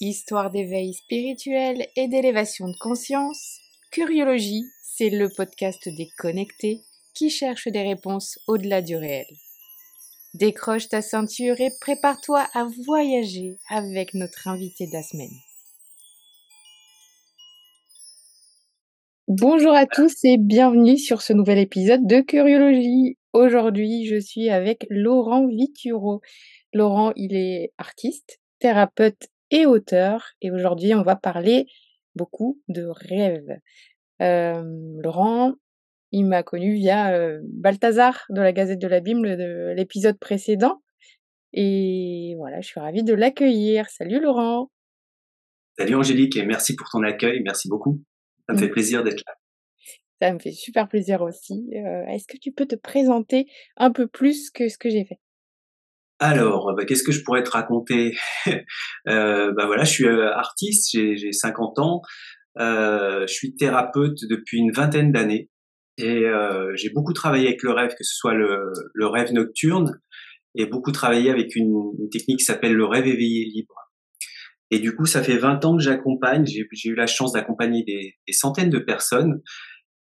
Histoire 0.00 0.52
d'éveil 0.52 0.94
spirituel 0.94 1.84
et 1.96 2.06
d'élévation 2.06 2.68
de 2.68 2.76
conscience, 2.78 3.58
Curiologie, 3.90 4.62
c'est 4.80 5.10
le 5.10 5.28
podcast 5.28 5.88
des 5.88 6.08
connectés 6.16 6.82
qui 7.14 7.30
cherchent 7.30 7.66
des 7.66 7.82
réponses 7.82 8.38
au-delà 8.46 8.80
du 8.80 8.94
réel. 8.94 9.26
Décroche 10.34 10.88
ta 10.88 11.02
ceinture 11.02 11.60
et 11.60 11.70
prépare-toi 11.80 12.46
à 12.54 12.68
voyager 12.86 13.56
avec 13.70 14.14
notre 14.14 14.46
invité 14.46 14.86
de 14.86 14.92
la 14.92 15.02
semaine. 15.02 15.34
Bonjour 19.26 19.72
à 19.72 19.86
tous 19.86 20.14
et 20.22 20.36
bienvenue 20.38 20.96
sur 20.96 21.22
ce 21.22 21.32
nouvel 21.32 21.58
épisode 21.58 22.06
de 22.06 22.20
Curiologie. 22.20 23.18
Aujourd'hui, 23.32 24.06
je 24.06 24.20
suis 24.20 24.48
avec 24.48 24.86
Laurent 24.90 25.48
Vituro. 25.48 26.20
Laurent, 26.72 27.12
il 27.16 27.34
est 27.34 27.72
artiste, 27.78 28.38
thérapeute 28.60 29.28
et 29.50 29.66
auteur. 29.66 30.30
Et 30.40 30.50
aujourd'hui, 30.50 30.94
on 30.94 31.02
va 31.02 31.16
parler 31.16 31.66
beaucoup 32.14 32.60
de 32.68 32.86
rêves. 32.86 33.58
Laurent, 34.20 35.54
il 36.10 36.24
m'a 36.24 36.42
connu 36.42 36.74
via 36.74 37.12
Balthazar 37.44 38.24
de 38.30 38.40
la 38.40 38.52
Gazette 38.52 38.80
de 38.80 38.88
la 38.88 39.00
Bible 39.00 39.36
de 39.36 39.74
l'épisode 39.76 40.18
précédent. 40.18 40.82
Et 41.52 42.34
voilà, 42.36 42.60
je 42.60 42.66
suis 42.66 42.80
ravie 42.80 43.04
de 43.04 43.14
l'accueillir. 43.14 43.88
Salut 43.90 44.20
Laurent. 44.20 44.70
Salut 45.78 45.94
Angélique 45.94 46.36
et 46.36 46.44
merci 46.44 46.74
pour 46.74 46.88
ton 46.90 47.02
accueil. 47.02 47.40
Merci 47.44 47.68
beaucoup. 47.68 48.02
Ça 48.46 48.54
me 48.54 48.58
mmh. 48.58 48.60
fait 48.60 48.68
plaisir 48.68 49.04
d'être 49.04 49.22
là. 49.26 49.34
Ça 50.20 50.32
me 50.34 50.38
fait 50.40 50.52
super 50.52 50.88
plaisir 50.88 51.22
aussi. 51.22 51.70
Est-ce 51.72 52.26
que 52.26 52.36
tu 52.36 52.50
peux 52.50 52.66
te 52.66 52.74
présenter 52.74 53.46
un 53.76 53.92
peu 53.92 54.08
plus 54.08 54.50
que 54.50 54.68
ce 54.68 54.76
que 54.76 54.90
j'ai 54.90 55.04
fait? 55.04 55.20
Alors, 56.20 56.74
bah, 56.76 56.84
qu'est-ce 56.84 57.04
que 57.04 57.12
je 57.12 57.22
pourrais 57.22 57.42
te 57.42 57.50
raconter? 57.50 58.16
Euh, 59.08 59.52
bah 59.56 59.64
voilà, 59.66 59.84
je 59.84 59.90
suis 59.90 60.06
euh, 60.06 60.30
artiste, 60.34 60.90
j'ai 60.92 61.32
50 61.32 61.78
ans, 61.78 62.02
euh, 62.58 63.26
je 63.26 63.32
suis 63.32 63.54
thérapeute 63.54 64.18
depuis 64.28 64.58
une 64.58 64.72
vingtaine 64.72 65.12
d'années 65.12 65.48
et 65.96 66.26
euh, 66.26 66.74
j'ai 66.74 66.90
beaucoup 66.90 67.12
travaillé 67.12 67.46
avec 67.46 67.62
le 67.62 67.72
rêve, 67.72 67.90
que 67.90 68.04
ce 68.04 68.14
soit 68.14 68.34
le, 68.34 68.72
rêve 69.06 69.32
nocturne 69.32 70.00
et 70.54 70.66
beaucoup 70.66 70.92
travaillé 70.92 71.30
avec 71.30 71.56
une, 71.56 71.74
technique 72.10 72.40
qui 72.40 72.44
s'appelle 72.44 72.74
le 72.74 72.84
rêve 72.84 73.06
éveillé 73.06 73.44
libre. 73.46 73.74
Et 74.70 74.80
du 74.80 74.94
coup, 74.94 75.06
ça 75.06 75.22
fait 75.22 75.38
20 75.38 75.64
ans 75.64 75.76
que 75.76 75.82
j'accompagne, 75.82 76.44
j'ai 76.46 76.90
eu 76.90 76.94
la 76.94 77.06
chance 77.06 77.32
d'accompagner 77.32 77.84
des, 77.84 78.16
centaines 78.32 78.70
de 78.70 78.78
personnes 78.78 79.40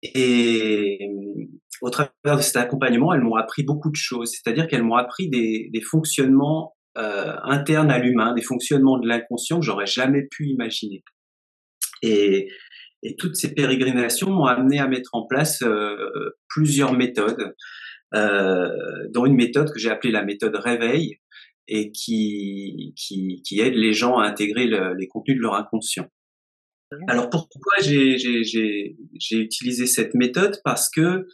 et 0.03 0.99
au 1.81 1.89
travers 1.89 2.37
de 2.37 2.41
cet 2.41 2.55
accompagnement, 2.57 3.13
elles 3.13 3.21
m'ont 3.21 3.35
appris 3.35 3.63
beaucoup 3.63 3.89
de 3.89 3.95
choses. 3.95 4.31
C'est-à-dire 4.31 4.67
qu'elles 4.67 4.83
m'ont 4.83 4.95
appris 4.95 5.29
des, 5.29 5.69
des 5.73 5.81
fonctionnements 5.81 6.75
euh, 6.97 7.35
internes 7.43 7.91
à 7.91 7.99
l'humain, 7.99 8.33
des 8.33 8.41
fonctionnements 8.41 8.99
de 8.99 9.07
l'inconscient 9.07 9.59
que 9.59 9.65
j'aurais 9.65 9.87
jamais 9.87 10.23
pu 10.29 10.47
imaginer. 10.47 11.03
Et, 12.01 12.49
et 13.03 13.15
toutes 13.15 13.35
ces 13.35 13.53
pérégrinations 13.53 14.29
m'ont 14.29 14.45
amené 14.45 14.79
à 14.79 14.87
mettre 14.87 15.11
en 15.13 15.25
place 15.25 15.61
euh, 15.63 16.35
plusieurs 16.49 16.93
méthodes, 16.93 17.55
euh, 18.13 18.69
dont 19.13 19.25
une 19.25 19.35
méthode 19.35 19.71
que 19.71 19.79
j'ai 19.79 19.89
appelée 19.89 20.11
la 20.11 20.23
méthode 20.23 20.55
réveil 20.55 21.19
et 21.67 21.91
qui, 21.91 22.93
qui, 22.97 23.41
qui 23.43 23.59
aide 23.61 23.75
les 23.75 23.93
gens 23.93 24.17
à 24.17 24.27
intégrer 24.27 24.65
le, 24.65 24.93
les 24.95 25.07
contenus 25.07 25.37
de 25.37 25.41
leur 25.41 25.55
inconscient. 25.55 26.07
Alors 27.07 27.29
pourquoi 27.29 27.73
j'ai 27.79 28.95
utilisé 29.31 29.85
cette 29.85 30.13
méthode? 30.13 30.59
Parce 30.63 30.89
que 30.89 31.27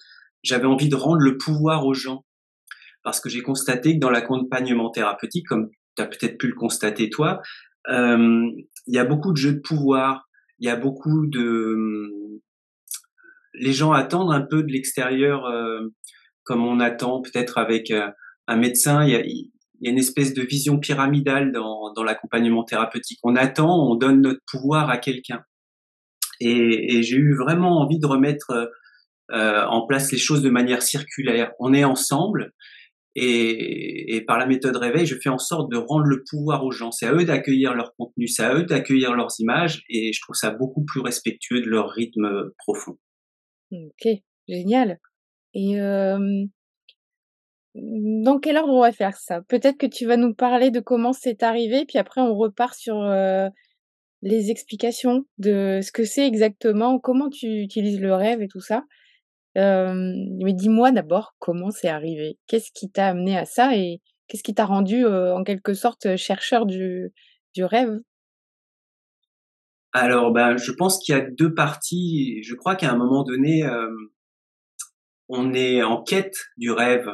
j'avais 0.43 0.65
envie 0.65 0.89
de 0.89 0.95
rendre 0.95 1.21
le 1.21 1.37
pouvoir 1.37 1.85
aux 1.85 1.93
gens. 1.93 2.25
Parce 3.03 3.19
que 3.19 3.29
j'ai 3.29 3.41
constaté 3.41 3.95
que 3.95 3.99
dans 3.99 4.09
l'accompagnement 4.09 4.91
thérapeutique, 4.91 5.47
comme 5.47 5.69
tu 5.95 6.03
as 6.03 6.05
peut-être 6.05 6.37
pu 6.37 6.47
le 6.47 6.55
constater 6.55 7.09
toi, 7.09 7.41
il 7.87 8.65
y 8.87 8.97
a 8.97 9.05
beaucoup 9.05 9.31
de 9.31 9.37
jeux 9.37 9.53
de 9.53 9.59
pouvoir, 9.59 10.27
il 10.59 10.67
y 10.67 10.69
a 10.69 10.75
beaucoup 10.75 11.27
de... 11.27 12.41
Les 13.53 13.73
gens 13.73 13.91
attendent 13.91 14.33
un 14.33 14.41
peu 14.41 14.61
de 14.61 14.71
l'extérieur, 14.71 15.45
euh, 15.45 15.81
comme 16.43 16.63
on 16.63 16.79
attend 16.79 17.21
peut-être 17.21 17.57
avec 17.57 17.89
euh, 17.89 18.09
un 18.47 18.55
médecin, 18.55 19.07
il 19.79 19.87
y 19.87 19.89
a 19.89 19.91
une 19.91 19.99
espèce 19.99 20.33
de 20.33 20.41
vision 20.41 20.79
pyramidale 20.79 21.51
dans, 21.51 22.03
l'accompagnement 22.03 22.63
thérapeutique. 22.63 23.19
On 23.23 23.35
attend, 23.35 23.89
on 23.89 23.95
donne 23.95 24.21
notre 24.21 24.41
pouvoir 24.49 24.89
à 24.89 24.97
quelqu'un. 24.97 25.43
Et, 26.39 27.01
j'ai 27.03 27.17
eu 27.17 27.35
vraiment 27.35 27.81
envie 27.81 27.99
de 27.99 28.05
remettre 28.05 28.71
euh, 29.31 29.65
en 29.65 29.85
place 29.85 30.11
les 30.11 30.17
choses 30.17 30.41
de 30.41 30.49
manière 30.49 30.81
circulaire. 30.81 31.51
On 31.59 31.73
est 31.73 31.83
ensemble 31.83 32.53
et, 33.19 34.23
par 34.27 34.37
la 34.37 34.45
méthode 34.45 34.77
réveil, 34.77 35.07
je 35.07 35.15
fais 35.19 35.29
en 35.29 35.39
sorte 35.39 35.71
de 35.71 35.77
rendre 35.77 36.05
le 36.05 36.23
pouvoir 36.29 36.63
aux 36.63 36.71
gens. 36.71 36.91
C'est 36.91 37.07
à 37.07 37.13
eux 37.13 37.25
d'accueillir 37.25 37.73
leur 37.73 37.95
contenu, 37.95 38.27
c'est 38.27 38.43
à 38.43 38.53
eux 38.53 38.63
d'accueillir 38.63 39.15
leurs 39.15 39.33
images 39.39 39.83
et 39.89 40.13
je 40.13 40.21
trouve 40.21 40.35
ça 40.35 40.51
beaucoup 40.51 40.85
plus 40.85 41.01
respectueux 41.01 41.61
de 41.61 41.67
leur 41.67 41.89
rythme 41.89 42.51
profond. 42.59 42.97
Ok, 43.71 44.07
génial. 44.47 44.99
Et 45.55 45.81
euh, 45.81 46.45
dans 47.77 48.39
quel 48.39 48.57
ordre 48.57 48.73
on 48.73 48.81
va 48.81 48.91
faire 48.91 49.17
ça? 49.17 49.41
Peut-être 49.47 49.77
que 49.77 49.85
tu 49.85 50.05
vas 50.05 50.17
nous 50.17 50.33
parler 50.33 50.71
de 50.71 50.79
comment 50.79 51.13
c'est 51.13 51.43
arrivé, 51.43 51.85
puis 51.85 51.97
après 51.97 52.21
on 52.21 52.35
repart 52.35 52.75
sur 52.75 53.01
euh, 53.01 53.49
les 54.21 54.51
explications 54.51 55.25
de 55.37 55.79
ce 55.81 55.91
que 55.91 56.03
c'est 56.03 56.27
exactement, 56.27 56.99
comment 56.99 57.29
tu 57.29 57.47
utilises 57.61 57.99
le 57.99 58.13
rêve 58.13 58.41
et 58.41 58.47
tout 58.47 58.61
ça 58.61 58.83
mais 59.57 60.53
dis-moi 60.53 60.91
d'abord 60.91 61.35
comment 61.39 61.71
c'est 61.71 61.87
arrivé? 61.87 62.37
Qu'est-ce 62.47 62.71
qui 62.71 62.91
t'a 62.91 63.07
amené 63.07 63.37
à 63.37 63.45
ça 63.45 63.75
et 63.75 64.01
qu'est-ce 64.27 64.43
qui 64.43 64.53
t'a 64.53 64.65
rendu, 64.65 65.05
en 65.05 65.43
quelque 65.43 65.73
sorte, 65.73 66.15
chercheur 66.15 66.65
du 66.65 67.11
du 67.55 67.63
rêve? 67.63 67.99
Alors, 69.93 70.31
ben, 70.31 70.57
je 70.57 70.71
pense 70.71 70.99
qu'il 70.99 71.15
y 71.15 71.17
a 71.17 71.21
deux 71.21 71.53
parties. 71.53 72.43
Je 72.43 72.53
crois 72.53 72.75
qu'à 72.75 72.91
un 72.91 72.97
moment 72.97 73.23
donné, 73.23 73.63
on 75.27 75.53
est 75.53 75.81
en 75.81 76.03
quête 76.03 76.37
du 76.57 76.71
rêve. 76.71 77.09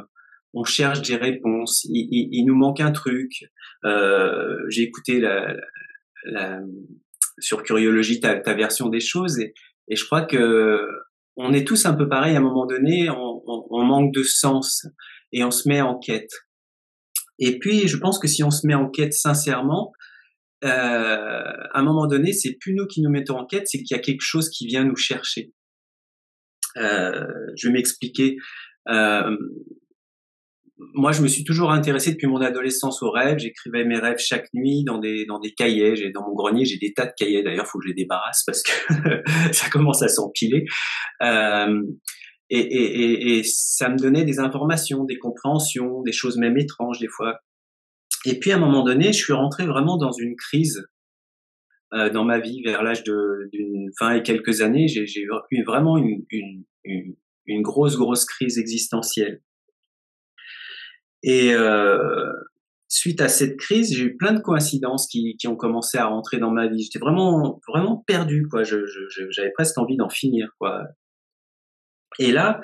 On 0.53 0.63
cherche 0.63 1.01
des 1.01 1.15
réponses. 1.15 1.85
Il 1.89 2.45
nous 2.45 2.55
manque 2.55 2.79
un 2.79 2.91
truc. 2.91 3.45
j'ai 3.83 4.83
écouté 4.83 5.19
la 5.19 5.55
la 6.25 6.61
sur 7.39 7.63
Curiologie 7.63 8.19
ta 8.19 8.39
ta 8.39 8.53
version 8.53 8.89
des 8.89 8.99
choses 8.99 9.39
et 9.39 9.53
et 9.89 9.95
je 9.95 10.05
crois 10.05 10.21
que 10.21 10.87
on 11.35 11.53
est 11.53 11.65
tous 11.65 11.85
un 11.85 11.93
peu 11.93 12.07
pareil 12.07 12.35
à 12.35 12.39
un 12.39 12.41
moment 12.41 12.65
donné, 12.65 13.09
on, 13.09 13.83
manque 13.83 14.13
de 14.13 14.23
sens 14.23 14.85
et 15.31 15.43
on 15.43 15.51
se 15.51 15.67
met 15.67 15.81
en 15.81 15.97
quête. 15.97 16.31
Et 17.39 17.57
puis, 17.57 17.87
je 17.87 17.97
pense 17.97 18.19
que 18.19 18.27
si 18.27 18.43
on 18.43 18.51
se 18.51 18.67
met 18.67 18.75
en 18.75 18.89
quête 18.89 19.13
sincèrement, 19.13 19.91
euh, 20.63 20.69
à 20.69 21.79
un 21.79 21.83
moment 21.83 22.05
donné, 22.05 22.33
c'est 22.33 22.55
plus 22.59 22.73
nous 22.75 22.85
qui 22.85 23.01
nous 23.01 23.09
mettons 23.09 23.37
en 23.37 23.45
quête, 23.45 23.67
c'est 23.67 23.79
qu'il 23.79 23.97
y 23.97 23.99
a 23.99 24.03
quelque 24.03 24.21
chose 24.21 24.49
qui 24.49 24.67
vient 24.67 24.83
nous 24.83 24.95
chercher. 24.95 25.51
Euh, 26.77 27.25
je 27.55 27.67
vais 27.67 27.73
m'expliquer. 27.73 28.37
Euh, 28.89 29.35
moi, 30.93 31.11
je 31.11 31.21
me 31.21 31.27
suis 31.27 31.43
toujours 31.43 31.71
intéressé 31.71 32.11
depuis 32.11 32.27
mon 32.27 32.41
adolescence 32.41 33.01
aux 33.01 33.11
rêves. 33.11 33.39
J'écrivais 33.39 33.85
mes 33.85 33.97
rêves 33.97 34.17
chaque 34.19 34.47
nuit 34.53 34.83
dans 34.83 34.99
des 34.99 35.25
dans 35.25 35.39
des 35.39 35.53
cahiers. 35.53 35.95
J'ai 35.95 36.11
dans 36.11 36.27
mon 36.27 36.33
grenier, 36.33 36.65
j'ai 36.65 36.77
des 36.77 36.93
tas 36.93 37.05
de 37.05 37.13
cahiers. 37.17 37.43
D'ailleurs, 37.43 37.67
faut 37.67 37.79
que 37.79 37.85
je 37.85 37.89
les 37.89 37.95
débarrasse 37.95 38.43
parce 38.45 38.63
que 38.63 38.71
ça 39.51 39.69
commence 39.69 40.01
à 40.01 40.07
s'empiler. 40.07 40.65
Euh, 41.21 41.81
et, 42.49 42.59
et, 42.59 43.37
et, 43.37 43.43
ça 43.43 43.89
me 43.89 43.97
donnait 43.97 44.25
des 44.25 44.39
informations, 44.39 45.05
des 45.05 45.17
compréhensions, 45.17 46.01
des 46.03 46.11
choses 46.11 46.37
même 46.37 46.57
étranges 46.57 46.99
des 46.99 47.07
fois. 47.07 47.39
Et 48.25 48.39
puis 48.39 48.51
à 48.51 48.57
un 48.57 48.59
moment 48.59 48.83
donné, 48.83 49.07
je 49.07 49.23
suis 49.23 49.33
rentré 49.33 49.65
vraiment 49.65 49.97
dans 49.97 50.11
une 50.11 50.35
crise 50.35 50.85
euh, 51.93 52.09
dans 52.09 52.25
ma 52.25 52.39
vie 52.39 52.61
vers 52.63 52.83
l'âge 52.83 53.03
de 53.03 53.49
d'une 53.51 53.89
fin 53.97 54.15
et 54.15 54.23
quelques 54.23 54.61
années. 54.61 54.87
J'ai 54.87 55.21
eu 55.51 55.63
vraiment 55.63 55.97
une, 55.97 56.23
une, 56.29 57.15
une 57.45 57.61
grosse 57.61 57.97
grosse 57.97 58.25
crise 58.25 58.57
existentielle. 58.57 59.41
Et 61.23 61.53
euh, 61.53 62.31
suite 62.89 63.21
à 63.21 63.29
cette 63.29 63.57
crise, 63.57 63.95
j'ai 63.95 64.03
eu 64.03 64.17
plein 64.17 64.33
de 64.33 64.39
coïncidences 64.39 65.07
qui, 65.07 65.35
qui, 65.37 65.47
ont 65.47 65.55
commencé 65.55 65.97
à 65.97 66.05
rentrer 66.05 66.37
dans 66.37 66.51
ma 66.51 66.67
vie. 66.67 66.83
J'étais 66.83 66.99
vraiment, 66.99 67.59
vraiment 67.67 68.03
perdu, 68.05 68.47
quoi. 68.49 68.63
Je, 68.63 68.85
je, 68.85 69.29
j'avais 69.31 69.51
presque 69.51 69.77
envie 69.77 69.97
d'en 69.97 70.09
finir, 70.09 70.49
quoi. 70.59 70.83
Et 72.19 72.31
là, 72.31 72.61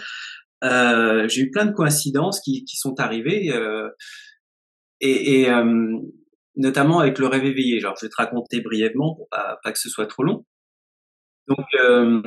euh, 0.63 1.28
j'ai 1.28 1.42
eu 1.42 1.51
plein 1.51 1.66
de 1.66 1.72
coïncidences 1.72 2.42
qui, 2.42 2.66
qui 2.66 2.78
sont 2.78 3.00
arrivées, 3.00 3.51
euh, 3.51 3.89
et, 5.01 5.42
et 5.42 5.50
euh, 5.50 5.98
notamment 6.56 7.00
avec 7.00 7.18
le 7.19 7.28
rêve 7.28 7.45
éveillé. 7.45 7.80
Genre, 7.80 7.95
je 8.00 8.06
vais 8.06 8.10
te 8.10 8.18
raconter 8.18 8.62
brièvement 8.62 9.16
pour 9.16 9.28
pas, 9.30 9.57
pas 9.63 9.72
que 9.72 9.80
ce 9.80 9.89
soit 9.89 10.07
trop 10.07 10.24
long. 10.24 10.45
Donc, 11.48 11.66
euh, 11.80 12.22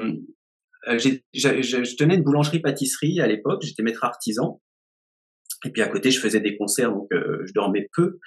je 1.32 1.96
tenais 1.96 2.16
une 2.16 2.24
boulangerie-pâtisserie 2.24 3.20
à 3.20 3.26
l'époque. 3.26 3.62
J'étais 3.62 3.82
maître 3.82 4.04
artisan. 4.04 4.60
Et 5.64 5.70
puis 5.70 5.82
à 5.82 5.88
côté, 5.88 6.10
je 6.10 6.20
faisais 6.20 6.40
des 6.40 6.56
concerts, 6.56 6.92
donc 6.92 7.08
euh, 7.12 7.42
je 7.46 7.52
dormais 7.52 7.88
peu. 7.94 8.18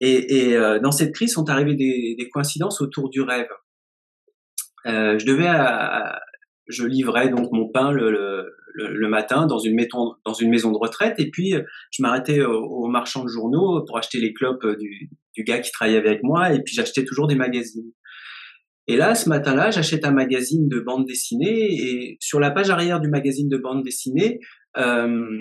Et, 0.00 0.48
et 0.48 0.56
euh, 0.56 0.78
dans 0.78 0.90
cette 0.90 1.14
crise 1.14 1.32
sont 1.32 1.48
arrivées 1.48 1.74
des, 1.74 2.14
des 2.18 2.28
coïncidences 2.28 2.80
autour 2.80 3.08
du 3.08 3.22
rêve. 3.22 3.48
Euh, 4.86 5.18
je 5.18 5.26
devais, 5.26 5.48
je 6.68 6.84
livrais 6.84 7.28
donc 7.28 7.50
mon 7.52 7.68
pain 7.68 7.90
le, 7.90 8.10
le, 8.10 8.52
le, 8.74 9.08
matin 9.08 9.46
dans 9.46 9.58
une, 9.58 9.74
maison, 9.74 10.14
dans 10.24 10.34
une 10.34 10.50
maison 10.50 10.70
de 10.70 10.78
retraite 10.78 11.18
et 11.18 11.30
puis 11.30 11.54
je 11.90 12.02
m'arrêtais 12.02 12.42
au, 12.42 12.62
au, 12.62 12.88
marchand 12.88 13.24
de 13.24 13.28
journaux 13.28 13.84
pour 13.84 13.98
acheter 13.98 14.20
les 14.20 14.32
clopes 14.32 14.64
du, 14.78 15.10
du 15.34 15.42
gars 15.42 15.58
qui 15.58 15.72
travaillait 15.72 15.98
avec 15.98 16.22
moi 16.22 16.52
et 16.52 16.62
puis 16.62 16.74
j'achetais 16.74 17.04
toujours 17.04 17.26
des 17.26 17.34
magazines. 17.34 17.90
Et 18.88 18.96
là, 18.96 19.16
ce 19.16 19.28
matin-là, 19.28 19.70
j'achète 19.72 20.04
un 20.04 20.12
magazine 20.12 20.68
de 20.68 20.78
bande 20.78 21.06
dessinée 21.06 21.72
et 21.72 22.16
sur 22.20 22.38
la 22.38 22.52
page 22.52 22.70
arrière 22.70 23.00
du 23.00 23.08
magazine 23.08 23.48
de 23.48 23.56
bande 23.56 23.82
dessinée, 23.82 24.38
euh, 24.76 25.38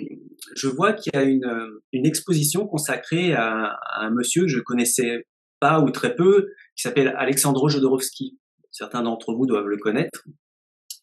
je 0.56 0.68
vois 0.68 0.94
qu'il 0.94 1.14
y 1.14 1.18
a 1.18 1.24
une, 1.24 1.52
une 1.92 2.06
exposition 2.06 2.68
consacrée 2.68 3.34
à, 3.34 3.78
un 3.98 4.10
monsieur 4.12 4.44
que 4.44 4.48
je 4.50 4.60
connaissais 4.60 5.28
pas 5.60 5.80
ou 5.80 5.90
très 5.90 6.16
peu, 6.16 6.50
qui 6.76 6.84
s'appelle 6.84 7.14
Alexandro 7.18 7.70
Jodorowsky. 7.70 8.38
Certains 8.72 9.04
d'entre 9.04 9.34
vous 9.34 9.46
doivent 9.46 9.68
le 9.68 9.78
connaître. 9.78 10.24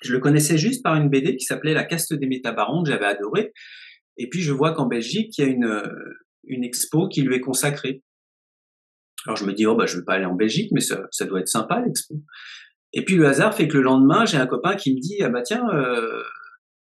Je 0.02 0.12
le 0.12 0.18
connaissais 0.18 0.58
juste 0.58 0.82
par 0.82 0.96
une 0.96 1.08
BD 1.08 1.36
qui 1.36 1.44
s'appelait 1.44 1.74
La 1.74 1.84
caste 1.84 2.12
des 2.12 2.26
métabarons 2.26 2.82
que 2.82 2.90
j'avais 2.90 3.06
adoré. 3.06 3.52
Et 4.16 4.28
puis 4.28 4.40
je 4.40 4.52
vois 4.52 4.72
qu'en 4.72 4.86
Belgique, 4.86 5.38
il 5.38 5.40
y 5.40 5.44
a 5.44 5.50
une, 5.50 5.82
une 6.44 6.64
expo 6.64 7.08
qui 7.08 7.22
lui 7.22 7.36
est 7.36 7.40
consacrée. 7.40 8.02
Alors 9.26 9.36
je 9.36 9.44
me 9.44 9.52
dis, 9.52 9.66
oh 9.66 9.76
bah 9.76 9.86
je 9.86 9.98
vais 9.98 10.04
pas 10.04 10.14
aller 10.14 10.24
en 10.24 10.34
Belgique, 10.34 10.70
mais 10.72 10.80
ça, 10.80 11.24
doit 11.24 11.40
être 11.40 11.48
sympa 11.48 11.80
l'expo. 11.80 12.14
Et 12.92 13.04
puis 13.04 13.14
le 13.14 13.26
hasard 13.26 13.54
fait 13.54 13.68
que 13.68 13.76
le 13.76 13.84
lendemain, 13.84 14.26
j'ai 14.26 14.36
un 14.36 14.46
copain 14.46 14.76
qui 14.76 14.94
me 14.94 15.00
dit, 15.00 15.22
ah 15.22 15.28
bah 15.28 15.42
tiens, 15.42 15.66
euh, 15.72 16.22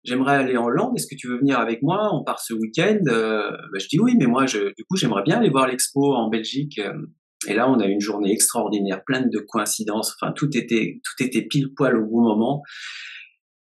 j'aimerais 0.04 0.36
aller 0.36 0.56
en 0.56 0.66
Hollande, 0.66 0.92
est-ce 0.96 1.06
que 1.06 1.16
tu 1.16 1.28
veux 1.28 1.38
venir 1.38 1.58
avec 1.58 1.82
moi? 1.82 2.10
On 2.12 2.22
part 2.22 2.40
ce 2.40 2.54
week-end. 2.54 3.00
Euh, 3.08 3.50
bah, 3.50 3.78
je 3.78 3.88
dis 3.88 3.98
oui, 3.98 4.14
mais 4.18 4.26
moi, 4.26 4.46
je, 4.46 4.58
du 4.58 4.84
coup, 4.88 4.96
j'aimerais 4.96 5.22
bien 5.22 5.38
aller 5.38 5.50
voir 5.50 5.66
l'expo 5.66 6.14
en 6.14 6.28
Belgique. 6.28 6.80
Et 7.46 7.54
là, 7.54 7.68
on 7.68 7.78
a 7.80 7.86
eu 7.86 7.90
une 7.90 8.00
journée 8.00 8.32
extraordinaire, 8.32 9.02
pleine 9.04 9.28
de 9.30 9.38
coïncidences. 9.38 10.14
Enfin, 10.20 10.32
tout 10.32 10.56
était, 10.56 11.00
tout 11.02 11.24
était 11.24 11.42
pile 11.42 11.74
poil 11.74 11.96
au 11.96 12.06
bon 12.06 12.22
moment. 12.22 12.62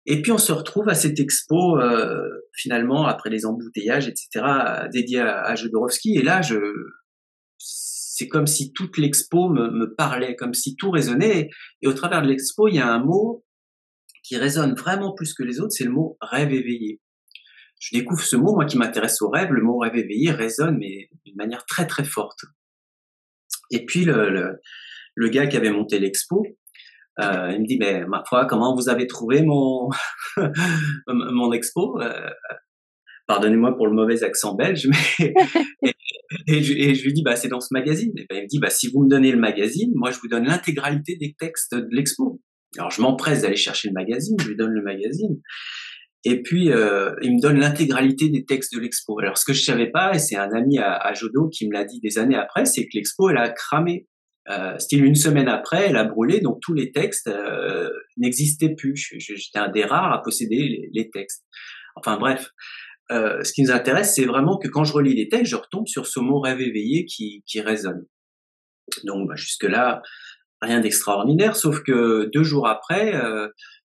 Et 0.07 0.23
puis 0.23 0.31
on 0.31 0.39
se 0.39 0.53
retrouve 0.53 0.89
à 0.89 0.95
cette 0.95 1.19
expo 1.19 1.79
euh, 1.79 2.23
finalement 2.55 3.07
après 3.07 3.29
les 3.29 3.45
embouteillages, 3.45 4.07
etc., 4.07 4.45
dédiée 4.93 5.21
à, 5.21 5.43
à. 5.43 5.55
Et 5.55 6.23
là, 6.23 6.43
je, 6.43 6.57
c'est 7.59 8.29
comme 8.29 8.47
si 8.47 8.73
toute 8.73 8.99
l'expo 8.99 9.49
me, 9.49 9.71
me, 9.71 9.95
parlait, 9.95 10.37
comme 10.37 10.55
si 10.55 10.77
tout 10.77 10.91
résonnait. 10.91 11.51
Et 11.83 11.89
au 11.89 11.93
travers 11.93 12.23
de 12.23 12.29
l'expo, 12.29 12.69
il 12.69 12.77
y 12.77 12.79
a 12.79 12.91
un 12.91 13.05
mot 13.05 13.45
qui 14.27 14.37
résonne 14.37 14.75
vraiment 14.75 15.15
plus 15.15 15.35
que 15.35 15.43
les 15.43 15.61
autres, 15.61 15.73
c'est 15.73 15.85
le 15.85 15.93
mot 15.93 16.17
rêve 16.21 16.53
éveillé. 16.53 17.01
Je 17.81 17.97
découvre 17.97 18.23
ce 18.23 18.37
mot, 18.37 18.55
moi 18.55 18.65
qui 18.65 18.77
m'intéresse 18.77 19.23
au 19.23 19.29
rêve, 19.29 19.53
le 19.53 19.63
mot 19.63 19.79
rêve 19.79 19.97
éveillé 19.97 20.31
résonne, 20.33 20.79
mais 20.79 21.09
d'une 21.25 21.37
manière 21.37 21.65
très 21.67 21.87
très 21.87 22.05
forte. 22.05 22.45
Et 23.71 23.85
puis 23.85 24.05
le, 24.05 24.31
le, 24.31 24.61
le 25.15 25.29
gars 25.29 25.47
qui 25.47 25.57
avait 25.57 25.71
monté 25.71 25.99
l'expo, 25.99 26.45
euh, 27.21 27.53
il 27.53 27.61
me 27.61 27.67
dit, 27.67 27.79
mais 27.79 28.05
ma 28.07 28.23
foi, 28.29 28.47
comment 28.47 28.75
vous 28.75 28.89
avez 28.89 29.07
trouvé 29.07 29.43
mon 29.43 29.91
mon 31.07 31.53
expo? 31.53 32.01
Euh, 32.01 32.31
Pardonnez-moi 33.27 33.77
pour 33.77 33.89
le 33.89 33.93
mauvais 33.93 34.23
accent 34.23 34.55
belge, 34.55 34.89
mais 34.89 35.35
et, 36.47 36.63
je, 36.63 36.73
et, 36.75 36.95
je, 36.95 37.05
lui 37.05 37.13
dis, 37.13 37.23
bah 37.25 37.35
c'est 37.35 37.49
dans 37.49 37.61
ce 37.61 37.73
magazine. 37.73 38.13
Et 38.17 38.27
ben, 38.31 38.39
il 38.39 38.43
me 38.43 38.49
dit, 38.49 38.61
bah 38.61 38.71
si 38.71 38.89
vous 38.89 39.03
me 39.03 39.09
donnez 39.09 39.33
le 39.33 39.39
magazine, 39.39 39.91
moi 39.97 40.13
je 40.13 40.21
vous 40.21 40.29
donne 40.29 40.45
l'intégralité 40.45 41.17
des 41.17 41.35
textes 41.37 41.75
de 41.75 41.89
l'expo. 41.91 42.41
Alors 42.79 42.91
je 42.91 43.01
m'empresse 43.01 43.43
d'aller 43.43 43.57
chercher 43.57 43.89
le 43.89 43.95
magazine, 43.95 44.37
je 44.41 44.49
lui 44.49 44.57
donne 44.57 44.73
le 44.73 44.83
magazine. 44.83 45.41
Et 46.25 46.43
puis, 46.43 46.73
euh, 46.73 47.13
il 47.23 47.37
me 47.37 47.41
donne 47.41 47.61
l'intégralité 47.61 48.29
des 48.29 48.45
textes 48.45 48.75
de 48.75 48.81
l'expo. 48.81 49.17
Alors, 49.21 49.39
ce 49.39 49.45
que 49.45 49.53
je 49.53 49.63
savais 49.63 49.93
pas, 49.93 50.13
et 50.13 50.19
c'est 50.19 50.35
un 50.35 50.51
ami 50.51 50.77
à, 50.77 50.93
à, 50.93 51.15
Jodo 51.15 51.49
qui 51.49 51.69
me 51.69 51.73
l'a 51.73 51.85
dit 51.85 52.01
des 52.01 52.19
années 52.19 52.35
après, 52.35 52.65
c'est 52.65 52.83
que 52.83 52.91
l'expo, 52.95 53.31
elle 53.31 53.37
a 53.37 53.49
cramé. 53.49 54.09
Euh, 54.49 54.79
style 54.79 55.05
une 55.05 55.17
semaine 55.17 55.49
après, 55.49 55.87
elle 55.89 55.97
a 55.97 56.05
brûlé, 56.05 56.41
donc 56.41 56.61
tous 56.61 56.73
les 56.73 56.93
textes 56.93 57.27
euh, 57.27 57.91
n'existaient 58.17 58.75
plus. 58.75 58.95
J'étais 59.19 59.59
un 59.59 59.69
des 59.69 59.85
rares 59.85 60.13
à 60.13 60.23
posséder 60.23 60.89
les, 60.93 61.11
textes. 61.11 61.45
Enfin 61.97 62.17
bref, 62.17 62.51
euh, 63.11 63.43
ce 63.43 63.53
qui 63.53 63.63
nous 63.63 63.73
intéresse, 63.73 64.15
c'est 64.15 64.25
vraiment 64.25 64.57
que 64.57 64.69
quand 64.69 64.85
je 64.85 64.93
relis 64.93 65.15
les 65.15 65.29
textes, 65.29 65.51
je 65.51 65.57
retombe 65.57 65.89
sur 65.89 66.07
ce 66.07 66.21
mot 66.21 66.39
rêve 66.39 66.61
éveillé 66.61 67.07
qui, 67.07 67.43
qui 67.47 67.61
résonne. 67.61 68.07
Donc 69.03 69.29
bah, 69.29 69.35
jusque-là, 69.35 70.03
rien 70.67 70.81
d'extraordinaire, 70.81 71.57
sauf 71.57 71.83
que 71.83 72.29
deux 72.33 72.43
jours 72.43 72.69
après, 72.69 73.15
euh, 73.15 73.49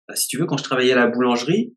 bah, 0.07 0.15
si 0.15 0.27
tu 0.27 0.37
veux, 0.37 0.45
quand 0.45 0.57
je 0.57 0.63
travaillais 0.63 0.93
à 0.93 0.95
la 0.95 1.07
boulangerie, 1.07 1.75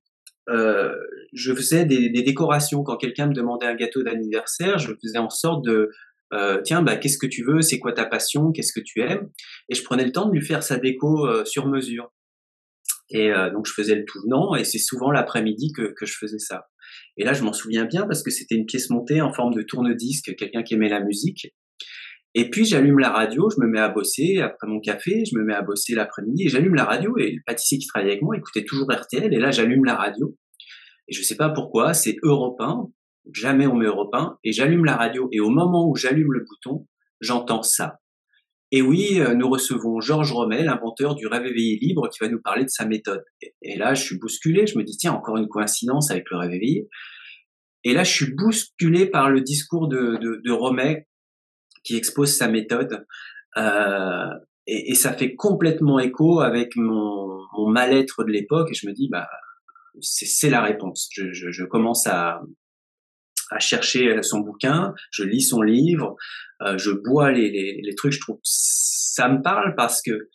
euh, 0.48 0.94
je 1.32 1.54
faisais 1.54 1.84
des, 1.84 2.10
décorations. 2.10 2.82
Quand 2.82 2.96
quelqu'un 2.96 3.26
me 3.26 3.34
demandait 3.34 3.66
un 3.66 3.74
gâteau 3.74 4.02
d'anniversaire, 4.02 4.78
je 4.78 4.92
faisais 5.02 5.18
en 5.18 5.30
sorte 5.30 5.64
de 5.64 5.90
euh, 6.32 6.60
tiens, 6.62 6.82
bah, 6.82 6.96
qu'est-ce 6.96 7.18
que 7.18 7.26
tu 7.26 7.44
veux, 7.44 7.60
c'est 7.60 7.78
quoi 7.78 7.92
ta 7.92 8.06
passion, 8.06 8.52
qu'est-ce 8.52 8.72
que 8.72 8.84
tu 8.84 9.00
aimes, 9.00 9.30
et 9.68 9.74
je 9.74 9.82
prenais 9.84 10.04
le 10.04 10.12
temps 10.12 10.26
de 10.26 10.32
lui 10.32 10.44
faire 10.44 10.62
sa 10.62 10.78
déco 10.78 11.44
sur 11.44 11.66
mesure. 11.66 12.12
Et 13.10 13.30
donc 13.52 13.66
je 13.66 13.72
faisais 13.72 13.94
le 13.94 14.04
tout 14.06 14.18
venant, 14.24 14.54
et 14.54 14.64
c'est 14.64 14.78
souvent 14.78 15.10
l'après-midi 15.10 15.72
que, 15.72 15.92
que 15.92 16.06
je 16.06 16.16
faisais 16.16 16.38
ça. 16.38 16.66
Et 17.16 17.24
là, 17.24 17.32
je 17.32 17.42
m'en 17.42 17.52
souviens 17.52 17.84
bien 17.84 18.06
parce 18.06 18.22
que 18.22 18.30
c'était 18.30 18.54
une 18.54 18.66
pièce 18.66 18.90
montée 18.90 19.20
en 19.20 19.32
forme 19.32 19.54
de 19.54 19.62
tourne-disque, 19.62 20.34
quelqu'un 20.36 20.62
qui 20.62 20.74
aimait 20.74 20.88
la 20.88 21.00
musique. 21.00 21.54
Et 22.36 22.50
puis 22.50 22.64
j'allume 22.64 22.98
la 22.98 23.10
radio, 23.10 23.48
je 23.48 23.64
me 23.64 23.68
mets 23.68 23.80
à 23.80 23.88
bosser 23.88 24.38
après 24.40 24.66
mon 24.66 24.80
café, 24.80 25.24
je 25.24 25.38
me 25.38 25.44
mets 25.44 25.54
à 25.54 25.62
bosser 25.62 25.94
l'après-midi 25.94 26.46
et 26.46 26.48
j'allume 26.48 26.74
la 26.74 26.84
radio 26.84 27.16
et 27.16 27.30
le 27.30 27.40
pâtissier 27.46 27.78
qui 27.78 27.86
travaillait 27.86 28.12
avec 28.12 28.22
moi 28.22 28.36
écoutait 28.36 28.64
toujours 28.64 28.90
RTL 28.92 29.32
et 29.32 29.38
là 29.38 29.52
j'allume 29.52 29.84
la 29.84 29.94
radio 29.94 30.36
et 31.08 31.14
je 31.14 31.22
sais 31.22 31.36
pas 31.36 31.50
pourquoi, 31.50 31.94
c'est 31.94 32.16
européen, 32.22 32.88
jamais 33.32 33.66
on 33.66 33.76
met 33.76 33.86
européen 33.86 34.36
et 34.42 34.52
j'allume 34.52 34.84
la 34.84 34.96
radio 34.96 35.28
et 35.32 35.40
au 35.40 35.50
moment 35.50 35.88
où 35.88 35.94
j'allume 35.96 36.32
le 36.32 36.40
bouton, 36.40 36.86
j'entends 37.20 37.62
ça. 37.62 37.98
Et 38.70 38.82
oui, 38.82 39.20
euh, 39.20 39.34
nous 39.34 39.48
recevons 39.48 40.00
Georges 40.00 40.32
Rommel, 40.32 40.64
l'inventeur 40.64 41.14
du 41.14 41.28
rêve 41.28 41.46
éveillé 41.46 41.78
libre, 41.80 42.08
qui 42.08 42.18
va 42.20 42.28
nous 42.28 42.40
parler 42.42 42.64
de 42.64 42.70
sa 42.70 42.86
méthode. 42.86 43.22
Et 43.62 43.76
là, 43.76 43.94
je 43.94 44.02
suis 44.02 44.18
bousculé, 44.18 44.66
je 44.66 44.76
me 44.76 44.82
dis, 44.82 44.96
tiens, 44.96 45.12
encore 45.12 45.36
une 45.36 45.46
coïncidence 45.46 46.10
avec 46.10 46.24
le 46.30 46.38
rêve. 46.38 46.60
Et 47.84 47.92
là, 47.92 48.02
je 48.02 48.10
suis 48.10 48.34
bousculé 48.34 49.06
par 49.06 49.30
le 49.30 49.42
discours 49.42 49.86
de, 49.86 50.16
de, 50.20 50.40
de 50.44 50.50
Rommel 50.50 51.04
qui 51.84 51.96
expose 51.96 52.34
sa 52.36 52.48
méthode. 52.48 53.06
Euh, 53.56 54.30
et, 54.66 54.92
et, 54.92 54.94
ça 54.94 55.12
fait 55.12 55.34
complètement 55.34 55.98
écho 56.00 56.40
avec 56.40 56.74
mon, 56.76 57.38
mon 57.56 57.68
mal-être 57.68 58.24
de 58.24 58.30
l'époque. 58.30 58.70
Et 58.70 58.74
je 58.74 58.86
me 58.86 58.92
dis, 58.92 59.08
bah, 59.08 59.28
c'est 60.00 60.50
la 60.50 60.62
réponse. 60.62 61.08
Je, 61.12 61.32
je, 61.32 61.50
je, 61.50 61.64
commence 61.64 62.06
à, 62.06 62.40
à 63.50 63.58
chercher 63.58 64.22
son 64.22 64.40
bouquin, 64.40 64.94
je 65.10 65.22
lis 65.22 65.42
son 65.42 65.62
livre, 65.62 66.16
euh, 66.62 66.78
je 66.78 66.90
bois 66.90 67.30
les, 67.30 67.50
les, 67.50 67.80
les, 67.82 67.94
trucs. 67.94 68.12
Je 68.12 68.20
trouve 68.20 68.40
ça 68.42 69.28
me 69.28 69.42
parle 69.42 69.74
parce 69.76 70.02
que 70.02 70.28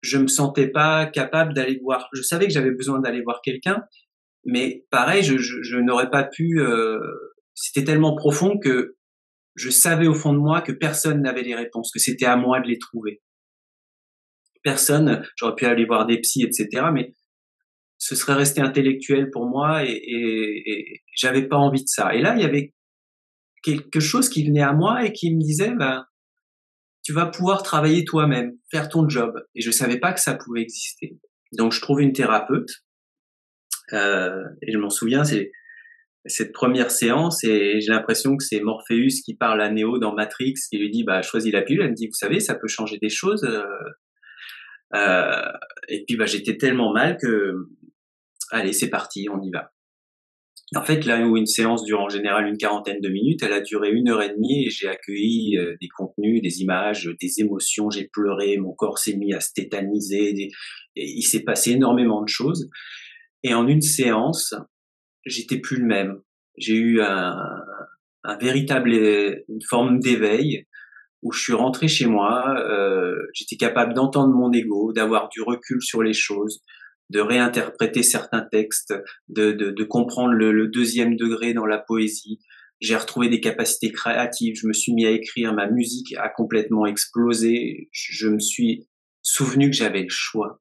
je 0.00 0.18
me 0.18 0.26
sentais 0.26 0.68
pas 0.68 1.06
capable 1.06 1.54
d'aller 1.54 1.78
voir. 1.82 2.08
Je 2.12 2.22
savais 2.22 2.46
que 2.46 2.52
j'avais 2.52 2.72
besoin 2.72 3.00
d'aller 3.00 3.22
voir 3.22 3.40
quelqu'un, 3.42 3.84
mais 4.44 4.84
pareil, 4.90 5.22
je, 5.22 5.36
je, 5.38 5.76
n'aurais 5.76 6.10
pas 6.10 6.24
pu. 6.24 6.60
Euh, 6.60 6.98
C'était 7.54 7.84
tellement 7.84 8.16
profond 8.16 8.58
que 8.58 8.96
je 9.54 9.70
savais 9.70 10.06
au 10.06 10.14
fond 10.14 10.32
de 10.32 10.38
moi 10.38 10.62
que 10.62 10.72
personne 10.72 11.22
n'avait 11.22 11.42
les 11.42 11.54
réponses, 11.54 11.90
que 11.92 11.98
c'était 11.98 12.26
à 12.26 12.36
moi 12.36 12.60
de 12.60 12.68
les 12.68 12.78
trouver. 12.78 13.22
Personne, 14.62 15.26
j'aurais 15.36 15.54
pu 15.54 15.66
aller 15.66 15.84
voir 15.84 16.06
des 16.06 16.18
psys, 16.20 16.44
etc., 16.44 16.86
mais 16.92 17.14
ce 17.98 18.14
serait 18.16 18.34
resté 18.34 18.60
intellectuel 18.60 19.30
pour 19.30 19.46
moi 19.46 19.84
et, 19.84 19.90
et, 19.92 20.70
et 20.70 21.02
j'avais 21.14 21.46
pas 21.46 21.56
envie 21.56 21.82
de 21.82 21.88
ça. 21.88 22.14
Et 22.14 22.20
là, 22.20 22.34
il 22.36 22.42
y 22.42 22.44
avait 22.44 22.74
quelque 23.62 24.00
chose 24.00 24.28
qui 24.28 24.44
venait 24.44 24.62
à 24.62 24.72
moi 24.72 25.04
et 25.04 25.12
qui 25.12 25.34
me 25.34 25.40
disait, 25.40 25.72
ben, 25.74 26.04
tu 27.04 27.12
vas 27.12 27.26
pouvoir 27.26 27.62
travailler 27.62 28.04
toi-même, 28.04 28.52
faire 28.70 28.88
ton 28.88 29.08
job. 29.08 29.34
Et 29.54 29.60
je 29.60 29.70
savais 29.70 29.98
pas 29.98 30.12
que 30.12 30.20
ça 30.20 30.34
pouvait 30.34 30.62
exister. 30.62 31.18
Donc, 31.52 31.72
je 31.72 31.80
trouve 31.80 32.00
une 32.00 32.12
thérapeute. 32.12 32.70
Euh, 33.92 34.42
et 34.62 34.72
je 34.72 34.78
m'en 34.78 34.90
souviens, 34.90 35.24
c'est 35.24 35.50
cette 36.26 36.52
première 36.52 36.90
séance 36.90 37.42
et 37.44 37.80
j'ai 37.80 37.90
l'impression 37.90 38.36
que 38.36 38.44
c'est 38.44 38.60
Morpheus 38.60 39.22
qui 39.24 39.34
parle 39.34 39.60
à 39.60 39.70
Neo 39.70 39.98
dans 39.98 40.14
Matrix 40.14 40.54
qui 40.70 40.78
lui 40.78 40.90
dit 40.90 41.04
bah 41.04 41.22
choisis 41.22 41.52
la 41.52 41.62
pilule. 41.62 41.82
Elle 41.82 41.90
me 41.90 41.96
dit 41.96 42.06
vous 42.06 42.14
savez 42.14 42.40
ça 42.40 42.54
peut 42.54 42.68
changer 42.68 42.98
des 43.00 43.08
choses 43.08 43.44
euh, 43.44 43.64
euh, 44.94 45.52
et 45.88 46.04
puis 46.06 46.16
bah 46.16 46.26
j'étais 46.26 46.56
tellement 46.56 46.92
mal 46.92 47.16
que 47.20 47.66
allez 48.50 48.72
c'est 48.72 48.90
parti 48.90 49.26
on 49.30 49.40
y 49.42 49.50
va. 49.50 49.72
En 50.76 50.84
fait 50.84 51.04
là 51.04 51.20
où 51.26 51.36
une 51.36 51.46
séance 51.46 51.84
dure 51.84 52.00
en 52.00 52.08
général 52.08 52.46
une 52.46 52.56
quarantaine 52.56 53.00
de 53.00 53.08
minutes 53.08 53.42
elle 53.42 53.52
a 53.52 53.60
duré 53.60 53.90
une 53.90 54.08
heure 54.08 54.22
et 54.22 54.30
demie 54.30 54.66
et 54.66 54.70
j'ai 54.70 54.88
accueilli 54.88 55.58
euh, 55.58 55.74
des 55.80 55.88
contenus 55.88 56.40
des 56.40 56.62
images 56.62 57.10
des 57.20 57.40
émotions 57.40 57.90
j'ai 57.90 58.08
pleuré 58.12 58.56
mon 58.58 58.72
corps 58.72 58.98
s'est 58.98 59.16
mis 59.16 59.34
à 59.34 59.40
se 59.40 59.52
tétaniser 59.52 60.32
des... 60.34 60.50
et 60.94 61.10
il 61.10 61.22
s'est 61.22 61.42
passé 61.42 61.72
énormément 61.72 62.22
de 62.22 62.28
choses. 62.28 62.70
Et 63.42 63.54
en 63.54 63.66
une 63.66 63.82
séance 63.82 64.54
j'étais 65.24 65.58
plus 65.58 65.78
le 65.78 65.86
même. 65.86 66.20
J'ai 66.56 66.74
eu 66.74 67.00
un, 67.00 67.36
un 68.24 68.36
véritable 68.36 68.92
une 68.92 69.62
forme 69.68 69.98
d'éveil 69.98 70.66
où 71.22 71.32
je 71.32 71.40
suis 71.40 71.52
rentré 71.52 71.88
chez 71.88 72.06
moi. 72.06 72.54
Euh, 72.58 73.16
j'étais 73.32 73.56
capable 73.56 73.94
d'entendre 73.94 74.34
mon 74.34 74.52
ego, 74.52 74.92
d'avoir 74.92 75.28
du 75.28 75.40
recul 75.40 75.80
sur 75.80 76.02
les 76.02 76.12
choses, 76.12 76.62
de 77.10 77.20
réinterpréter 77.20 78.02
certains 78.02 78.42
textes, 78.42 78.94
de, 79.28 79.52
de, 79.52 79.70
de 79.70 79.84
comprendre 79.84 80.32
le, 80.32 80.52
le, 80.52 80.68
deuxième 80.68 81.16
degré 81.16 81.54
dans 81.54 81.66
la 81.66 81.78
poésie. 81.78 82.40
J'ai 82.80 82.96
retrouvé 82.96 83.28
des 83.28 83.40
capacités 83.40 83.92
créatives. 83.92 84.56
Je 84.56 84.66
me 84.66 84.72
suis 84.72 84.92
mis 84.92 85.06
à 85.06 85.10
écrire. 85.10 85.54
Ma 85.54 85.70
musique 85.70 86.14
a 86.16 86.28
complètement 86.28 86.86
explosé. 86.86 87.88
Je 87.92 88.28
me 88.28 88.40
suis 88.40 88.88
souvenu 89.22 89.70
que 89.70 89.76
j'avais 89.76 90.02
le 90.02 90.08
choix. 90.08 90.60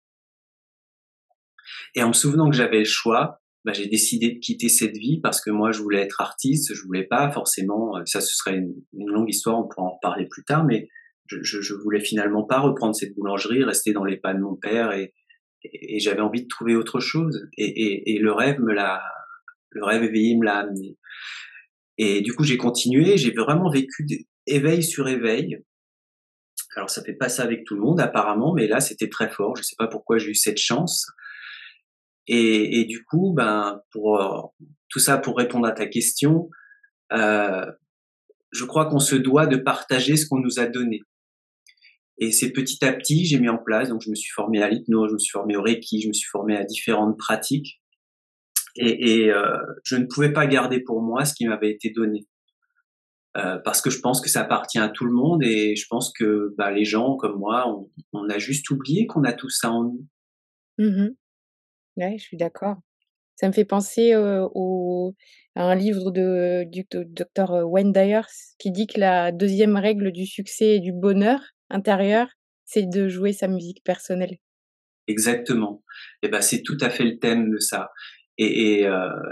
Et 1.96 2.04
en 2.04 2.10
me 2.10 2.14
souvenant 2.14 2.50
que 2.50 2.56
j'avais 2.56 2.80
le 2.80 2.86
choix, 2.86 3.41
bah, 3.64 3.74
j'ai 3.74 3.88
décidé 3.88 4.32
de 4.32 4.40
quitter 4.40 4.70
cette 4.70 4.98
vie 4.98 5.20
parce 5.22 5.40
que 5.42 5.52
moi 5.52 5.72
je 5.72 5.82
voulais 5.82 6.02
être 6.02 6.22
artiste, 6.22 6.74
je 6.74 6.84
voulais 6.84 7.04
pas 7.04 7.32
forcément, 7.32 7.94
ça 8.06 8.22
ce 8.22 8.36
serait 8.36 8.56
une, 8.56 8.74
longue 8.94 9.30
histoire, 9.30 9.60
on 9.60 9.68
pourra 9.68 9.88
en 9.88 9.96
reparler 9.96 10.28
plus 10.28 10.44
tard, 10.44 10.66
mais 10.66 10.88
je, 11.28 11.38
je, 11.42 11.74
voulais 11.76 12.02
finalement 12.02 12.44
pas 12.44 12.60
reprendre 12.60 12.96
cette 12.96 13.14
boulangerie, 13.16 13.64
rester 13.64 13.94
dans 13.94 14.04
les 14.04 14.18
pas 14.18 14.34
de 14.34 14.40
mon 14.40 14.56
père 14.56 14.92
et, 14.92 15.14
et, 15.64 16.00
j'avais 16.00 16.22
envie 16.22 16.44
de 16.44 16.48
trouver 16.48 16.76
autre 16.76 17.00
chose 17.00 17.48
et, 17.58 17.66
et, 17.66 18.16
et 18.16 18.20
le 18.20 18.34
rêve 18.34 18.60
me 18.60 18.74
l'a, 18.74 19.02
le 19.70 19.86
rêve 19.86 20.04
éveillé 20.04 20.36
me 20.36 20.46
l'a 20.46 20.58
amené. 20.58 20.98
Et 21.98 22.22
du 22.22 22.34
coup 22.34 22.44
j'ai 22.44 22.58
continué, 22.58 23.18
j'ai 23.18 23.32
vraiment 23.32 23.70
vécu 23.70 24.08
éveil 24.48 24.84
sur 24.84 25.08
éveil. 25.08 25.60
Alors 26.76 26.90
ça 26.90 27.04
fait 27.04 27.14
pas 27.14 27.30
ça 27.30 27.44
avec 27.44 27.64
tout 27.66 27.76
le 27.76 27.82
monde 27.82 28.00
apparemment, 28.00 28.54
mais 28.54 28.68
là 28.68 28.80
c'était 28.80 29.10
très 29.10 29.30
fort. 29.30 29.56
Je 29.56 29.64
sais 29.64 29.76
pas 29.78 29.88
pourquoi 29.88 30.18
j'ai 30.18 30.32
eu 30.32 30.36
cette 30.36 30.58
chance. 30.58 31.06
Et, 32.34 32.86
du 32.86 33.04
coup, 33.04 33.34
ben, 33.36 33.82
pour 33.92 34.22
euh, 34.22 34.42
tout 34.88 35.00
ça, 35.00 35.18
pour 35.18 35.36
répondre 35.36 35.68
à 35.68 35.74
ta 35.74 35.86
question, 35.86 36.50
euh, 37.12 37.66
je 38.54 38.64
crois 38.64 38.86
qu'on 38.86 39.00
se 39.00 39.18
doit 39.18 39.48
de 39.48 39.58
partager 39.58 40.16
ce 40.16 40.26
qu'on 40.26 40.40
nous 40.40 40.58
a 40.58 40.66
donné. 40.66 41.02
Et 42.20 42.32
c'est 42.32 42.52
petit 42.52 42.86
à 42.86 42.94
petit, 42.94 43.26
j'ai 43.26 43.38
mis 43.38 43.50
en 43.50 43.58
place. 43.58 43.90
Donc, 43.90 44.02
je 44.02 44.10
me 44.10 44.16
suis 44.16 44.32
formé 44.32 44.64
à 44.64 44.70
l'hypnose, 44.70 45.10
je 45.10 45.16
me 45.16 45.20
suis 45.20 45.32
formé 45.32 45.58
au 45.58 45.62
reiki, 45.62 46.02
je 46.02 46.08
me 46.08 46.14
suis 46.14 46.30
formé 46.30 46.56
à 46.56 46.64
différentes 46.64 47.18
pratiques. 47.18 47.82
Et, 48.78 49.30
euh, 49.30 49.58
je 49.84 49.98
ne 49.98 50.06
pouvais 50.06 50.32
pas 50.32 50.48
garder 50.48 50.80
pour 50.80 51.02
moi 51.02 51.26
ce 51.26 51.34
qui 51.34 51.46
m'avait 51.46 51.72
été 51.72 51.90
donné. 51.90 52.28
Parce 53.34 53.82
que 53.82 53.90
je 53.90 54.00
pense 54.00 54.22
que 54.22 54.30
ça 54.30 54.42
appartient 54.42 54.80
à 54.80 54.90
tout 54.90 55.06
le 55.06 55.14
monde 55.14 55.42
et 55.44 55.76
je 55.76 55.86
pense 55.90 56.12
que 56.12 56.54
bah, 56.58 56.70
les 56.72 56.84
gens 56.84 57.16
comme 57.16 57.40
moi, 57.40 57.66
on, 57.68 57.90
on 58.12 58.30
a 58.30 58.38
juste 58.38 58.70
oublié 58.70 59.08
qu'on 59.08 59.24
a 59.24 59.32
tout 59.34 59.50
ça 59.50 59.70
en 59.72 59.84
nous. 59.84 60.08
Mmh 60.78 61.10
Je 62.18 62.24
suis 62.24 62.38
d'accord. 62.38 62.78
Ça 63.36 63.48
me 63.48 63.54
fait 63.54 63.66
penser, 63.66 64.14
à 64.14 64.50
un 65.56 65.76
livre 65.76 66.12
de 66.12 66.64
du 66.70 66.86
docteur, 66.92 67.52
Wayne 67.68 67.92
Dyer 67.92 68.22
qui 68.60 68.72
dit 68.72 68.88
que 68.88 69.00
la 69.00 69.32
deuxième 69.32 69.78
règle 69.78 70.12
du 70.12 70.26
succès 70.26 70.76
et 70.76 70.80
du 70.80 70.92
bonheur 70.92 71.40
intérieur, 71.70 72.28
c'est 72.66 72.88
de 72.88 73.08
jouer 73.08 73.34
sa 73.34 73.48
musique 73.48 73.84
personnelle. 73.84 74.38
Exactement. 75.08 75.84
Et 76.22 76.30
ben, 76.30 76.42
c'est 76.42 76.62
tout 76.62 76.78
à 76.82 76.90
fait 76.90 77.04
le 77.04 77.18
thème 77.20 77.50
de 77.50 77.58
ça. 77.58 77.90
Et 78.38 78.82
et 78.82 78.90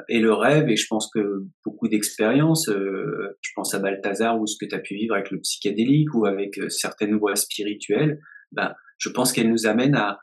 et 0.10 0.20
le 0.20 0.34
rêve 0.34 0.70
et 0.70 0.76
je 0.76 0.86
pense 0.90 1.10
que 1.14 1.46
beaucoup 1.66 1.88
d'expériences, 1.88 2.70
je 2.70 3.52
pense 3.56 3.74
à 3.74 3.80
Balthazar 3.80 4.40
ou 4.40 4.48
ce 4.48 4.58
que 4.60 4.68
tu 4.68 4.76
as 4.76 4.80
pu 4.80 4.96
vivre 4.96 5.16
avec 5.16 5.32
le 5.32 5.40
psychédélique 5.40 6.14
ou 6.16 6.26
avec, 6.26 6.60
certaines 6.70 7.18
voies 7.18 7.36
spirituelles, 7.36 8.20
ben, 8.52 8.74
je 8.98 9.10
pense 9.10 9.32
qu'elles 9.32 9.50
nous 9.50 9.68
amènent 9.68 9.96
à 9.96 10.20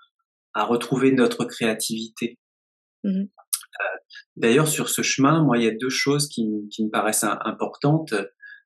à 0.56 0.64
retrouver 0.64 1.12
notre 1.12 1.44
créativité. 1.44 2.38
Mmh 3.04 3.25
euh, 3.78 3.98
d'ailleurs, 4.36 4.68
sur 4.68 4.88
ce 4.88 5.02
chemin, 5.02 5.44
moi, 5.44 5.58
il 5.58 5.64
y 5.64 5.68
a 5.68 5.75
deux 5.75 5.90
choses 5.90 6.28
qui, 6.28 6.48
qui 6.70 6.82
me 6.86 6.90
paraissent 6.90 7.25
importantes 7.25 8.14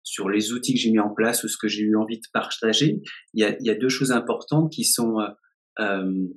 sur 0.04 0.28
les 0.28 0.52
outils 0.52 0.74
que 0.74 0.78
j'ai 0.78 0.92
mis 0.92 1.00
en 1.00 1.12
place 1.12 1.42
ou 1.42 1.48
ce 1.48 1.56
que 1.60 1.66
j'ai 1.66 1.82
eu 1.82 1.96
envie 1.96 2.18
de 2.18 2.26
partager. 2.32 3.00
Il 3.34 3.42
y 3.42 3.44
a, 3.44 3.56
il 3.58 3.66
y 3.66 3.70
a 3.70 3.74
deux 3.74 3.88
choses 3.88 4.12
importantes 4.12 4.70
qui 4.72 4.84
sont 4.84 5.18
euh, 5.18 5.30
euh, 5.80 6.28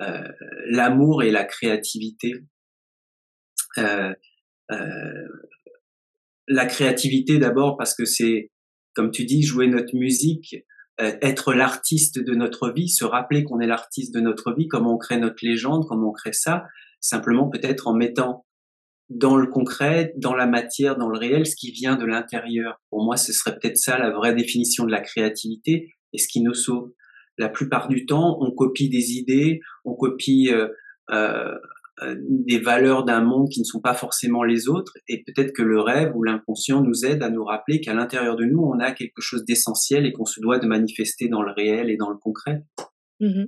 euh 0.00 0.28
l'amour 0.66 1.22
et 1.22 1.30
la 1.30 1.44
créativité. 1.44 2.32
Euh, 3.78 4.12
la 6.48 6.66
créativité 6.66 7.38
d'abord 7.38 7.76
parce 7.76 7.94
que 7.94 8.04
c'est, 8.04 8.50
comme 8.94 9.12
tu 9.12 9.24
dis, 9.24 9.44
jouer 9.44 9.68
notre 9.68 9.94
musique, 9.94 10.56
euh, 10.56 10.60
être 11.20 11.54
l'artiste 11.54 12.18
de 12.18 12.34
notre 12.34 12.70
vie, 12.70 12.88
se 12.88 13.04
rappeler 13.04 13.44
qu'on 13.44 13.60
est 13.60 13.66
l'artiste 13.66 14.14
de 14.14 14.20
notre 14.20 14.52
vie, 14.52 14.68
comment 14.68 14.94
on 14.94 14.98
crée 14.98 15.18
notre 15.18 15.44
légende, 15.44 15.86
comment 15.88 16.10
on 16.10 16.12
crée 16.12 16.32
ça, 16.32 16.64
simplement 17.00 17.48
peut-être 17.48 17.88
en 17.88 17.94
mettant 17.94 18.46
dans 19.10 19.36
le 19.36 19.46
concret, 19.46 20.12
dans 20.16 20.34
la 20.34 20.46
matière, 20.46 20.96
dans 20.96 21.08
le 21.08 21.18
réel, 21.18 21.46
ce 21.46 21.56
qui 21.56 21.70
vient 21.70 21.96
de 21.96 22.04
l'intérieur. 22.04 22.80
Pour 22.90 23.04
moi, 23.04 23.16
ce 23.16 23.32
serait 23.32 23.58
peut-être 23.58 23.76
ça 23.76 23.98
la 23.98 24.10
vraie 24.10 24.34
définition 24.34 24.84
de 24.84 24.90
la 24.90 25.00
créativité 25.00 25.90
et 26.12 26.18
ce 26.18 26.28
qui 26.28 26.42
nous 26.42 26.54
sauve. 26.54 26.92
La 27.38 27.48
plupart 27.48 27.88
du 27.88 28.06
temps, 28.06 28.38
on 28.40 28.50
copie 28.50 28.88
des 28.88 29.12
idées, 29.12 29.60
on 29.84 29.94
copie 29.94 30.50
euh, 30.50 30.68
euh, 31.10 31.14
euh, 31.14 31.58
des 32.00 32.58
valeurs 32.58 33.04
d'un 33.04 33.20
monde 33.20 33.48
qui 33.50 33.60
ne 33.60 33.64
sont 33.64 33.80
pas 33.80 33.94
forcément 33.94 34.44
les 34.44 34.68
autres. 34.68 34.94
Et 35.08 35.22
peut-être 35.24 35.52
que 35.52 35.62
le 35.62 35.80
rêve 35.80 36.12
ou 36.14 36.22
l'inconscient 36.22 36.80
nous 36.80 37.04
aide 37.04 37.22
à 37.22 37.30
nous 37.30 37.44
rappeler 37.44 37.80
qu'à 37.80 37.94
l'intérieur 37.94 38.36
de 38.36 38.44
nous 38.44 38.60
on 38.60 38.80
a 38.80 38.92
quelque 38.92 39.20
chose 39.20 39.44
d'essentiel 39.44 40.06
et 40.06 40.12
qu'on 40.12 40.24
se 40.24 40.40
doit 40.40 40.58
de 40.58 40.66
manifester 40.66 41.28
dans 41.28 41.42
le 41.42 41.52
réel 41.52 41.90
et 41.90 41.96
dans 41.96 42.10
le 42.10 42.16
concret. 42.16 42.62
Mmh 43.20 43.44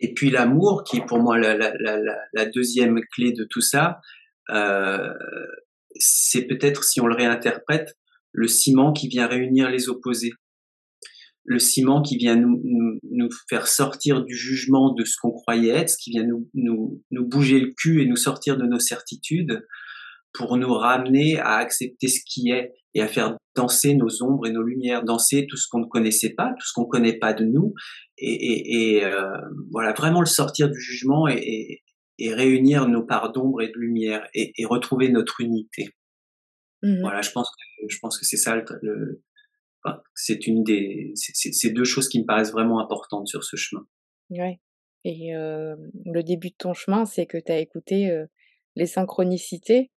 et 0.00 0.12
puis 0.12 0.30
l'amour 0.30 0.84
qui 0.84 0.98
est 0.98 1.06
pour 1.06 1.20
moi 1.20 1.38
la, 1.38 1.56
la, 1.56 1.74
la, 1.78 1.98
la, 2.32 2.46
deuxième 2.46 3.00
clé 3.14 3.32
de 3.32 3.44
tout 3.44 3.60
ça, 3.60 4.00
euh, 4.50 5.12
c'est 5.94 6.42
peut-être 6.42 6.84
si 6.84 7.00
on 7.00 7.06
le 7.06 7.14
réinterprète 7.14 7.96
le 8.32 8.48
ciment 8.48 8.92
qui 8.92 9.08
vient 9.08 9.26
réunir 9.26 9.70
les 9.70 9.88
opposés 9.88 10.32
le 11.46 11.58
ciment 11.58 12.02
qui 12.02 12.16
vient 12.16 12.36
nous, 12.36 12.60
nous, 13.02 13.28
faire 13.48 13.66
sortir 13.66 14.24
du 14.24 14.36
jugement 14.36 14.92
de 14.92 15.04
ce 15.04 15.16
qu'on 15.20 15.30
croyait 15.30 15.70
être, 15.70 15.90
ce 15.90 15.96
qui 15.96 16.10
vient 16.10 16.24
nous, 16.24 16.48
nous, 16.54 17.02
nous 17.10 17.26
bouger 17.26 17.60
le 17.60 17.72
cul 17.72 18.02
et 18.02 18.06
nous 18.06 18.16
sortir 18.16 18.56
de 18.56 18.64
nos 18.64 18.80
certitudes 18.80 19.64
pour 20.32 20.56
nous 20.56 20.72
ramener 20.74 21.38
à 21.38 21.54
accepter 21.54 22.08
ce 22.08 22.20
qui 22.26 22.50
est 22.50 22.72
et 22.94 23.00
à 23.00 23.08
faire 23.08 23.36
danser 23.54 23.94
nos 23.94 24.22
ombres 24.22 24.46
et 24.46 24.50
nos 24.50 24.62
lumières, 24.62 25.04
danser 25.04 25.46
tout 25.48 25.56
ce 25.56 25.66
qu'on 25.68 25.80
ne 25.80 25.86
connaissait 25.86 26.34
pas, 26.34 26.52
tout 26.58 26.66
ce 26.66 26.72
qu'on 26.74 26.82
ne 26.82 26.88
connaît 26.88 27.18
pas 27.18 27.32
de 27.32 27.44
nous, 27.44 27.74
et, 28.18 28.32
et, 28.32 28.96
et 28.96 29.04
euh, 29.04 29.36
voilà 29.70 29.92
vraiment 29.92 30.20
le 30.20 30.26
sortir 30.26 30.68
du 30.68 30.80
jugement 30.80 31.28
et, 31.28 31.82
et 32.18 32.34
réunir 32.34 32.88
nos 32.88 33.02
parts 33.02 33.32
d'ombre 33.32 33.62
et 33.62 33.68
de 33.68 33.78
lumière 33.78 34.26
et, 34.34 34.52
retrouver 34.64 35.08
notre 35.08 35.40
unité. 35.40 35.90
Mmh 36.82 37.00
voilà, 37.00 37.22
je 37.22 37.30
pense 37.30 37.50
que 37.50 37.86
je 37.88 37.98
pense 38.00 38.18
que 38.18 38.24
c'est 38.24 38.36
ça 38.36 38.56
le, 38.56 39.22
c'est 40.14 40.46
une 40.46 40.62
des, 40.62 41.12
c'est 41.14 41.70
deux 41.70 41.84
choses 41.84 42.08
qui 42.08 42.20
me 42.20 42.26
paraissent 42.26 42.52
vraiment 42.52 42.80
importantes 42.80 43.28
sur 43.28 43.44
ce 43.44 43.56
chemin. 43.56 43.86
Ouais. 44.30 44.60
Et 45.04 45.32
le 45.32 46.22
début 46.22 46.50
de 46.50 46.56
ton 46.58 46.74
chemin, 46.74 47.04
c'est 47.04 47.26
que 47.26 47.38
tu 47.38 47.52
as 47.52 47.58
écouté 47.58 48.24
les 48.74 48.86
synchronicités, 48.86 49.90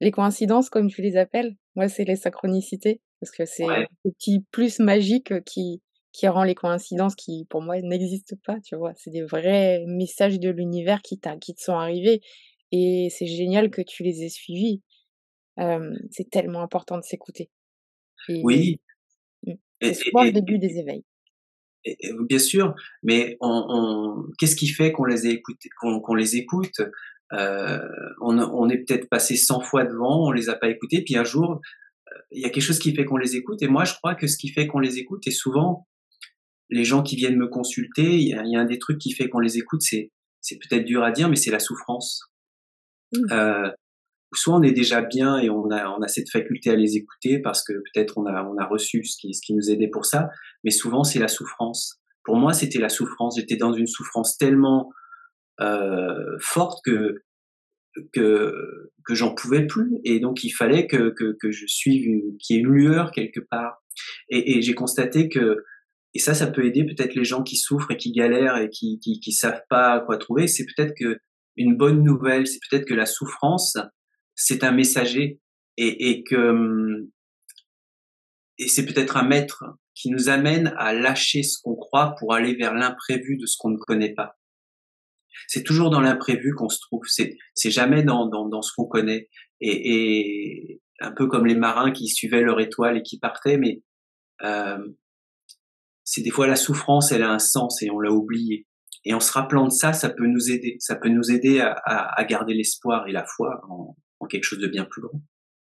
les 0.00 0.10
coïncidences 0.10 0.70
comme 0.70 0.88
tu 0.88 1.02
les 1.02 1.16
appelles. 1.16 1.56
Moi, 1.74 1.88
c'est 1.88 2.04
les 2.04 2.16
synchronicités 2.16 3.00
parce 3.20 3.30
que 3.30 3.44
c'est 3.44 3.66
le 3.66 3.86
petit 4.04 4.44
plus 4.50 4.78
magique 4.78 5.44
qui 5.44 5.82
qui 6.12 6.28
rend 6.28 6.44
les 6.44 6.54
coïncidences 6.54 7.14
qui, 7.14 7.46
pour 7.48 7.62
moi, 7.62 7.80
n'existent 7.80 8.36
pas. 8.44 8.60
Tu 8.60 8.76
vois, 8.76 8.92
c'est 8.96 9.10
des 9.10 9.22
vrais 9.22 9.82
messages 9.86 10.38
de 10.38 10.50
l'univers 10.50 11.00
qui 11.00 11.18
qui 11.40 11.54
te 11.54 11.60
sont 11.60 11.72
arrivés 11.72 12.20
et 12.70 13.08
c'est 13.10 13.26
génial 13.26 13.70
que 13.70 13.82
tu 13.82 14.02
les 14.02 14.22
aies 14.22 14.28
suivis. 14.28 14.82
c'est 15.56 16.30
tellement 16.30 16.62
important 16.62 16.98
de 16.98 17.02
s'écouter. 17.02 17.50
Oui, 18.28 18.80
c'est 19.82 19.94
souvent 19.94 20.24
le 20.24 20.32
début 20.32 20.58
des 20.58 20.78
éveils. 20.78 21.04
bien 22.28 22.38
sûr, 22.38 22.74
mais 23.02 23.36
on, 23.40 23.64
on 23.68 24.32
qu'est-ce 24.38 24.56
qui 24.56 24.68
fait 24.68 24.92
qu'on 24.92 25.04
les 25.04 25.26
écoute, 25.26 25.58
qu'on 25.80 26.14
les 26.14 26.36
écoute? 26.36 26.80
Euh, 27.32 27.88
on, 28.20 28.38
on, 28.38 28.68
est 28.68 28.78
peut-être 28.78 29.08
passé 29.08 29.36
100 29.36 29.60
fois 29.60 29.84
devant, 29.84 30.28
on 30.28 30.32
les 30.32 30.50
a 30.50 30.54
pas 30.54 30.68
écoutés, 30.68 31.02
puis 31.02 31.16
un 31.16 31.24
jour, 31.24 31.60
euh, 32.12 32.18
il 32.30 32.42
y 32.42 32.44
a 32.44 32.50
quelque 32.50 32.62
chose 32.62 32.78
qui 32.78 32.94
fait 32.94 33.06
qu'on 33.06 33.16
les 33.16 33.36
écoute. 33.36 33.62
Et 33.62 33.68
moi, 33.68 33.84
je 33.84 33.94
crois 33.94 34.14
que 34.14 34.26
ce 34.26 34.36
qui 34.36 34.48
fait 34.48 34.66
qu'on 34.66 34.80
les 34.80 34.98
écoute, 34.98 35.26
et 35.26 35.30
souvent, 35.30 35.86
les 36.68 36.84
gens 36.84 37.02
qui 37.02 37.16
viennent 37.16 37.38
me 37.38 37.48
consulter, 37.48 38.16
il 38.16 38.28
y 38.28 38.34
a, 38.34 38.44
y 38.44 38.54
a 38.54 38.60
un 38.60 38.66
des 38.66 38.78
trucs 38.78 38.98
qui 38.98 39.12
fait 39.12 39.30
qu'on 39.30 39.40
les 39.40 39.56
écoute, 39.56 39.80
c'est 39.82 40.10
c'est 40.42 40.58
peut-être 40.58 40.84
dur 40.84 41.02
à 41.04 41.12
dire, 41.12 41.28
mais 41.28 41.36
c'est 41.36 41.52
la 41.52 41.60
souffrance. 41.60 42.20
Mmh. 43.12 43.32
Euh, 43.32 43.70
soit 44.34 44.54
on 44.54 44.62
est 44.62 44.72
déjà 44.72 45.02
bien 45.02 45.38
et 45.38 45.50
on 45.50 45.70
a, 45.70 45.88
on 45.90 46.02
a 46.02 46.08
cette 46.08 46.30
faculté 46.30 46.70
à 46.70 46.76
les 46.76 46.96
écouter 46.96 47.38
parce 47.38 47.64
que 47.64 47.72
peut-être 47.72 48.18
on 48.18 48.26
a, 48.26 48.44
on 48.44 48.56
a 48.56 48.66
reçu 48.66 49.04
ce 49.04 49.16
qui, 49.18 49.34
ce 49.34 49.40
qui 49.44 49.54
nous 49.54 49.70
aidait 49.70 49.88
pour 49.88 50.06
ça, 50.06 50.28
mais 50.64 50.70
souvent 50.70 51.04
c'est 51.04 51.18
la 51.18 51.28
souffrance. 51.28 52.00
Pour 52.24 52.36
moi, 52.36 52.52
c'était 52.52 52.78
la 52.78 52.88
souffrance. 52.88 53.36
J'étais 53.36 53.56
dans 53.56 53.72
une 53.72 53.86
souffrance 53.86 54.36
tellement 54.36 54.90
euh, 55.60 56.36
forte 56.40 56.78
que 56.84 57.22
que 58.14 58.90
que 59.04 59.14
j'en 59.14 59.34
pouvais 59.34 59.66
plus 59.66 59.98
et 60.04 60.18
donc 60.18 60.44
il 60.44 60.50
fallait 60.50 60.86
que 60.86 61.10
que, 61.10 61.36
que 61.38 61.50
je 61.50 61.66
suive 61.66 62.22
qu'il 62.38 62.56
y 62.56 62.58
ait 62.58 62.62
une 62.62 62.70
lueur 62.70 63.10
quelque 63.10 63.40
part. 63.40 63.82
Et, 64.30 64.56
et 64.56 64.62
j'ai 64.62 64.74
constaté 64.74 65.28
que 65.28 65.58
et 66.14 66.18
ça, 66.18 66.34
ça 66.34 66.46
peut 66.46 66.64
aider 66.64 66.84
peut-être 66.84 67.14
les 67.14 67.24
gens 67.24 67.42
qui 67.42 67.56
souffrent 67.56 67.90
et 67.90 67.96
qui 67.96 68.12
galèrent 68.12 68.56
et 68.56 68.70
qui 68.70 68.98
qui, 68.98 69.20
qui 69.20 69.32
savent 69.32 69.62
pas 69.68 70.00
quoi 70.00 70.16
trouver. 70.16 70.46
C'est 70.46 70.64
peut-être 70.64 70.94
que 70.98 71.18
une 71.56 71.76
bonne 71.76 72.02
nouvelle, 72.02 72.46
c'est 72.46 72.60
peut-être 72.70 72.86
que 72.86 72.94
la 72.94 73.06
souffrance, 73.06 73.76
c'est 74.34 74.64
un 74.64 74.72
messager 74.72 75.40
et, 75.76 76.10
et 76.10 76.22
que 76.24 76.36
hum, 76.36 77.10
et 78.58 78.68
c'est 78.68 78.86
peut-être 78.86 79.16
un 79.16 79.24
maître 79.24 79.64
qui 79.94 80.10
nous 80.10 80.28
amène 80.28 80.74
à 80.78 80.92
lâcher 80.92 81.42
ce 81.42 81.58
qu'on 81.62 81.74
croit 81.74 82.14
pour 82.18 82.34
aller 82.34 82.54
vers 82.54 82.74
l'imprévu 82.74 83.36
de 83.36 83.46
ce 83.46 83.56
qu'on 83.58 83.70
ne 83.70 83.76
connaît 83.76 84.14
pas. 84.14 84.38
C'est 85.48 85.62
toujours 85.62 85.90
dans 85.90 86.00
l'imprévu 86.00 86.54
qu'on 86.54 86.68
se 86.68 86.80
trouve. 86.80 87.02
C'est 87.06 87.36
c'est 87.54 87.70
jamais 87.70 88.02
dans, 88.02 88.28
dans, 88.28 88.48
dans 88.48 88.62
ce 88.62 88.72
qu'on 88.74 88.86
connaît. 88.86 89.28
Et, 89.60 89.94
et, 89.94 90.80
un 91.00 91.12
peu 91.12 91.26
comme 91.26 91.46
les 91.46 91.56
marins 91.56 91.90
qui 91.90 92.06
suivaient 92.08 92.42
leur 92.42 92.60
étoile 92.60 92.98
et 92.98 93.02
qui 93.02 93.18
partaient, 93.18 93.56
mais 93.56 93.82
euh, 94.42 94.78
c'est 96.04 96.22
des 96.22 96.30
fois 96.30 96.46
la 96.46 96.56
souffrance, 96.56 97.10
elle 97.10 97.22
a 97.22 97.30
un 97.30 97.38
sens 97.38 97.82
et 97.82 97.90
on 97.90 97.98
l'a 97.98 98.12
oublié. 98.12 98.66
Et 99.04 99.14
en 99.14 99.20
se 99.20 99.32
rappelant 99.32 99.64
de 99.64 99.72
ça, 99.72 99.92
ça 99.92 100.10
peut 100.10 100.26
nous 100.26 100.50
aider. 100.50 100.76
Ça 100.78 100.94
peut 100.94 101.08
nous 101.08 101.32
aider 101.32 101.60
à, 101.60 101.72
à, 101.84 102.24
garder 102.24 102.54
l'espoir 102.54 103.08
et 103.08 103.12
la 103.12 103.24
foi 103.24 103.60
en, 104.22 104.26
quelque 104.26 104.44
chose 104.44 104.60
de 104.60 104.68
bien 104.68 104.84
plus 104.84 105.02
grand. 105.02 105.20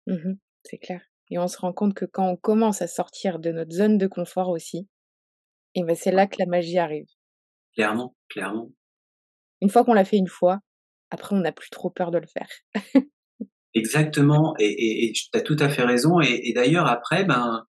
Mmh 0.06 0.34
c'est 0.68 0.78
clair. 0.78 1.00
Et 1.30 1.38
on 1.38 1.46
se 1.46 1.58
rend 1.58 1.72
compte 1.72 1.94
que 1.94 2.04
quand 2.04 2.28
on 2.28 2.36
commence 2.36 2.82
à 2.82 2.88
sortir 2.88 3.38
de 3.38 3.52
notre 3.52 3.70
zone 3.70 3.98
de 3.98 4.08
confort 4.08 4.48
aussi, 4.48 4.88
et 5.76 5.84
ben 5.84 5.94
c'est 5.94 6.10
là 6.10 6.26
que 6.26 6.36
la 6.40 6.46
magie 6.46 6.78
arrive. 6.78 7.06
Clairement, 7.74 8.16
clairement. 8.28 8.72
Une 9.60 9.70
fois 9.70 9.84
qu'on 9.84 9.92
l'a 9.92 10.04
fait 10.04 10.16
une 10.16 10.26
fois, 10.26 10.58
après 11.10 11.36
on 11.36 11.38
n'a 11.38 11.52
plus 11.52 11.70
trop 11.70 11.88
peur 11.88 12.10
de 12.10 12.18
le 12.18 12.26
faire. 12.26 12.48
Exactement, 13.74 14.56
et, 14.58 15.12
tu 15.14 15.38
as 15.38 15.40
tout 15.40 15.56
à 15.60 15.68
fait 15.68 15.84
raison. 15.84 16.20
Et, 16.20 16.48
et 16.48 16.52
d'ailleurs, 16.52 16.86
après, 16.86 17.24
ben, 17.24 17.64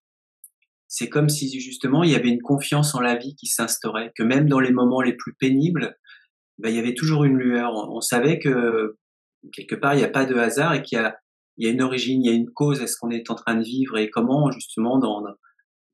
c'est 0.88 1.10
comme 1.10 1.28
si 1.28 1.60
justement 1.60 2.02
il 2.02 2.10
y 2.10 2.16
avait 2.16 2.30
une 2.30 2.42
confiance 2.42 2.94
en 2.94 3.00
la 3.00 3.14
vie 3.14 3.36
qui 3.36 3.46
s'instaurait, 3.46 4.10
que 4.16 4.22
même 4.22 4.48
dans 4.48 4.58
les 4.58 4.72
moments 4.72 5.02
les 5.02 5.14
plus 5.14 5.34
pénibles, 5.34 5.96
ben, 6.58 6.70
il 6.70 6.76
y 6.76 6.78
avait 6.78 6.94
toujours 6.94 7.24
une 7.24 7.36
lueur. 7.36 7.72
On, 7.74 8.00
savait 8.00 8.38
que 8.38 8.96
quelque 9.52 9.74
part 9.74 9.94
il 9.94 9.98
n'y 9.98 10.04
a 10.04 10.08
pas 10.08 10.26
de 10.26 10.34
hasard 10.34 10.74
et 10.74 10.82
qu'il 10.82 10.98
y 10.98 11.00
a, 11.00 11.16
il 11.56 11.66
y 11.66 11.70
a 11.70 11.72
une 11.72 11.82
origine, 11.82 12.22
il 12.22 12.30
y 12.30 12.32
a 12.32 12.36
une 12.36 12.50
cause 12.50 12.82
à 12.82 12.86
ce 12.86 12.96
qu'on 12.96 13.10
est 13.10 13.30
en 13.30 13.34
train 13.34 13.56
de 13.56 13.64
vivre 13.64 13.98
et 13.98 14.10
comment 14.10 14.50
justement 14.50 14.98
dans, 14.98 15.24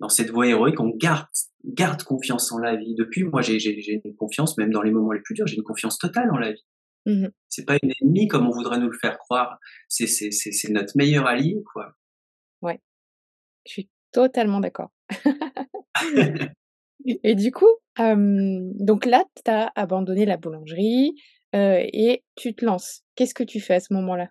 dans 0.00 0.08
cette 0.08 0.30
voie 0.30 0.46
héroïque 0.46 0.80
on 0.80 0.90
garde, 0.90 1.26
garde 1.64 2.02
confiance 2.02 2.52
en 2.52 2.58
la 2.58 2.76
vie? 2.76 2.94
Depuis, 2.94 3.24
moi 3.24 3.42
j'ai, 3.42 3.58
j'ai, 3.58 4.00
une 4.04 4.16
confiance, 4.16 4.58
même 4.58 4.70
dans 4.70 4.82
les 4.82 4.90
moments 4.90 5.12
les 5.12 5.20
plus 5.20 5.34
durs, 5.34 5.46
j'ai 5.46 5.56
une 5.56 5.62
confiance 5.62 5.98
totale 5.98 6.30
en 6.30 6.38
la 6.38 6.52
vie. 6.52 6.64
Mmh 7.06 7.26
c'est 7.50 7.66
pas 7.66 7.76
une 7.82 7.92
ennemie 8.00 8.26
comme 8.26 8.48
on 8.48 8.50
voudrait 8.50 8.78
nous 8.78 8.90
le 8.90 8.98
faire 8.98 9.18
croire. 9.18 9.58
C'est, 9.88 10.08
c'est, 10.08 10.32
c'est, 10.32 10.50
c'est 10.50 10.72
notre 10.72 10.96
meilleur 10.96 11.26
allié, 11.26 11.62
quoi. 11.72 11.92
Ouais. 12.62 12.80
Je 13.64 13.72
suis 13.72 13.90
Totalement 14.14 14.60
d'accord. 14.60 14.92
Et 17.04 17.34
du 17.34 17.50
coup, 17.50 17.68
donc 17.98 19.06
là, 19.06 19.24
tu 19.44 19.50
as 19.50 19.72
abandonné 19.74 20.24
la 20.24 20.36
boulangerie, 20.36 21.16
et 21.54 22.24
tu 22.36 22.54
te 22.54 22.64
lances. 22.64 23.02
Qu'est-ce 23.14 23.34
que 23.34 23.44
tu 23.44 23.60
fais 23.60 23.74
à 23.74 23.80
ce 23.80 23.92
moment-là? 23.94 24.28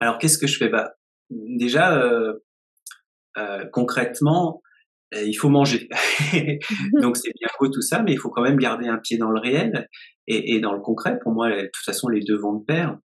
Alors 0.00 0.18
qu'est-ce 0.18 0.38
que 0.38 0.46
je 0.46 0.56
fais? 0.56 0.68
Bah, 0.68 0.94
déjà, 1.30 2.02
concrètement, 3.72 4.62
il 5.12 5.34
faut 5.34 5.48
manger. 5.48 5.88
Donc 7.00 7.16
c'est 7.16 7.32
bien 7.38 7.48
beau 7.58 7.68
tout 7.68 7.82
ça, 7.82 8.02
mais 8.02 8.12
il 8.12 8.18
faut 8.18 8.30
quand 8.30 8.42
même 8.42 8.58
garder 8.58 8.86
un 8.86 8.98
pied 8.98 9.18
dans 9.18 9.30
le 9.30 9.40
réel 9.40 9.88
et 10.26 10.60
dans 10.60 10.72
le 10.72 10.80
concret. 10.80 11.18
Pour 11.20 11.32
moi, 11.32 11.50
de 11.50 11.62
toute 11.62 11.84
façon, 11.84 12.08
les 12.08 12.20
deux 12.20 12.38
vont 12.38 12.54
de 12.54 12.64
pair. 12.64 12.98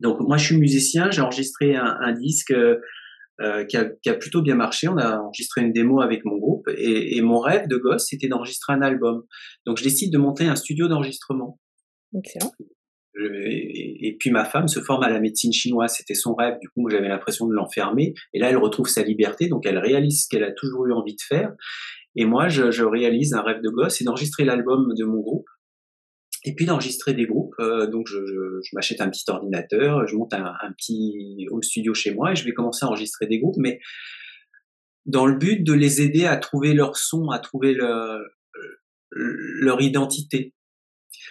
Donc 0.00 0.20
moi, 0.20 0.36
je 0.36 0.46
suis 0.46 0.56
musicien, 0.56 1.10
j'ai 1.10 1.22
enregistré 1.22 1.76
un 1.76 2.12
disque, 2.12 2.52
euh, 3.40 3.64
qui, 3.64 3.76
a, 3.78 3.86
qui, 3.86 4.10
a, 4.10 4.14
plutôt 4.14 4.42
bien 4.42 4.54
marché. 4.54 4.88
On 4.88 4.98
a 4.98 5.18
enregistré 5.18 5.62
une 5.62 5.72
démo 5.72 6.00
avec 6.00 6.24
mon 6.24 6.36
groupe 6.36 6.68
et, 6.68 7.16
et 7.16 7.22
mon 7.22 7.40
rêve 7.40 7.66
de 7.66 7.76
gosse, 7.76 8.06
c'était 8.08 8.28
d'enregistrer 8.28 8.74
un 8.74 8.82
album. 8.82 9.22
Donc 9.66 9.78
je 9.78 9.84
décide 9.84 10.12
de 10.12 10.18
monter 10.18 10.46
un 10.46 10.54
studio 10.54 10.86
d'enregistrement. 10.86 11.58
Et, 13.14 14.16
puis 14.18 14.30
ma 14.30 14.44
femme 14.44 14.68
se 14.68 14.80
forme 14.80 15.02
à 15.02 15.10
la 15.10 15.20
médecine 15.20 15.52
chinoise, 15.52 15.94
c'était 15.96 16.14
son 16.14 16.34
rêve. 16.34 16.58
Du 16.60 16.68
coup, 16.70 16.88
j'avais 16.88 17.08
l'impression 17.08 17.46
de 17.46 17.52
l'enfermer. 17.52 18.14
Et 18.32 18.38
là, 18.38 18.50
elle 18.50 18.56
retrouve 18.56 18.88
sa 18.88 19.02
liberté, 19.02 19.48
donc 19.48 19.66
elle 19.66 19.78
réalise 19.78 20.24
ce 20.24 20.28
qu'elle 20.28 20.44
a 20.44 20.52
toujours 20.52 20.86
eu 20.86 20.92
envie 20.92 21.14
de 21.14 21.20
faire. 21.20 21.52
Et 22.16 22.24
moi, 22.24 22.48
je, 22.48 22.84
réalise 22.84 23.34
un 23.34 23.42
rêve 23.42 23.62
de 23.62 23.68
gosse, 23.68 23.96
c'est 23.98 24.04
d'enregistrer 24.04 24.44
l'album 24.44 24.94
de 24.94 25.04
mon 25.04 25.20
groupe 25.20 25.48
et 26.44 26.54
puis 26.54 26.66
d'enregistrer 26.66 27.14
des 27.14 27.26
groupes. 27.26 27.54
Euh, 27.60 27.86
donc 27.86 28.06
je, 28.08 28.18
m'achète 28.72 29.00
un 29.00 29.10
petit 29.10 29.24
ordinateur, 29.28 30.06
je 30.06 30.16
monte 30.16 30.34
un, 30.34 30.54
petit 30.76 31.46
home 31.50 31.62
studio 31.62 31.94
chez 31.94 32.14
moi 32.14 32.32
et 32.32 32.36
je 32.36 32.44
vais 32.44 32.52
commencer 32.52 32.84
à 32.84 32.88
enregistrer 32.88 33.26
des 33.26 33.38
groupes, 33.38 33.56
mais 33.58 33.78
dans 35.04 35.26
le 35.26 35.36
but 35.36 35.62
de 35.64 35.72
les 35.72 36.00
aider 36.00 36.26
à 36.26 36.36
trouver 36.36 36.74
leur 36.74 36.96
son, 36.96 37.28
à 37.30 37.38
trouver 37.38 37.74
leur, 37.74 38.20
leur 39.10 39.80
identité. 39.80 40.54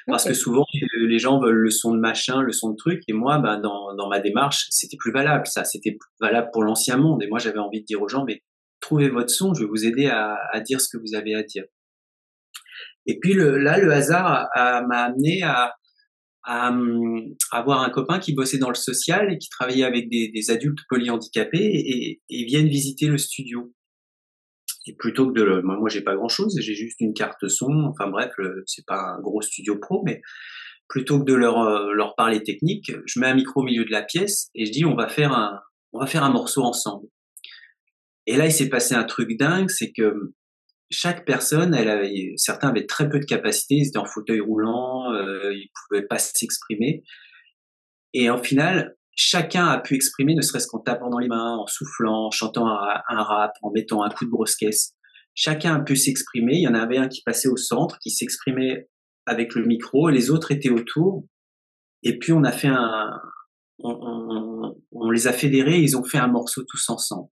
Parce 0.08 0.26
que 0.26 0.34
souvent, 0.34 0.66
les 0.98 1.20
gens 1.20 1.40
veulent 1.40 1.56
le 1.56 1.70
son 1.70 1.94
de 1.94 2.00
machin, 2.00 2.42
le 2.42 2.52
son 2.52 2.72
de 2.72 2.76
truc, 2.76 3.02
et 3.08 3.14
moi, 3.14 3.40
ben, 3.40 3.60
dans, 3.60 3.94
dans 3.96 4.10
ma 4.10 4.20
démarche, 4.20 4.68
c'était 4.70 4.98
plus 4.98 5.12
valable, 5.12 5.46
ça. 5.48 5.64
C'était 5.64 5.98
valable 6.20 6.50
pour 6.54 6.64
l'ancien 6.64 6.98
monde. 6.98 7.22
Et 7.24 7.28
moi, 7.28 7.40
j'avais 7.40 7.60
envie 7.60 7.82
de 7.82 7.86
dire 7.86 8.02
aux 8.02 8.08
gens, 8.08 8.26
mais 8.26 8.42
trouvez 8.80 9.10
votre 9.10 9.30
son, 9.30 9.54
je 9.54 9.64
vais 9.64 9.70
vous 9.70 9.86
aider 9.86 10.08
à, 10.08 10.38
à 10.52 10.60
dire 10.60 10.82
ce 10.82 10.88
que 10.90 11.02
vous 11.02 11.16
avez 11.16 11.36
à 11.36 11.44
dire. 11.44 11.66
Et 13.06 13.20
puis 13.20 13.34
le, 13.34 13.58
là, 13.58 13.78
le 13.80 13.92
hasard 13.92 14.50
m'a 14.56 15.04
amené 15.04 15.42
à, 15.44 15.74
à, 16.44 16.72
avoir 17.52 17.82
un 17.82 17.90
copain 17.90 18.20
qui 18.20 18.34
bossait 18.34 18.58
dans 18.58 18.70
le 18.70 18.76
social 18.76 19.32
et 19.32 19.38
qui 19.38 19.50
travaillait 19.50 19.86
avec 19.86 20.10
des, 20.10 20.30
des 20.30 20.52
adultes 20.52 20.80
polyhandicapés 20.90 21.58
et, 21.60 22.22
et, 22.30 22.46
viennent 22.46 22.68
visiter 22.68 23.08
le 23.08 23.18
studio. 23.18 23.74
Et 24.88 24.96
plutôt 24.96 25.32
que 25.32 25.40
de 25.40 25.62
moi, 25.62 25.78
moi 25.78 25.90
j'ai 25.90 26.02
pas 26.02 26.16
grand 26.16 26.30
chose, 26.30 26.58
j'ai 26.60 26.74
juste 26.74 27.00
une 27.02 27.14
carte 27.14 27.48
son, 27.48 27.72
enfin 27.90 28.10
bref, 28.10 28.32
c'est 28.66 28.86
pas 28.86 29.16
un 29.18 29.22
gros 29.22 29.42
studio 29.42 29.78
pro, 29.80 30.02
mais 30.06 30.22
plutôt 30.88 31.20
que 31.20 31.26
de 31.26 31.34
leur 31.34 31.60
euh, 31.60 31.94
leur 31.94 32.16
parler 32.16 32.42
technique, 32.44 32.92
je 33.06 33.20
mets 33.20 33.28
un 33.28 33.36
micro 33.36 33.62
au 33.62 33.64
milieu 33.64 33.86
de 33.86 33.92
la 33.92 34.02
pièce 34.02 34.50
et 34.56 34.66
je 34.66 34.72
dis 34.72 34.86
on 34.86 34.96
va 34.96 35.08
faire 35.08 35.34
un 35.34 35.60
on 35.94 36.00
va 36.00 36.08
faire 36.08 36.24
un 36.24 36.32
morceau 36.32 36.64
ensemble. 36.64 37.08
Et 38.28 38.38
là 38.38 38.46
il 38.48 38.52
s'est 38.52 38.70
passé 38.70 38.96
un 38.96 39.04
truc 39.04 39.38
dingue, 39.38 39.70
c'est 39.70 39.92
que 39.92 40.34
chaque 40.92 41.26
personne, 41.26 41.74
elle 41.74 42.34
certains 42.36 42.70
avaient 42.70 42.86
très 42.86 43.10
peu 43.10 43.20
de 43.20 43.26
capacité, 43.26 43.76
ils 43.76 43.88
étaient 43.88 43.98
en 43.98 44.06
fauteuil 44.06 44.42
roulant, 44.42 45.14
euh, 45.14 45.54
ils 45.54 45.70
pouvaient 45.88 46.06
pas 46.06 46.20
s'exprimer. 46.20 47.04
Et 48.14 48.30
en 48.30 48.42
final, 48.44 48.98
chacun 49.16 49.68
a 49.68 49.80
pu 49.80 49.96
exprimer, 49.96 50.36
ne 50.36 50.42
serait-ce 50.42 50.68
qu'en 50.68 50.80
tapant 50.80 51.10
dans 51.10 51.20
les 51.20 51.28
mains, 51.28 51.58
en 51.58 51.68
soufflant, 51.68 52.28
en 52.28 52.32
chantant 52.32 52.68
un, 52.68 53.24
rap, 53.24 53.54
en 53.62 53.72
mettant 53.72 54.04
un 54.04 54.10
coup 54.10 54.26
de 54.26 54.30
grosse 54.30 54.56
caisse. 54.56 54.94
Chacun 55.34 55.76
a 55.76 55.80
pu 55.80 55.96
s'exprimer. 55.96 56.56
Il 56.56 56.62
y 56.62 56.68
en 56.68 56.74
avait 56.74 56.98
un 56.98 57.08
qui 57.08 57.22
passait 57.24 57.48
au 57.48 57.58
centre, 57.58 57.98
qui 58.00 58.10
s'exprimait 58.10 58.90
avec 59.26 59.56
le 59.56 59.66
micro, 59.66 60.10
et 60.10 60.14
les 60.14 60.30
autres 60.30 60.52
étaient 60.52 60.70
autour. 60.70 61.26
Et 62.04 62.18
puis 62.18 62.34
on 62.34 62.44
a 62.44 62.52
fait 62.52 62.68
un, 62.68 63.12
on, 63.80 63.98
on, 64.02 64.76
on 64.92 65.12
les 65.12 65.28
a 65.28 65.34
fédérés, 65.34 65.80
ils 65.80 65.96
ont 65.96 66.04
fait 66.04 66.18
un 66.18 66.28
morceau 66.28 66.64
tous 66.68 66.90
ensemble. 66.90 67.30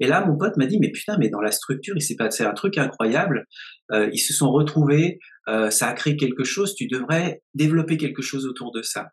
Et 0.00 0.06
là, 0.06 0.24
mon 0.24 0.36
pote 0.36 0.56
m'a 0.56 0.66
dit, 0.66 0.78
mais 0.78 0.90
putain, 0.90 1.16
mais 1.18 1.28
dans 1.28 1.40
la 1.40 1.50
structure, 1.50 1.96
il 1.96 2.02
s'est 2.02 2.14
passé 2.14 2.44
un 2.44 2.54
truc 2.54 2.78
incroyable. 2.78 3.46
Euh, 3.92 4.08
ils 4.12 4.18
se 4.18 4.32
sont 4.32 4.50
retrouvés, 4.52 5.18
euh, 5.48 5.70
ça 5.70 5.88
a 5.88 5.92
créé 5.92 6.16
quelque 6.16 6.44
chose. 6.44 6.74
Tu 6.74 6.86
devrais 6.86 7.42
développer 7.54 7.96
quelque 7.96 8.22
chose 8.22 8.46
autour 8.46 8.72
de 8.72 8.82
ça. 8.82 9.08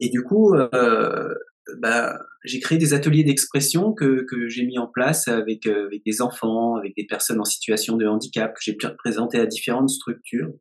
Et 0.00 0.08
du 0.08 0.22
coup, 0.22 0.54
euh, 0.54 1.34
bah, 1.78 2.18
j'ai 2.44 2.58
créé 2.58 2.78
des 2.78 2.94
ateliers 2.94 3.22
d'expression 3.22 3.92
que, 3.92 4.24
que 4.28 4.48
j'ai 4.48 4.64
mis 4.64 4.78
en 4.78 4.86
place 4.86 5.28
avec, 5.28 5.66
euh, 5.66 5.86
avec 5.86 6.02
des 6.04 6.22
enfants, 6.22 6.76
avec 6.76 6.96
des 6.96 7.06
personnes 7.06 7.40
en 7.40 7.44
situation 7.44 7.96
de 7.96 8.06
handicap 8.06 8.52
que 8.54 8.60
j'ai 8.62 8.74
pu 8.74 8.86
présenter 8.98 9.38
à 9.38 9.46
différentes 9.46 9.90
structures. 9.90 10.52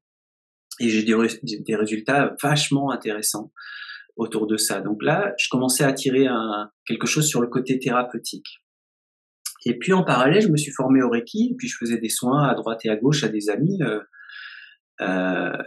Et 0.80 0.90
j'ai 0.90 1.04
des, 1.04 1.16
des 1.60 1.76
résultats 1.76 2.36
vachement 2.42 2.92
intéressants 2.92 3.52
autour 4.16 4.48
de 4.48 4.58
ça. 4.58 4.82
Donc 4.82 5.02
là, 5.02 5.34
je 5.38 5.48
commençais 5.50 5.84
à 5.84 5.94
tirer 5.94 6.28
un, 6.28 6.70
quelque 6.86 7.08
chose 7.08 7.28
sur 7.28 7.42
le 7.42 7.48
côté 7.48 7.80
thérapeutique. 7.80 8.62
Et 9.66 9.78
puis 9.78 9.94
en 9.94 10.04
parallèle, 10.04 10.42
je 10.42 10.50
me 10.50 10.58
suis 10.58 10.72
formé 10.72 11.02
au 11.02 11.10
Reiki, 11.10 11.52
et 11.52 11.56
puis 11.56 11.68
je 11.68 11.76
faisais 11.78 11.98
des 11.98 12.10
soins 12.10 12.48
à 12.48 12.54
droite 12.56 12.82
et 12.86 12.90
à 12.90 12.96
gauche 12.96 13.24
à 13.24 13.30
des 13.30 13.50
amis, 13.50 13.82
euh, 13.82 14.00
euh, 15.02 15.58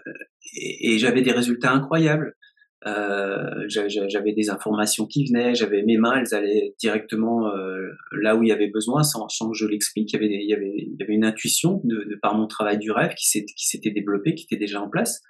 et 0.54 0.98
j'avais 0.98 1.22
des 1.22 1.32
résultats 1.32 1.72
incroyables. 1.72 2.34
Euh, 2.84 3.64
j'avais 3.68 4.32
des 4.32 4.50
informations 4.50 5.06
qui 5.06 5.26
venaient, 5.26 5.54
j'avais 5.54 5.82
mes 5.82 5.98
mains, 5.98 6.20
elles 6.20 6.34
allaient 6.34 6.74
directement 6.80 7.48
euh, 7.48 7.90
là 8.20 8.34
où 8.34 8.42
il 8.42 8.48
y 8.48 8.52
avait 8.52 8.70
besoin, 8.70 9.04
sans, 9.04 9.28
que 9.28 9.56
je 9.56 9.66
l'explique. 9.66 10.12
Il 10.14 10.48
y 10.48 10.54
avait, 10.54 10.88
une 11.08 11.24
intuition 11.24 11.80
de, 11.84 12.18
par 12.20 12.34
mon 12.34 12.46
travail 12.46 12.78
du 12.78 12.90
rêve 12.90 13.14
qui 13.14 13.44
s'était 13.56 13.90
développée, 13.90 14.34
qui 14.34 14.44
était 14.44 14.56
déjà 14.56 14.80
en 14.80 14.88
place. 14.88 15.22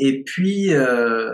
Et 0.00 0.22
puis, 0.24 0.72
euh, 0.72 1.32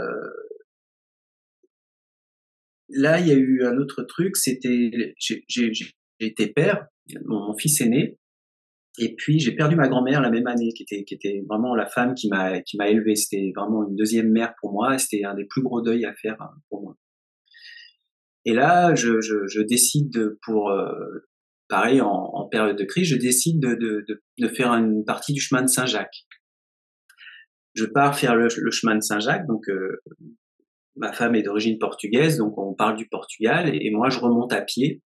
là, 2.89 3.21
il 3.21 3.29
y 3.29 3.33
a 3.33 3.35
eu 3.35 3.65
un 3.65 3.79
autre 3.79 4.03
truc, 4.03 4.37
c'était, 4.37 5.15
j'ai 5.19 5.73
été 6.21 6.49
père, 6.49 6.87
mon, 7.25 7.57
fils 7.57 7.81
est 7.81 7.89
né, 7.89 8.19
et 8.99 9.15
puis 9.15 9.41
j'ai 9.41 9.53
perdu 9.53 9.77
ma 9.77 9.89
grand-mère 9.89 10.21
la 10.21 10.31
même 10.31 10.47
année, 10.47 10.73
qui 10.73 10.85
était, 10.85 11.05
qui 11.05 11.15
était 11.15 11.45
vraiment 11.49 11.75
la 11.75 11.87
femme 11.87 12.15
qui 12.15 12.29
m'a 12.29 12.61
qui 12.61 12.77
m'a 12.77 12.89
élevé. 12.89 13.17
C'était 13.17 13.53
vraiment 13.57 13.89
une 13.89 13.97
deuxième 13.97 14.31
mère 14.31 14.55
pour 14.61 14.73
moi. 14.73 14.99
C'était 14.99 15.25
un 15.25 15.35
des 15.35 15.45
plus 15.45 15.63
gros 15.63 15.83
deuils 15.83 16.05
à 16.05 16.15
faire 16.15 16.41
hein, 16.41 16.51
pour 16.69 16.83
moi. 16.83 16.97
Et 18.45 18.53
là, 18.53 18.95
je, 18.95 19.21
je, 19.21 19.47
je 19.47 19.63
décide 19.63 20.37
pour 20.43 20.71
euh, 20.71 20.93
pareil 21.69 22.01
en, 22.01 22.11
en, 22.11 22.47
période 22.47 22.77
de 22.77 22.85
crise, 22.85 23.09
je 23.09 23.17
décide 23.17 23.61
de, 23.61 23.75
de, 23.75 24.05
de, 24.07 24.23
de, 24.39 24.49
faire 24.49 24.73
une 24.73 25.05
partie 25.05 25.33
du 25.33 25.41
chemin 25.41 25.63
de 25.63 25.69
Saint-Jacques. 25.69 26.27
Je 27.75 27.85
pars 27.87 28.17
faire 28.17 28.37
le, 28.37 28.49
le 28.57 28.71
chemin 28.71 28.95
de 28.97 29.01
Saint-Jacques, 29.03 29.47
donc 29.47 29.69
euh, 29.69 30.03
ma 30.97 31.13
femme 31.13 31.35
est 31.35 31.43
d'origine 31.43 31.79
portugaise, 31.79 32.39
donc 32.39 32.57
on 32.59 32.75
parle 32.75 32.97
du 32.97 33.09
Portugal, 33.09 33.75
et, 33.75 33.91
moi 33.91 34.11
je 34.11 34.19
remonte 34.19 34.53
à 34.53 34.61
pied. 34.61 35.03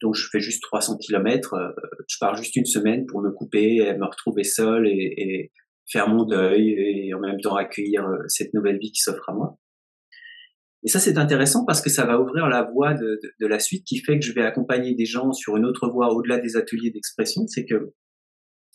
Donc 0.00 0.14
je 0.14 0.28
fais 0.30 0.40
juste 0.40 0.62
300 0.62 0.98
km, 0.98 1.54
euh, 1.54 1.70
je 2.08 2.16
pars 2.20 2.36
juste 2.36 2.54
une 2.56 2.66
semaine 2.66 3.06
pour 3.06 3.20
me 3.20 3.30
couper, 3.30 3.78
me 3.98 4.04
retrouver 4.04 4.44
seul 4.44 4.86
et, 4.86 5.14
et, 5.16 5.52
faire 5.90 6.08
mon 6.08 6.24
deuil 6.24 6.74
et 6.78 7.14
en 7.14 7.20
même 7.20 7.40
temps 7.40 7.56
accueillir 7.56 8.06
euh, 8.06 8.18
cette 8.26 8.52
nouvelle 8.52 8.78
vie 8.78 8.92
qui 8.92 9.00
s'offre 9.00 9.26
à 9.28 9.32
moi. 9.32 9.58
Et 10.84 10.88
ça 10.88 11.00
c'est 11.00 11.16
intéressant 11.16 11.64
parce 11.64 11.80
que 11.80 11.88
ça 11.88 12.04
va 12.04 12.20
ouvrir 12.20 12.46
la 12.48 12.62
voie 12.62 12.92
de, 12.94 13.18
de, 13.22 13.32
de, 13.40 13.46
la 13.46 13.58
suite 13.58 13.84
qui 13.84 13.98
fait 13.98 14.18
que 14.18 14.24
je 14.24 14.32
vais 14.32 14.44
accompagner 14.44 14.94
des 14.94 15.06
gens 15.06 15.32
sur 15.32 15.56
une 15.56 15.64
autre 15.64 15.88
voie 15.88 16.12
au-delà 16.12 16.38
des 16.38 16.56
ateliers 16.56 16.90
d'expression. 16.90 17.46
C'est 17.48 17.64
que 17.64 17.94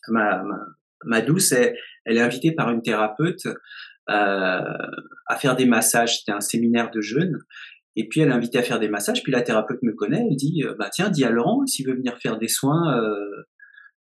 ma, 0.10 0.44
ma, 0.44 0.60
ma 1.06 1.22
douce, 1.22 1.52
elle, 1.52 1.78
est 2.06 2.22
invitée 2.22 2.52
par 2.52 2.72
une 2.72 2.82
thérapeute 2.82 3.46
euh, 3.46 3.54
à 4.10 5.38
faire 5.38 5.56
des 5.56 5.66
massages. 5.66 6.20
C'était 6.20 6.32
un 6.32 6.42
séminaire 6.42 6.92
de 6.92 7.02
jeunes. 7.02 7.40
Et 7.96 8.08
puis 8.08 8.22
elle 8.22 8.30
est 8.30 8.34
invitée 8.34 8.58
à 8.58 8.64
faire 8.64 8.80
des 8.80 8.90
massages. 8.90 9.24
Puis 9.24 9.32
la 9.32 9.42
thérapeute 9.42 9.82
me 9.84 9.94
connaît. 9.94 10.26
Elle 10.30 10.36
dit 10.36 10.64
bah 10.80 10.90
tiens, 10.92 11.10
dis 11.10 11.24
à 11.24 11.30
Laurent 11.30 11.66
s'il 11.66 11.88
veut 11.88 11.96
venir 11.96 12.18
faire 12.18 12.38
des 12.38 12.48
soins, 12.48 12.98
euh, 13.00 13.44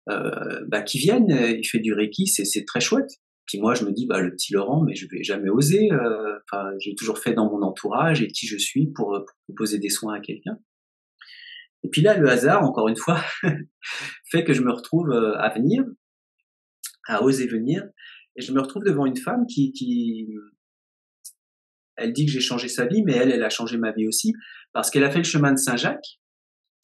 euh, 0.09 0.65
bah 0.67 0.81
qu'il 0.81 1.01
vienne. 1.01 1.29
Il 1.29 1.67
fait 1.67 1.79
du 1.79 1.93
reiki, 1.93 2.27
c'est 2.27 2.65
très 2.65 2.79
chouette. 2.79 3.09
Puis 3.45 3.59
moi 3.59 3.75
je 3.75 3.85
me 3.85 3.91
dis 3.91 4.07
bah 4.07 4.21
le 4.21 4.31
petit 4.31 4.53
Laurent, 4.53 4.83
mais 4.83 4.95
je 4.95 5.07
vais 5.11 5.23
jamais 5.23 5.49
oser. 5.49 5.91
Euh, 5.91 6.39
enfin, 6.51 6.71
j'ai 6.79 6.95
toujours 6.95 7.19
fait 7.19 7.33
dans 7.33 7.49
mon 7.49 7.61
entourage 7.61 8.21
et 8.21 8.27
qui 8.27 8.47
je 8.47 8.57
suis 8.57 8.87
pour, 8.87 9.11
pour 9.11 9.35
proposer 9.47 9.79
des 9.79 9.89
soins 9.89 10.15
à 10.15 10.19
quelqu'un. 10.19 10.57
Et 11.83 11.89
puis 11.89 12.01
là, 12.01 12.17
le 12.17 12.29
hasard, 12.29 12.63
encore 12.63 12.87
une 12.87 12.95
fois, 12.95 13.21
fait 14.31 14.43
que 14.43 14.53
je 14.53 14.61
me 14.61 14.71
retrouve 14.71 15.11
euh, 15.11 15.37
à 15.37 15.49
venir, 15.49 15.83
à 17.07 17.21
oser 17.23 17.47
venir, 17.47 17.83
et 18.35 18.41
je 18.41 18.53
me 18.53 18.61
retrouve 18.61 18.83
devant 18.83 19.05
une 19.05 19.17
femme 19.17 19.45
qui, 19.47 19.73
qui 19.73 20.29
elle 21.95 22.13
dit 22.13 22.25
que 22.25 22.31
j'ai 22.31 22.39
changé 22.39 22.67
sa 22.67 22.85
vie, 22.85 23.03
mais 23.03 23.13
elle, 23.13 23.31
elle 23.31 23.43
a 23.43 23.49
changé 23.49 23.77
ma 23.77 23.91
vie 23.91 24.07
aussi, 24.07 24.33
parce 24.71 24.89
qu'elle 24.89 25.03
a 25.03 25.11
fait 25.11 25.19
le 25.19 25.23
chemin 25.23 25.51
de 25.51 25.57
Saint-Jacques, 25.57 26.19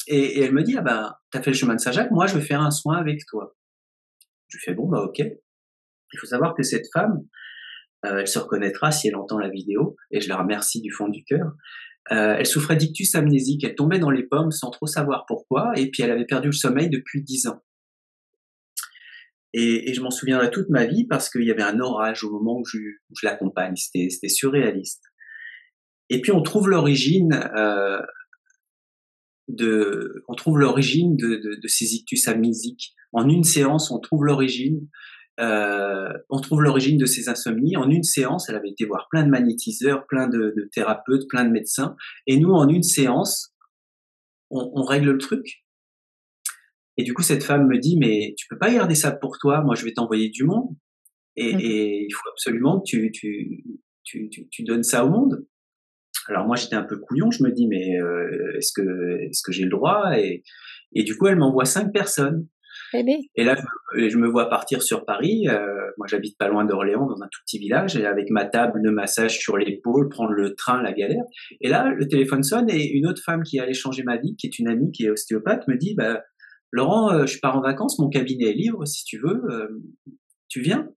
et, 0.08 0.42
elle 0.42 0.54
me 0.54 0.64
dit, 0.64 0.76
ah 0.78 0.82
ben, 0.82 1.14
t'as 1.32 1.42
fait 1.42 1.52
le 1.52 1.56
chemin 1.56 1.76
de 1.76 1.80
Saint-Jacques, 1.80 2.12
moi 2.12 2.26
je 2.28 2.38
vais 2.38 2.44
faire 2.44 2.62
un 2.62 2.72
soin 2.72 2.98
avec 2.98 3.26
toi. 3.28 3.56
Je 4.48 4.58
lui 4.58 4.64
fais, 4.64 4.74
bon, 4.74 4.88
bah 4.88 5.02
ok. 5.02 5.20
Il 5.20 6.20
faut 6.20 6.26
savoir 6.26 6.56
que 6.56 6.64
cette 6.64 6.88
femme, 6.92 7.20
euh, 8.06 8.20
elle 8.20 8.28
se 8.28 8.40
reconnaîtra 8.40 8.92
si 8.92 9.08
elle 9.08 9.16
entend 9.16 9.38
la 9.38 9.50
vidéo, 9.50 9.96
et 10.12 10.22
je 10.22 10.30
la 10.30 10.38
remercie 10.38 10.82
du 10.82 10.92
fond 10.92 11.08
du 11.08 11.24
cœur. 11.24 11.54
Euh, 12.12 12.36
elle 12.40 12.46
souffrait 12.46 12.76
d'ictus 12.76 13.14
amnésique, 13.14 13.64
elle 13.64 13.76
tombait 13.76 14.00
dans 14.00 14.10
les 14.10 14.24
pommes 14.24 14.52
sans 14.52 14.72
trop 14.72 14.88
savoir 14.88 15.26
pourquoi, 15.28 15.72
et 15.76 15.92
puis 15.92 16.02
elle 16.02 16.12
avait 16.12 16.26
perdu 16.26 16.48
le 16.48 16.54
sommeil 16.54 16.90
depuis 16.90 17.24
dix 17.24 17.46
ans. 17.46 17.62
Et, 19.54 19.90
et 19.90 19.94
je 19.94 20.02
m'en 20.02 20.12
souviendrai 20.12 20.52
toute 20.52 20.70
ma 20.70 20.86
vie 20.86 21.06
parce 21.08 21.30
qu'il 21.30 21.44
y 21.44 21.52
avait 21.52 21.64
un 21.64 21.80
orage 21.80 22.24
au 22.24 22.32
moment 22.32 22.60
où 22.60 22.66
je, 22.66 22.78
l'accompagne, 23.24 23.76
c'était 23.76 24.30
surréaliste. 24.30 25.04
Et 26.10 26.22
puis 26.22 26.32
on 26.32 26.42
trouve 26.42 26.70
l'origine 26.70 27.34
euh, 27.56 28.00
de, 29.48 30.24
on 30.28 30.36
trouve 30.36 30.60
l'origine 30.60 31.16
de, 31.16 31.36
de, 31.36 31.60
de, 31.62 31.68
ces 31.68 31.96
ictus 31.96 32.28
amnésiques. 32.28 32.94
En 33.12 33.28
une 33.28 33.44
séance, 33.44 33.92
on 33.92 34.00
trouve 34.00 34.26
l'origine 34.26 34.88
euh, 35.40 36.12
on 36.30 36.42
trouve 36.42 36.62
l'origine 36.62 36.98
de 36.98 37.06
ces 37.06 37.30
insomnies. 37.30 37.78
En 37.78 37.90
une 37.90 38.04
séance, 38.04 38.50
elle 38.50 38.56
avait 38.56 38.70
été 38.70 38.86
voir 38.86 39.08
plein 39.10 39.24
de 39.24 39.30
magnétiseurs, 39.30 40.06
plein 40.08 40.28
de, 40.28 40.70
thérapeutes, 40.74 41.28
plein 41.30 41.46
de 41.46 41.52
médecins. 41.52 41.96
Et 42.28 42.38
nous, 42.38 42.52
en 42.52 42.68
une 42.68 42.84
séance, 42.84 43.54
on, 44.50 44.84
règle 44.84 45.12
le 45.12 45.18
truc. 45.18 45.64
Et 47.00 47.04
du 47.04 47.14
coup, 47.14 47.22
cette 47.22 47.46
femme 47.46 47.66
me 47.66 47.78
dit, 47.78 47.98
mais 47.98 48.34
tu 48.38 48.46
peux 48.50 48.58
pas 48.58 48.70
garder 48.70 48.94
ça 48.94 49.12
pour 49.14 49.38
toi. 49.38 49.62
Moi, 49.62 49.74
je 49.74 49.86
vais 49.86 49.94
t'envoyer 49.94 50.28
du 50.28 50.44
monde. 50.44 50.68
Et, 51.38 51.56
mmh. 51.56 51.60
il 51.62 52.12
faut 52.14 52.30
absolument 52.30 52.82
que 52.82 52.84
tu, 52.84 53.64
tu, 54.04 54.30
tu, 54.30 54.64
donnes 54.64 54.84
ça 54.84 55.06
au 55.06 55.10
monde. 55.10 55.46
Alors 56.28 56.46
moi, 56.46 56.58
j'étais 56.58 56.76
un 56.76 56.84
peu 56.84 56.98
couillon. 56.98 57.32
Je 57.32 57.42
me 57.42 57.54
dis, 57.54 57.68
mais 57.68 57.98
euh, 58.02 58.58
est-ce 58.58 58.74
que, 58.74 59.22
est-ce 59.30 59.42
que 59.44 59.54
j'ai 59.54 59.64
le 59.64 59.70
droit? 59.70 60.12
Et, 60.18 60.44
et 60.92 61.04
du 61.04 61.16
coup, 61.16 61.28
elle 61.28 61.38
m'envoie 61.38 61.64
cinq 61.64 61.94
personnes. 61.94 62.50
Et 62.94 63.44
là, 63.46 63.56
je, 63.96 64.18
me 64.18 64.28
vois 64.28 64.50
partir 64.50 64.82
sur 64.82 65.06
Paris. 65.06 65.48
Euh, 65.48 65.92
moi, 65.98 66.08
j'habite 66.08 66.38
pas 66.38 66.50
loin 66.50 66.66
d'Orléans, 66.66 67.06
dans 67.06 67.22
un 67.22 67.28
tout 67.32 67.40
petit 67.46 67.60
village, 67.60 67.96
et 67.96 68.06
avec 68.06 68.30
ma 68.30 68.46
table 68.46 68.82
de 68.84 68.90
massage 68.90 69.38
sur 69.38 69.58
l'épaule, 69.58 70.10
prendre 70.10 70.32
le 70.32 70.56
train, 70.56 70.82
la 70.82 70.92
galère. 70.92 71.24
Et 71.62 71.70
là, 71.70 71.94
le 71.96 72.08
téléphone 72.08 72.44
sonne 72.44 72.70
et 72.70 72.92
une 72.92 73.08
autre 73.08 73.22
femme 73.24 73.44
qui 73.44 73.60
allait 73.60 73.74
changer 73.74 74.04
ma 74.04 74.18
vie, 74.18 74.36
qui 74.36 74.48
est 74.48 74.60
une 74.60 74.68
amie 74.68 74.92
qui 74.92 75.06
est 75.06 75.10
ostéopathe, 75.10 75.68
me 75.68 75.78
dit 75.78 75.94
bah, 75.96 76.24
Laurent, 76.72 77.12
euh, 77.12 77.26
je 77.26 77.40
pars 77.40 77.58
en 77.58 77.62
vacances, 77.62 78.00
mon 78.00 78.10
cabinet 78.10 78.52
est 78.52 78.54
libre, 78.54 78.86
si 78.86 79.04
tu 79.04 79.20
veux, 79.20 79.44
euh, 79.50 79.68
tu 80.48 80.62
viens 80.62 80.88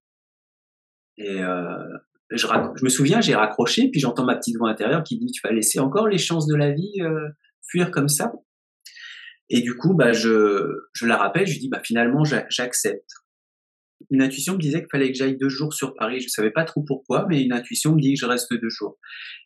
Et 1.19 1.39
je, 2.31 2.37
je, 2.37 2.85
me 2.85 2.89
souviens, 2.89 3.21
j'ai 3.21 3.35
raccroché, 3.35 3.91
puis 3.91 4.01
j'entends 4.01 4.25
ma 4.25 4.37
petite 4.37 4.57
voix 4.57 4.71
intérieure 4.71 5.05
qui 5.05 5.19
dit 5.19 5.31
Tu 5.33 5.41
vas 5.45 5.53
laisser 5.53 5.79
encore 5.79 6.09
les 6.09 6.19
chances 6.19 6.47
de 6.47 6.57
la 6.57 6.73
vie 6.73 7.01
fuir 7.63 7.91
comme 7.91 8.09
ça 8.09 8.33
et 9.55 9.61
du 9.61 9.77
coup, 9.77 9.95
bah, 9.95 10.13
je, 10.15 10.89
je 10.95 11.07
la 11.07 11.19
rappelle, 11.19 11.47
je 11.47 11.59
dis, 11.59 11.69
bah, 11.69 11.83
finalement, 11.85 12.25
j'accepte. 12.25 13.11
Une 14.11 14.23
intuition 14.23 14.55
me 14.55 14.59
disait 14.59 14.81
qu'il 14.81 14.89
fallait 14.91 15.13
que 15.13 15.19
j'aille 15.19 15.37
deux 15.37 15.51
jours 15.51 15.75
sur 15.75 15.95
Paris. 15.95 16.21
Je 16.21 16.29
savais 16.29 16.51
pas 16.51 16.65
trop 16.65 16.83
pourquoi, 16.83 17.27
mais 17.29 17.43
une 17.43 17.53
intuition 17.53 17.95
me 17.95 18.01
dit 18.01 18.15
que 18.15 18.21
je 18.21 18.25
reste 18.25 18.53
deux 18.53 18.71
jours. 18.71 18.99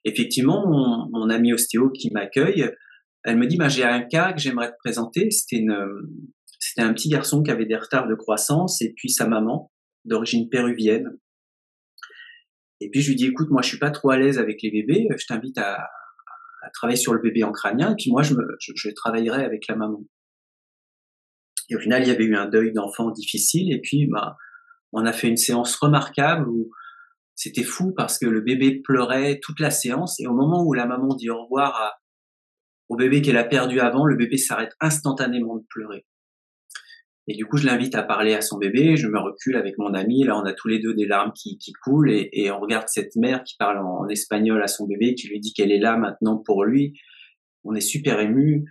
Effectivement, 0.04 0.64
mon, 0.64 1.08
mon 1.10 1.28
ami 1.28 1.52
ostéo 1.52 1.90
qui 1.90 2.12
m'accueille, 2.12 2.70
elle 3.26 3.36
me 3.36 3.46
dit, 3.46 3.56
bah, 3.56 3.68
j'ai 3.68 3.84
un 3.84 4.02
cas 4.02 4.32
que 4.32 4.40
j'aimerais 4.40 4.70
te 4.70 4.76
présenter. 4.78 5.30
C'était 5.30 5.60
une, 5.60 5.76
c'était 6.58 6.82
un 6.82 6.92
petit 6.94 7.08
garçon 7.08 7.42
qui 7.42 7.50
avait 7.50 7.66
des 7.66 7.76
retards 7.76 8.08
de 8.08 8.14
croissance 8.14 8.80
et 8.82 8.92
puis 8.96 9.10
sa 9.10 9.26
maman, 9.26 9.72
d'origine 10.04 10.48
péruvienne. 10.48 11.18
Et 12.80 12.90
puis 12.90 13.02
je 13.02 13.08
lui 13.10 13.16
dis, 13.16 13.26
écoute, 13.26 13.48
moi 13.50 13.62
je 13.62 13.68
suis 13.68 13.78
pas 13.78 13.90
trop 13.90 14.10
à 14.10 14.16
l'aise 14.16 14.38
avec 14.38 14.62
les 14.62 14.70
bébés, 14.70 15.08
je 15.18 15.26
t'invite 15.26 15.58
à, 15.58 15.88
à 16.66 16.70
travailler 16.70 16.96
sur 16.96 17.14
le 17.14 17.20
bébé 17.20 17.44
en 17.44 17.52
crânien, 17.52 17.92
et 17.92 17.94
puis 17.96 18.10
moi, 18.10 18.22
je, 18.22 18.90
travaillerai 18.90 19.44
avec 19.44 19.68
la 19.68 19.76
maman. 19.76 20.02
Et 21.68 21.76
au 21.76 21.80
final, 21.80 22.02
il 22.02 22.08
y 22.08 22.10
avait 22.10 22.24
eu 22.24 22.36
un 22.36 22.46
deuil 22.46 22.72
d'enfant 22.72 23.10
difficile, 23.10 23.72
et 23.72 23.80
puis 23.80 24.06
bah, 24.06 24.36
on 24.92 25.04
a 25.04 25.12
fait 25.12 25.28
une 25.28 25.36
séance 25.36 25.76
remarquable 25.76 26.48
où 26.48 26.70
c'était 27.34 27.64
fou 27.64 27.92
parce 27.94 28.18
que 28.18 28.26
le 28.26 28.40
bébé 28.40 28.80
pleurait 28.82 29.38
toute 29.42 29.60
la 29.60 29.70
séance, 29.70 30.18
et 30.20 30.26
au 30.26 30.34
moment 30.34 30.64
où 30.64 30.74
la 30.74 30.86
maman 30.86 31.14
dit 31.14 31.30
au 31.30 31.44
revoir 31.44 32.00
au 32.88 32.96
bébé 32.96 33.22
qu'elle 33.22 33.36
a 33.36 33.44
perdu 33.44 33.80
avant, 33.80 34.04
le 34.04 34.16
bébé 34.16 34.36
s'arrête 34.36 34.72
instantanément 34.80 35.56
de 35.56 35.64
pleurer. 35.68 36.04
Et 37.28 37.34
du 37.34 37.44
coup, 37.44 37.56
je 37.56 37.66
l'invite 37.66 37.96
à 37.96 38.04
parler 38.04 38.34
à 38.34 38.40
son 38.40 38.56
bébé. 38.56 38.96
Je 38.96 39.08
me 39.08 39.18
recule 39.18 39.56
avec 39.56 39.78
mon 39.78 39.94
ami. 39.94 40.22
Là, 40.22 40.38
on 40.38 40.44
a 40.44 40.52
tous 40.52 40.68
les 40.68 40.78
deux 40.78 40.94
des 40.94 41.06
larmes 41.06 41.32
qui, 41.34 41.58
qui 41.58 41.72
coulent 41.72 42.10
et, 42.10 42.28
et, 42.32 42.50
on 42.52 42.60
regarde 42.60 42.86
cette 42.88 43.16
mère 43.16 43.42
qui 43.42 43.56
parle 43.58 43.78
en, 43.78 44.08
espagnol 44.08 44.62
à 44.62 44.68
son 44.68 44.86
bébé, 44.86 45.14
qui 45.16 45.28
lui 45.28 45.40
dit 45.40 45.52
qu'elle 45.52 45.72
est 45.72 45.80
là 45.80 45.96
maintenant 45.96 46.36
pour 46.36 46.64
lui. 46.64 46.94
On 47.64 47.74
est 47.74 47.80
super 47.80 48.20
ému. 48.20 48.64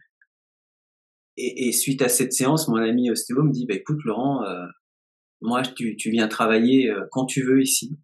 Et, 1.35 1.67
et, 1.67 1.71
suite 1.73 2.01
à 2.01 2.07
cette 2.07 2.31
séance, 2.31 2.69
mon 2.69 2.77
ami 2.77 3.11
ostéo 3.11 3.43
me 3.43 3.51
dit, 3.51 3.65
bah, 3.65 3.75
écoute 3.75 3.99
Laurent, 4.05 4.45
euh, 4.45 4.65
moi, 5.41 5.61
tu, 5.61 5.97
tu, 5.97 6.09
viens 6.09 6.29
travailler 6.29 6.89
euh, 6.89 7.01
quand 7.11 7.25
tu 7.25 7.43
veux 7.43 7.61
ici. 7.61 7.97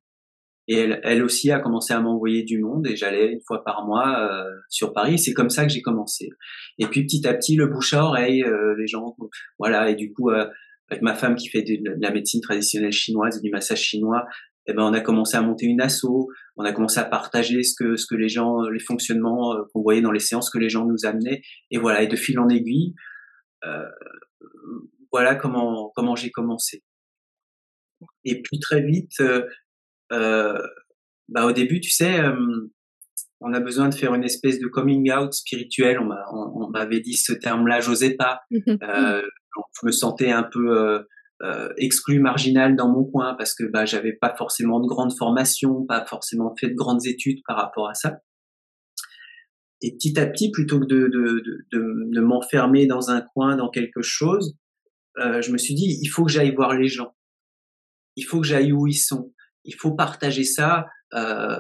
Et 0.71 0.75
elle, 0.75 1.01
elle 1.03 1.21
aussi 1.21 1.51
a 1.51 1.59
commencé 1.59 1.93
à 1.93 1.99
m'envoyer 1.99 2.43
du 2.43 2.57
monde 2.57 2.87
et 2.87 2.95
j'allais 2.95 3.33
une 3.33 3.41
fois 3.45 3.61
par 3.61 3.85
mois 3.85 4.21
euh, 4.21 4.49
sur 4.69 4.93
Paris. 4.93 5.19
C'est 5.19 5.33
comme 5.33 5.49
ça 5.49 5.65
que 5.65 5.69
j'ai 5.69 5.81
commencé. 5.81 6.29
Et 6.79 6.87
puis 6.87 7.03
petit 7.03 7.27
à 7.27 7.33
petit, 7.33 7.57
le 7.57 7.67
bouche 7.67 7.93
à 7.93 8.05
oreille, 8.05 8.41
euh, 8.41 8.73
les 8.79 8.87
gens, 8.87 9.13
voilà. 9.59 9.89
Et 9.89 9.95
du 9.95 10.13
coup, 10.13 10.29
euh, 10.29 10.47
avec 10.89 11.01
ma 11.01 11.13
femme 11.13 11.35
qui 11.35 11.49
fait 11.49 11.61
de, 11.61 11.77
la 11.99 12.11
médecine 12.11 12.39
traditionnelle 12.39 12.93
chinoise 12.93 13.37
et 13.37 13.41
du 13.41 13.49
massage 13.49 13.81
chinois, 13.81 14.25
eh 14.65 14.71
ben 14.71 14.83
on 14.83 14.93
a 14.93 15.01
commencé 15.01 15.35
à 15.35 15.41
monter 15.41 15.65
une 15.65 15.81
asso. 15.81 16.29
On 16.55 16.63
a 16.63 16.71
commencé 16.71 17.01
à 17.01 17.03
partager 17.03 17.63
ce 17.63 17.73
que 17.77 17.97
ce 17.97 18.05
que 18.09 18.15
les 18.15 18.29
gens, 18.29 18.61
les 18.61 18.79
fonctionnements 18.79 19.53
qu'on 19.73 19.81
voyait 19.81 20.01
dans 20.01 20.13
les 20.13 20.19
séances 20.19 20.49
que 20.49 20.57
les 20.57 20.69
gens 20.69 20.85
nous 20.85 21.05
amenaient. 21.05 21.41
Et 21.71 21.79
voilà. 21.79 22.01
Et 22.01 22.07
de 22.07 22.15
fil 22.15 22.39
en 22.39 22.47
aiguille, 22.47 22.93
voilà 25.11 25.35
comment 25.35 25.91
comment 25.95 26.15
j'ai 26.15 26.31
commencé. 26.31 26.81
Et 28.23 28.41
puis 28.41 28.59
très 28.59 28.81
vite, 28.81 29.19
euh, 29.19 29.45
bah, 30.11 31.45
au 31.45 31.51
début, 31.51 31.79
tu 31.79 31.91
sais, 31.91 32.19
euh, 32.19 32.71
on 33.39 33.53
a 33.53 33.59
besoin 33.59 33.89
de 33.89 33.95
faire 33.95 34.13
une 34.13 34.23
espèce 34.23 34.59
de 34.59 34.67
coming 34.67 35.11
out 35.11 35.33
spirituel. 35.33 35.99
On 35.99 36.69
m'avait 36.69 36.99
dit 36.99 37.13
ce 37.15 37.33
terme-là, 37.33 37.79
j'osais 37.79 38.15
pas. 38.15 38.41
Mhm. 38.51 38.77
euh, 38.83 39.21
je 39.81 39.85
me 39.85 39.91
sentais 39.91 40.31
un 40.31 40.43
peu 40.43 40.77
euh, 40.77 40.99
euh, 41.43 41.69
exclu, 41.77 42.19
marginal 42.19 42.75
dans 42.75 42.87
mon 42.87 43.03
coin 43.03 43.35
parce 43.35 43.53
que 43.53 43.63
bah, 43.63 43.85
j'avais 43.85 44.13
pas 44.13 44.33
forcément 44.37 44.79
de 44.79 44.87
grande 44.87 45.13
formation, 45.17 45.85
pas 45.85 46.05
forcément 46.05 46.55
fait 46.57 46.69
de 46.69 46.75
grandes 46.75 47.05
études 47.05 47.39
par 47.45 47.57
rapport 47.57 47.89
à 47.89 47.93
ça. 47.93 48.19
Et 49.81 49.93
petit 49.93 50.19
à 50.19 50.27
petit, 50.27 50.51
plutôt 50.51 50.79
que 50.79 50.85
de, 50.85 51.07
de, 51.07 51.43
de, 51.71 52.13
de 52.13 52.21
m'enfermer 52.21 52.85
dans 52.85 53.09
un 53.09 53.21
coin, 53.21 53.55
dans 53.55 53.69
quelque 53.69 54.01
chose, 54.01 54.55
euh, 55.17 55.41
je 55.41 55.51
me 55.51 55.57
suis 55.57 55.73
dit, 55.73 55.97
il 56.01 56.07
faut 56.07 56.23
que 56.23 56.31
j'aille 56.31 56.53
voir 56.53 56.75
les 56.75 56.87
gens. 56.87 57.15
Il 58.15 58.23
faut 58.23 58.39
que 58.39 58.47
j'aille 58.47 58.71
où 58.71 58.87
ils 58.87 58.93
sont 58.93 59.33
il 59.63 59.75
faut 59.75 59.91
partager 59.91 60.43
ça. 60.43 60.85
Euh, 61.13 61.57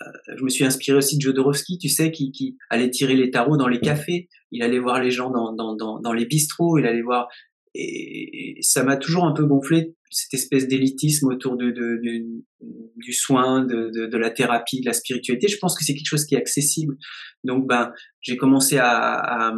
euh, 0.00 0.36
je 0.36 0.44
me 0.44 0.48
suis 0.48 0.64
inspiré 0.64 0.96
aussi 0.96 1.16
de 1.16 1.22
Jodorowsky, 1.22 1.78
tu 1.78 1.88
sais, 1.88 2.10
qui, 2.12 2.30
qui 2.30 2.56
allait 2.70 2.90
tirer 2.90 3.16
les 3.16 3.30
tarots 3.30 3.56
dans 3.56 3.68
les 3.68 3.80
cafés, 3.80 4.28
il 4.52 4.62
allait 4.62 4.78
voir 4.78 5.02
les 5.02 5.10
gens 5.10 5.30
dans, 5.30 5.52
dans, 5.52 5.74
dans, 5.74 5.98
dans 6.00 6.12
les 6.12 6.26
bistrots, 6.26 6.78
il 6.78 6.86
allait 6.86 7.02
voir... 7.02 7.28
Et, 7.74 8.56
ça 8.60 8.82
m'a 8.82 8.96
toujours 8.96 9.24
un 9.24 9.32
peu 9.32 9.44
gonflé, 9.44 9.94
cette 10.10 10.34
espèce 10.34 10.68
d'élitisme 10.68 11.28
autour 11.28 11.56
de, 11.56 11.70
de, 11.70 12.00
du 12.96 13.12
soin, 13.12 13.64
de, 13.64 13.90
de, 13.94 14.06
de, 14.06 14.16
la 14.16 14.30
thérapie, 14.30 14.80
de 14.80 14.86
la 14.86 14.92
spiritualité. 14.92 15.48
Je 15.48 15.58
pense 15.58 15.76
que 15.76 15.84
c'est 15.84 15.94
quelque 15.94 16.08
chose 16.08 16.24
qui 16.24 16.34
est 16.34 16.38
accessible. 16.38 16.96
Donc, 17.44 17.66
ben, 17.68 17.92
j'ai 18.20 18.36
commencé 18.36 18.78
à, 18.78 18.88
à, 18.88 19.54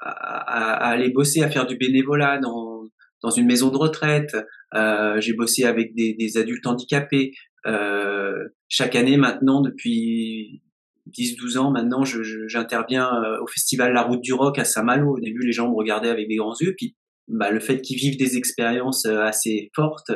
à, 0.00 0.08
à, 0.08 0.88
aller 0.88 1.10
bosser, 1.10 1.42
à 1.42 1.50
faire 1.50 1.66
du 1.66 1.76
bénévolat 1.76 2.38
dans, 2.38 2.88
dans 3.22 3.30
une 3.30 3.46
maison 3.46 3.70
de 3.70 3.76
retraite, 3.76 4.36
euh, 4.74 5.20
j'ai 5.20 5.32
bossé 5.34 5.64
avec 5.64 5.94
des, 5.94 6.14
des 6.14 6.38
adultes 6.38 6.66
handicapés. 6.66 7.32
Euh, 7.66 8.48
chaque 8.68 8.96
année 8.96 9.16
maintenant, 9.16 9.60
depuis 9.60 10.62
10-12 11.10 11.58
ans 11.58 11.70
maintenant, 11.70 12.04
j'interviens 12.04 13.10
je, 13.22 13.28
euh, 13.28 13.42
au 13.42 13.46
festival 13.46 13.92
La 13.92 14.02
Route 14.02 14.20
du 14.20 14.32
Rock 14.32 14.58
à 14.58 14.64
Saint-Malo. 14.64 15.16
Au 15.16 15.20
début, 15.20 15.44
les 15.44 15.52
gens 15.52 15.70
me 15.70 15.76
regardaient 15.76 16.10
avec 16.10 16.28
des 16.28 16.36
grands 16.36 16.56
yeux, 16.60 16.74
puis 16.76 16.96
bah, 17.28 17.50
le 17.50 17.60
fait 17.60 17.80
qu'ils 17.80 17.96
vivent 17.96 18.18
des 18.18 18.36
expériences 18.36 19.06
assez 19.06 19.70
fortes, 19.74 20.10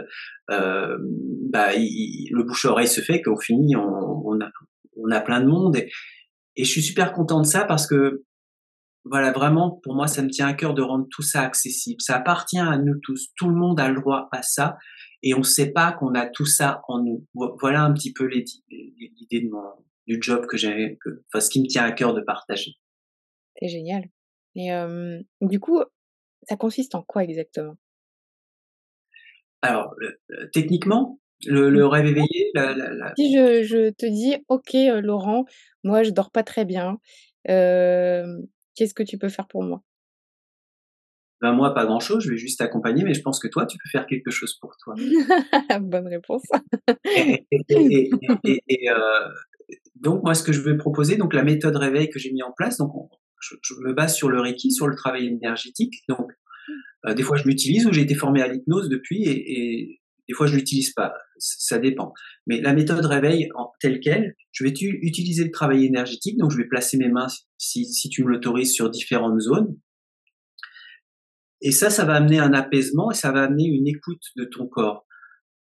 euh, 0.51 0.97
bah, 1.01 1.71
le 1.75 2.43
bouche-oreille 2.43 2.89
se 2.89 3.01
fait 3.01 3.23
qu'on 3.23 3.39
finit, 3.39 3.77
on, 3.77 4.23
on, 4.27 4.41
a, 4.41 4.51
on 4.97 5.11
a 5.11 5.21
plein 5.21 5.41
de 5.41 5.47
monde. 5.47 5.77
Et, 5.77 5.91
et 6.57 6.65
je 6.65 6.71
suis 6.71 6.83
super 6.83 7.13
content 7.13 7.41
de 7.41 7.47
ça 7.47 7.65
parce 7.65 7.87
que 7.87 8.25
voilà, 9.09 9.33
vraiment, 9.33 9.71
pour 9.83 9.95
moi, 9.95 10.07
ça 10.07 10.23
me 10.23 10.29
tient 10.29 10.49
à 10.49 10.55
cœur 10.55 10.75
de 10.75 10.83
rendre 10.83 11.07
tout 11.11 11.23
ça 11.23 11.43
accessible. 11.43 12.01
Ça 12.01 12.17
appartient 12.17 12.59
à 12.59 12.77
nous 12.79 12.99
tous. 13.03 13.29
Tout 13.37 13.49
le 13.49 13.55
monde 13.55 13.79
a 13.81 13.89
le 13.89 14.01
droit 14.01 14.29
à 14.33 14.43
ça. 14.43 14.77
Et 15.23 15.35
on 15.35 15.39
ne 15.39 15.45
sait 15.45 15.73
pas 15.73 15.93
qu'on 15.93 16.15
a 16.15 16.27
tout 16.27 16.45
ça 16.45 16.83
en 16.89 17.03
nous. 17.03 17.27
Voilà 17.61 17.83
un 17.83 17.93
petit 17.93 18.13
peu 18.13 18.27
l'idée 18.27 19.41
de 19.41 19.49
mon, 19.49 19.63
du 20.07 20.19
job 20.21 20.47
que 20.47 20.57
j'ai, 20.57 20.99
enfin, 21.29 21.41
ce 21.41 21.51
qui 21.51 21.61
me 21.61 21.67
tient 21.67 21.85
à 21.85 21.93
cœur 21.93 22.15
de 22.15 22.21
partager. 22.21 22.73
C'est 23.61 23.69
génial. 23.69 24.05
Et 24.55 24.73
euh, 24.73 25.21
du 25.41 25.61
coup, 25.61 25.83
ça 26.49 26.57
consiste 26.57 26.95
en 26.95 27.03
quoi 27.03 27.25
exactement? 27.25 27.77
Alors, 29.63 29.95
techniquement, 30.53 31.21
le, 31.45 31.71
le, 31.71 31.87
rêve 31.87 32.07
éveillé 32.07 32.51
la, 32.55 32.75
la, 32.75 33.13
Si 33.17 33.35
je, 33.35 33.63
je, 33.63 33.91
te 33.91 34.07
dis, 34.07 34.37
ok, 34.49 34.75
Laurent, 35.03 35.45
moi, 35.83 36.03
je 36.03 36.11
dors 36.11 36.31
pas 36.31 36.43
très 36.43 36.65
bien. 36.65 36.99
Euh, 37.49 38.27
Qu'est-ce 38.77 38.95
que 38.95 39.03
tu 39.03 39.19
peux 39.19 39.29
faire 39.29 39.49
pour 39.49 39.65
moi? 39.65 39.83
Ben 41.43 41.53
moi, 41.53 41.75
pas 41.75 41.85
grand-chose, 41.85 42.25
je 42.25 42.31
vais 42.31 42.39
juste 42.39 42.59
t'accompagner, 42.61 43.05
mais 43.05 43.13
je 43.13 43.21
pense 43.21 43.39
que 43.39 43.49
toi, 43.49 43.67
tu 43.67 43.77
peux 43.77 43.89
faire 43.91 44.07
quelque 44.07 44.31
chose 44.31 44.55
pour 44.55 44.75
toi. 44.83 44.95
Bonne 45.81 46.07
réponse. 46.09 46.45
et, 47.69 48.11
euh, 48.91 49.29
donc, 49.97 50.23
moi, 50.23 50.35
ce 50.35 50.43
que 50.43 50.53
je 50.53 50.61
vais 50.63 50.77
proposer, 50.77 51.17
donc 51.17 51.35
la 51.35 51.43
méthode 51.43 51.77
réveil 51.77 52.09
que 52.09 52.19
j'ai 52.19 52.33
mis 52.33 52.43
en 52.43 52.53
place, 52.53 52.79
donc 52.79 52.91
je, 53.41 53.75
me 53.81 53.93
base 53.93 54.15
sur 54.15 54.31
le 54.31 54.41
Reiki, 54.41 54.73
sur 54.73 54.87
le 54.87 54.97
travail 54.97 55.27
énergétique. 55.27 55.95
Donc, 56.09 56.33
euh, 57.07 57.13
des 57.13 57.23
fois, 57.23 57.37
je 57.37 57.45
l'utilise 57.45 57.87
ou 57.87 57.93
j'ai 57.93 58.03
été 58.03 58.15
formé 58.15 58.41
à 58.41 58.49
l'hypnose 58.49 58.89
depuis 58.89 59.25
et, 59.25 60.01
des 60.29 60.35
fois, 60.35 60.47
je 60.47 60.57
l'utilise 60.57 60.93
pas. 60.93 61.15
Ça 61.39 61.79
dépend. 61.79 62.13
Mais 62.47 62.61
la 62.61 62.73
méthode 62.73 63.05
réveil 63.05 63.49
en 63.55 63.73
telle 63.81 64.01
quelle, 64.01 64.35
je 64.53 64.65
vais 64.65 64.71
utiliser 64.71 65.45
le 65.45 65.51
travail 65.51 65.85
énergétique. 65.85 66.39
Donc, 66.39 66.51
je 66.51 66.57
vais 66.57 66.67
placer 66.67 66.97
mes 66.97 67.09
mains, 67.09 67.27
si, 67.59 67.85
si 67.87 68.09
tu 68.09 68.25
me 68.25 68.31
l'autorises, 68.31 68.73
sur 68.73 68.91
différentes 68.91 69.41
zones. 69.41 69.77
Et 71.63 71.71
ça, 71.71 71.91
ça 71.91 72.05
va 72.05 72.15
amener 72.15 72.39
un 72.39 72.53
apaisement 72.53 73.11
et 73.11 73.15
ça 73.15 73.33
va 73.33 73.45
amener 73.45 73.65
une 73.65 73.87
écoute 73.87 74.23
de 74.37 74.45
ton 74.45 74.67
corps. 74.67 75.07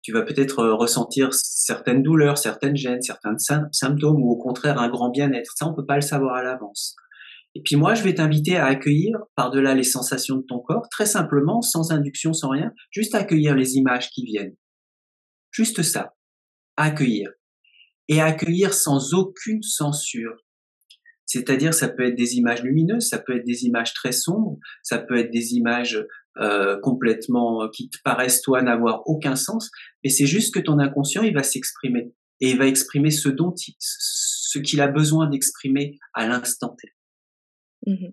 Tu 0.02 0.12
vas 0.12 0.22
peut-être 0.22 0.60
euh, 0.60 0.76
ressentir 0.76 1.34
certaines 1.34 2.04
douleurs, 2.04 2.38
certaines 2.38 2.76
gênes, 2.76 3.02
certains 3.02 3.38
symptômes 3.72 4.22
ou 4.22 4.30
au 4.30 4.38
contraire 4.38 4.80
un 4.80 4.90
grand 4.90 5.10
bien-être. 5.10 5.54
Ça, 5.56 5.68
on 5.68 5.74
peut 5.74 5.86
pas 5.86 5.96
le 5.96 6.02
savoir 6.02 6.36
à 6.36 6.44
l'avance. 6.44 6.96
Et 7.56 7.62
puis 7.62 7.78
moi, 7.78 7.96
je 7.96 8.04
vais 8.04 8.14
t'inviter 8.14 8.58
à 8.58 8.66
accueillir 8.66 9.18
par-delà 9.36 9.74
les 9.74 9.84
sensations 9.84 10.36
de 10.36 10.44
ton 10.44 10.60
corps, 10.60 10.90
très 10.90 11.06
simplement, 11.06 11.62
sans 11.62 11.92
induction, 11.92 12.34
sans 12.34 12.50
rien, 12.50 12.72
juste 12.92 13.16
accueillir 13.16 13.56
les 13.56 13.76
images 13.76 14.10
qui 14.10 14.26
viennent. 14.26 14.56
Juste 15.52 15.82
ça. 15.82 16.14
Accueillir. 16.76 17.32
Et 18.10 18.22
accueillir 18.22 18.74
sans 18.74 19.14
aucune 19.14 19.64
censure. 19.64 20.36
C'est-à-dire, 21.26 21.74
ça 21.74 21.88
peut 21.88 22.04
être 22.04 22.16
des 22.16 22.36
images 22.36 22.62
lumineuses, 22.62 23.08
ça 23.08 23.20
peut 23.20 23.38
être 23.38 23.46
des 23.46 23.64
images 23.64 23.94
très 23.94 24.12
sombres, 24.12 24.58
ça 24.84 25.00
peut 25.00 25.18
être 25.18 25.32
des 25.32 25.54
images 25.54 26.06
euh, 26.38 26.78
complètement 26.82 27.70
qui 27.70 27.90
te 27.90 27.98
paraissent 28.04 28.42
toi 28.42 28.62
n'avoir 28.62 29.08
aucun 29.08 29.38
sens, 29.38 29.72
mais 30.04 30.10
c'est 30.10 30.28
juste 30.28 30.54
que 30.54 30.60
ton 30.60 30.78
inconscient 30.80 31.24
il 31.24 31.34
va 31.34 31.44
s'exprimer 31.44 32.14
et 32.42 32.52
il 32.52 32.58
va 32.58 32.68
exprimer 32.68 33.10
ce 33.10 33.30
dont 33.30 33.54
il, 33.56 33.74
ce 33.80 34.60
qu'il 34.60 34.82
a 34.82 34.88
besoin 34.88 35.30
d'exprimer 35.30 35.98
à 36.14 36.28
l'instant 36.28 36.76
T. 36.80 36.90
Mmh 37.86 38.08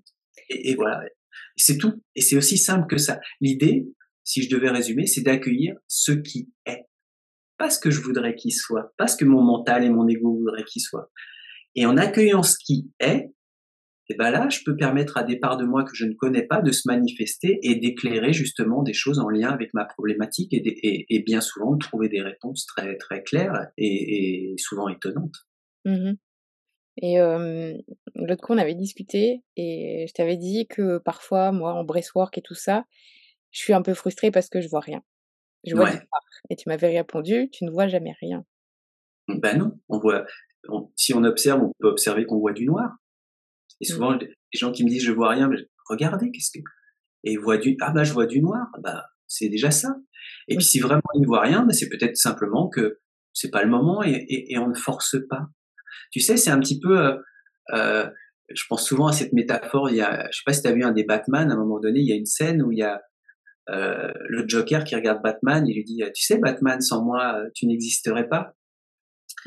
et, 0.49 0.75
voilà, 0.75 1.03
c'est 1.57 1.77
tout. 1.77 2.03
Et 2.15 2.23
c'est 2.23 2.37
aussi 2.37 2.57
simple 2.57 2.87
que 2.87 2.97
ça. 2.97 3.21
L'idée, 3.41 3.87
si 4.25 4.43
je 4.43 4.49
devais 4.49 4.71
résumer, 4.71 5.07
c'est 5.07 5.21
d'accueillir 5.21 5.75
ce 5.89 6.13
qui 6.13 6.51
est. 6.67 6.87
Pas 7.59 7.69
ce 7.69 7.79
que 7.79 7.91
je 7.91 8.01
voudrais 8.01 8.35
qu'il 8.35 8.53
soit, 8.53 8.93
pas 8.97 9.07
ce 9.07 9.17
que 9.17 9.27
mon 9.27 9.43
mental 9.43 9.85
et 9.85 9.91
mon 9.91 10.09
ego 10.09 10.35
voudraient 10.35 10.65
qu'il 10.65 10.81
soit. 10.81 11.11
Et 11.75 11.87
en 11.87 11.97
accueillant 11.97 12.43
ce 12.43 12.57
qui 12.59 12.91
est, 12.99 13.31
et 14.13 14.15
ben 14.15 14.31
là, 14.31 14.49
je 14.51 14.61
peux 14.65 14.77
permettre 14.77 15.17
à 15.17 15.23
des 15.23 15.39
parts 15.39 15.57
de 15.57 15.65
moi 15.65 15.85
que 15.85 15.95
je 15.95 16.05
ne 16.05 16.13
connais 16.13 16.43
pas 16.47 16.61
de 16.61 16.71
se 16.71 16.83
manifester 16.87 17.59
et 17.63 17.77
d'éclairer 17.77 18.35
justement 18.35 18.83
des 18.83 18.93
choses 18.93 19.19
en 19.19 19.31
lien 19.31 19.49
avec 19.49 19.73
ma 19.73 19.87
problématique 19.87 20.53
et, 20.53 21.07
et, 21.09 21.23
bien 21.23 21.41
souvent 21.41 21.73
de 21.73 21.79
trouver 21.79 22.11
des 22.11 22.21
réponses 22.21 22.67
très 22.67 22.97
très 22.99 23.23
claires 23.23 23.69
et, 23.79 24.55
souvent 24.59 24.89
étonnantes. 24.89 25.37
Mmh 25.85 26.13
et 26.97 27.19
l'autre 27.19 28.43
coup, 28.43 28.53
on 28.53 28.59
avait 28.59 28.75
discuté 28.75 29.43
et 29.57 30.07
je 30.09 30.13
t'avais 30.13 30.37
dit 30.37 30.67
que 30.69 30.99
parfois, 30.99 31.53
moi, 31.53 31.73
en 31.73 31.85
breastwork 31.85 32.37
et 32.39 32.43
tout 32.43 32.55
ça, 32.55 32.85
je 33.51 33.61
suis 33.61 33.73
un 33.73 33.83
peu 33.83 33.95
frustrée 33.95 34.31
parce 34.31 34.49
que 34.49 34.61
je 34.61 34.69
vois 34.69 34.81
rien. 34.81 35.03
Je 35.65 35.75
vois 35.75 35.91
Et 36.51 36.57
tu 36.57 36.69
m'avais 36.69 36.89
répondu, 36.89 37.49
tu 37.53 37.65
ne 37.65 37.71
vois 37.71 37.87
jamais 37.87 38.15
rien. 38.21 38.45
Ben 39.29 39.57
non, 39.59 39.79
on 39.89 39.99
voit. 39.99 40.25
si 40.97 41.15
on 41.15 41.23
observe, 41.25 41.63
on 41.63 41.73
peut 41.79 41.89
observer 41.89 42.25
qu'on 42.27 42.39
voit 42.39 42.53
du 42.53 42.67
noir. 42.67 42.97
Et 43.81 43.85
mmh. 43.85 43.95
souvent, 43.95 44.13
les 44.13 44.29
gens 44.53 44.73
qui 44.73 44.85
me 44.85 44.89
disent 44.89 45.05
je 45.05 45.13
vois 45.13 45.31
rien, 45.31 45.49
mais 45.49 45.59
regardez, 45.89 46.31
qu'est-ce 46.31 46.51
que 46.59 46.65
et 47.25 47.37
voit 47.37 47.57
du 47.57 47.77
ah 47.81 47.93
bah 47.93 48.03
je 48.03 48.13
vois 48.13 48.27
du 48.27 48.43
noir, 48.43 48.67
bah 48.81 49.05
c'est 49.29 49.49
déjà 49.49 49.71
ça. 49.71 49.95
Et 50.49 50.57
puis 50.57 50.65
si 50.65 50.81
vraiment 50.81 51.03
ils 51.15 51.21
ne 51.21 51.27
voient 51.27 51.41
rien, 51.41 51.65
bah, 51.65 51.73
c'est 51.73 51.89
peut-être 51.89 52.17
simplement 52.17 52.69
que 52.69 53.01
c'est 53.33 53.51
pas 53.51 53.63
le 53.63 53.71
moment 53.71 54.03
et, 54.03 54.27
et 54.29 54.59
on 54.59 54.69
ne 54.69 54.75
force 54.75 55.17
pas. 55.29 55.47
Tu 56.13 56.21
sais, 56.21 56.37
c'est 56.37 56.51
un 56.51 56.61
petit 56.61 56.79
peu, 56.79 56.99
euh, 56.99 57.17
euh, 57.73 58.09
je 58.55 58.63
pense 58.69 58.87
souvent 58.87 59.09
à 59.09 59.13
cette 59.13 59.33
métaphore. 59.33 59.91
Il 59.91 59.97
y 59.97 60.03
a, 60.03 60.29
je 60.31 60.37
sais 60.37 60.43
pas 60.47 60.53
si 60.53 60.63
tu 60.63 60.69
as 60.69 60.73
vu 60.73 60.85
un 60.85 60.93
des 60.93 61.05
Batman. 61.05 61.51
À 61.51 61.55
un 61.55 61.57
moment 61.57 61.81
donné, 61.81 62.01
il 62.01 62.09
y 62.09 62.13
a 62.13 62.17
une 62.17 62.27
scène 62.27 62.63
où 62.63 62.71
il 62.71 62.79
y 62.79 62.83
a 62.83 63.01
euh, 63.71 64.13
le 64.29 64.45
Joker 64.47 64.85
qui 64.85 64.95
regarde 64.95 65.23
Batman. 65.23 65.67
Il 65.67 65.75
lui 65.75 65.85
dit, 65.85 66.03
tu 66.15 66.23
sais, 66.23 66.39
Batman, 66.39 66.81
sans 66.81 67.03
moi, 67.03 67.43
tu 67.55 67.67
n'existerais 67.67 68.29
pas. 68.29 68.55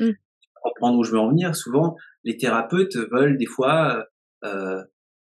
Mmh. 0.00 0.10
Pour 0.54 0.72
comprendre 0.74 0.98
où 0.98 1.04
je 1.04 1.12
veux 1.12 1.20
en 1.20 1.28
venir, 1.28 1.54
souvent, 1.54 1.96
les 2.24 2.36
thérapeutes 2.36 2.96
veulent 2.96 3.38
des 3.38 3.46
fois 3.46 4.04
euh, 4.44 4.82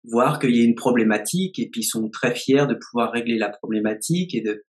voir 0.05 0.39
qu'il 0.39 0.55
y 0.55 0.61
a 0.61 0.63
une 0.63 0.75
problématique 0.75 1.59
et 1.59 1.69
puis 1.69 1.81
ils 1.81 1.85
sont 1.85 2.09
très 2.09 2.33
fiers 2.33 2.67
de 2.67 2.75
pouvoir 2.75 3.11
régler 3.11 3.37
la 3.37 3.49
problématique 3.49 4.33
et 4.35 4.41
de 4.41 4.63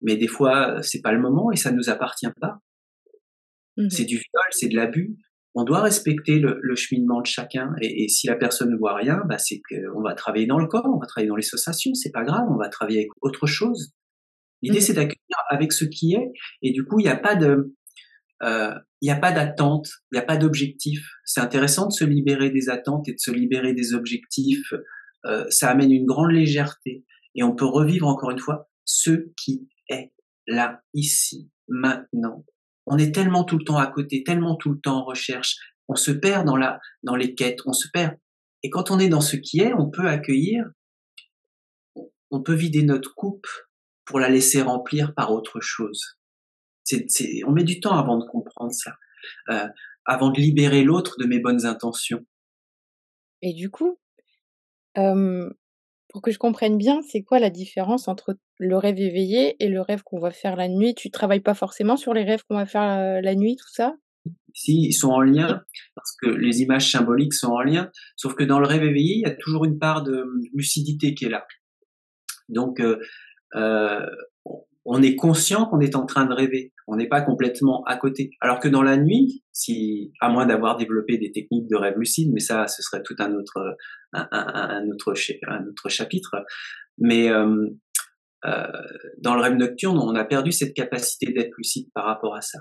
mais 0.00 0.16
des 0.16 0.28
fois 0.28 0.82
c'est 0.82 1.02
pas 1.02 1.12
le 1.12 1.20
moment 1.20 1.52
et 1.52 1.56
ça 1.56 1.72
nous 1.72 1.90
appartient 1.90 2.30
pas. 2.40 2.58
Mmh 3.76 3.90
c'est 3.90 4.04
du 4.04 4.16
viol, 4.16 4.44
c'est 4.50 4.68
de 4.68 4.76
l'abus 4.76 5.16
on 5.58 5.64
doit 5.64 5.80
respecter 5.80 6.38
le, 6.38 6.76
cheminement 6.76 7.20
de 7.20 7.26
chacun. 7.26 7.74
Et, 7.80 8.08
si 8.08 8.28
la 8.28 8.36
personne 8.36 8.70
ne 8.70 8.76
voit 8.76 8.94
rien, 8.94 9.22
bah, 9.28 9.38
c'est 9.38 9.60
qu'on 9.68 10.00
va 10.00 10.14
travailler 10.14 10.46
dans 10.46 10.58
le 10.58 10.68
corps, 10.68 10.86
on 10.86 10.98
va 10.98 11.06
travailler 11.06 11.28
dans 11.28 11.36
les 11.36 11.44
associations, 11.44 11.94
c'est 11.94 12.12
pas 12.12 12.22
grave, 12.22 12.46
on 12.48 12.56
va 12.56 12.68
travailler 12.68 12.98
avec 13.00 13.10
autre 13.22 13.46
chose. 13.46 13.92
L'idée, 14.62 14.78
mmh. 14.78 14.82
c'est 14.82 14.92
d'accueillir 14.92 15.36
avec 15.50 15.72
ce 15.72 15.84
qui 15.84 16.14
est. 16.14 16.32
Et 16.62 16.70
du 16.70 16.84
coup, 16.84 17.00
il 17.00 17.04
n'y 17.04 17.08
a 17.08 17.16
pas 17.16 17.34
de, 17.34 17.74
euh, 18.44 18.74
il 19.00 19.06
n'y 19.06 19.10
a 19.10 19.16
pas 19.16 19.32
d'attente, 19.32 19.88
il 20.12 20.16
n'y 20.16 20.20
a 20.20 20.24
pas 20.24 20.36
d'objectif. 20.36 21.04
C'est 21.24 21.40
intéressant 21.40 21.88
de 21.88 21.92
se 21.92 22.04
libérer 22.04 22.50
des 22.50 22.70
attentes 22.70 23.08
et 23.08 23.12
de 23.12 23.18
se 23.18 23.32
libérer 23.32 23.74
des 23.74 23.94
objectifs. 23.94 24.72
Euh, 25.24 25.44
ça 25.50 25.70
amène 25.70 25.90
une 25.90 26.06
grande 26.06 26.30
légèreté. 26.30 27.04
Et 27.34 27.42
on 27.42 27.56
peut 27.56 27.66
revivre 27.66 28.06
encore 28.06 28.30
une 28.30 28.38
fois 28.38 28.70
ce 28.84 29.26
qui 29.36 29.68
est 29.88 30.12
là, 30.46 30.82
ici, 30.94 31.50
maintenant 31.66 32.44
on 32.90 32.98
est 32.98 33.14
tellement 33.14 33.44
tout 33.44 33.58
le 33.58 33.64
temps 33.64 33.76
à 33.76 33.86
côté, 33.86 34.22
tellement 34.24 34.56
tout 34.56 34.72
le 34.72 34.80
temps 34.80 34.98
en 34.98 35.04
recherche, 35.04 35.56
on 35.88 35.96
se 35.96 36.10
perd 36.10 36.46
dans 36.46 36.56
la, 36.56 36.80
dans 37.02 37.16
les 37.16 37.34
quêtes, 37.34 37.60
on 37.66 37.72
se 37.72 37.88
perd. 37.92 38.16
Et 38.62 38.70
quand 38.70 38.90
on 38.90 38.98
est 38.98 39.08
dans 39.08 39.20
ce 39.20 39.36
qui 39.36 39.60
est, 39.60 39.72
on 39.72 39.88
peut 39.90 40.08
accueillir, 40.08 40.64
on 42.30 42.42
peut 42.42 42.54
vider 42.54 42.82
notre 42.82 43.14
coupe 43.14 43.46
pour 44.04 44.20
la 44.20 44.28
laisser 44.28 44.62
remplir 44.62 45.14
par 45.14 45.32
autre 45.32 45.60
chose. 45.60 46.18
On 47.46 47.52
met 47.52 47.64
du 47.64 47.80
temps 47.80 47.96
avant 47.96 48.18
de 48.18 48.24
comprendre 48.24 48.72
ça, 48.72 48.96
euh, 49.50 49.68
avant 50.04 50.30
de 50.30 50.40
libérer 50.40 50.82
l'autre 50.82 51.16
de 51.18 51.26
mes 51.26 51.38
bonnes 51.38 51.66
intentions. 51.66 52.24
Et 53.42 53.52
du 53.52 53.70
coup, 53.70 53.98
pour 56.08 56.22
que 56.22 56.30
je 56.30 56.38
comprenne 56.38 56.78
bien, 56.78 57.00
c'est 57.02 57.22
quoi 57.22 57.38
la 57.38 57.50
différence 57.50 58.08
entre 58.08 58.36
le 58.58 58.76
rêve 58.76 58.98
éveillé 58.98 59.56
et 59.62 59.68
le 59.68 59.80
rêve 59.80 60.02
qu'on 60.02 60.18
va 60.18 60.30
faire 60.30 60.56
la 60.56 60.68
nuit? 60.68 60.94
Tu 60.94 61.10
travailles 61.10 61.40
pas 61.40 61.54
forcément 61.54 61.96
sur 61.96 62.14
les 62.14 62.24
rêves 62.24 62.42
qu'on 62.48 62.56
va 62.56 62.66
faire, 62.66 63.20
la 63.22 63.34
nuit, 63.34 63.56
tout 63.56 63.70
ça? 63.70 63.94
Si, 64.54 64.82
ils 64.82 64.92
sont 64.92 65.10
en 65.10 65.20
lien, 65.20 65.62
parce 65.94 66.16
que 66.20 66.28
les 66.28 66.62
images 66.62 66.90
symboliques 66.90 67.34
sont 67.34 67.52
en 67.52 67.60
lien, 67.60 67.90
sauf 68.16 68.34
que 68.34 68.44
dans 68.44 68.58
le 68.58 68.66
rêve 68.66 68.82
éveillé, 68.82 69.16
il 69.16 69.20
y 69.20 69.26
a 69.26 69.34
toujours 69.34 69.64
une 69.64 69.78
part 69.78 70.02
de 70.02 70.24
lucidité 70.52 71.14
qui 71.14 71.26
est 71.26 71.30
là. 71.30 71.46
Donc, 72.48 72.80
euh, 72.80 74.06
on 74.90 75.02
est 75.02 75.16
conscient 75.16 75.66
qu'on 75.66 75.80
est 75.80 75.94
en 75.96 76.06
train 76.06 76.24
de 76.24 76.32
rêver. 76.32 76.72
On 76.86 76.96
n'est 76.96 77.08
pas 77.08 77.20
complètement 77.20 77.84
à 77.84 77.98
côté. 77.98 78.30
Alors 78.40 78.58
que 78.58 78.68
dans 78.68 78.82
la 78.82 78.96
nuit, 78.96 79.44
si, 79.52 80.12
à 80.18 80.30
moins 80.30 80.46
d'avoir 80.46 80.78
développé 80.78 81.18
des 81.18 81.30
techniques 81.30 81.68
de 81.68 81.76
rêve 81.76 81.98
lucide, 81.98 82.30
mais 82.32 82.40
ça, 82.40 82.66
ce 82.66 82.82
serait 82.82 83.02
tout 83.02 83.14
un 83.18 83.34
autre, 83.34 83.76
un, 84.14 84.88
autre, 84.88 85.14
chapitre. 85.90 86.42
Mais 86.96 87.28
euh, 87.28 87.68
euh, 88.46 88.66
dans 89.18 89.34
le 89.34 89.42
rêve 89.42 89.56
nocturne, 89.56 89.98
on 89.98 90.14
a 90.14 90.24
perdu 90.24 90.52
cette 90.52 90.72
capacité 90.72 91.34
d'être 91.34 91.52
lucide 91.58 91.90
par 91.94 92.06
rapport 92.06 92.34
à 92.34 92.40
ça. 92.40 92.58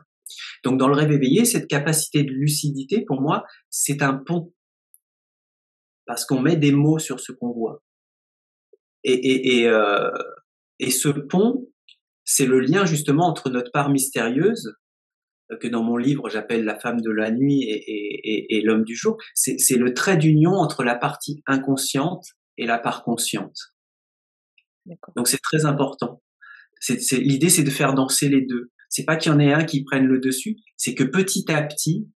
Donc, 0.66 0.78
dans 0.78 0.90
le 0.90 0.96
rêve 0.96 1.13
éveillé, 1.13 1.46
cette 1.46 1.68
capacité 1.68 2.26
de 2.26 2.32
lucidité, 2.32 3.06
pour 3.06 3.22
moi, 3.22 3.46
c'est 3.70 4.02
un 4.02 4.13
pont 4.13 4.54
parce 6.06 6.26
qu'on 6.26 6.42
met 6.42 6.58
des 6.58 6.74
mots 6.74 7.00
sur 7.00 7.22
ce 7.22 7.32
qu'on 7.32 7.54
voit. 7.54 7.82
Et, 9.06 9.13
et, 9.13 9.60
et 9.60 9.70
euh, 9.70 10.12
Et 10.80 10.92
ce 10.92 11.08
pont, 11.08 11.70
c'est 12.28 12.46
le 12.46 12.60
lien 12.60 12.86
justement 12.86 13.26
entre 13.26 13.50
notre 13.50 13.72
part 13.72 13.90
mystérieuse, 13.90 14.76
euh, 15.52 15.58
que 15.58 15.68
dans 15.68 15.82
mon 15.82 15.98
livre 15.98 16.30
j'appelle 16.30 16.66
la 16.66 16.78
femme 16.78 17.02
de 17.02 17.10
la 17.10 17.32
nuit 17.32 17.63
et, 17.63 17.78
et, 17.78 18.58
et 18.58 18.62
l'homme 18.62 18.84
du 18.84 18.96
jour, 18.96 19.18
c'est 19.34 19.78
le 19.78 19.94
trait 19.94 20.18
d'union 20.18 20.52
entre 20.52 20.84
la 20.84 20.96
partie 20.96 21.42
inconsciente 21.48 22.26
et 22.58 22.68
la 22.68 22.78
part 22.78 23.04
consciente. 23.04 23.58
Donc 25.16 25.28
c'est 25.28 25.42
très 25.42 25.66
important. 25.66 26.22
L'idée 26.90 27.50
c'est 27.50 27.63
de 27.63 27.70
faire 27.70 27.94
danser 27.94 28.30
les 28.30 28.42
deux. 28.42 28.72
C'est 28.90 29.06
pas 29.06 29.16
qu'il 29.16 29.32
y 29.32 29.36
en 29.36 29.40
ait 29.40 29.54
un 29.54 29.63
qui 29.63 29.84
prenne 29.84 30.06
le 30.06 30.20
dessus, 30.20 30.58
c'est 30.76 30.96
que 30.96 31.04
petit 31.04 31.50
à 31.52 31.62
petit, 31.63 32.08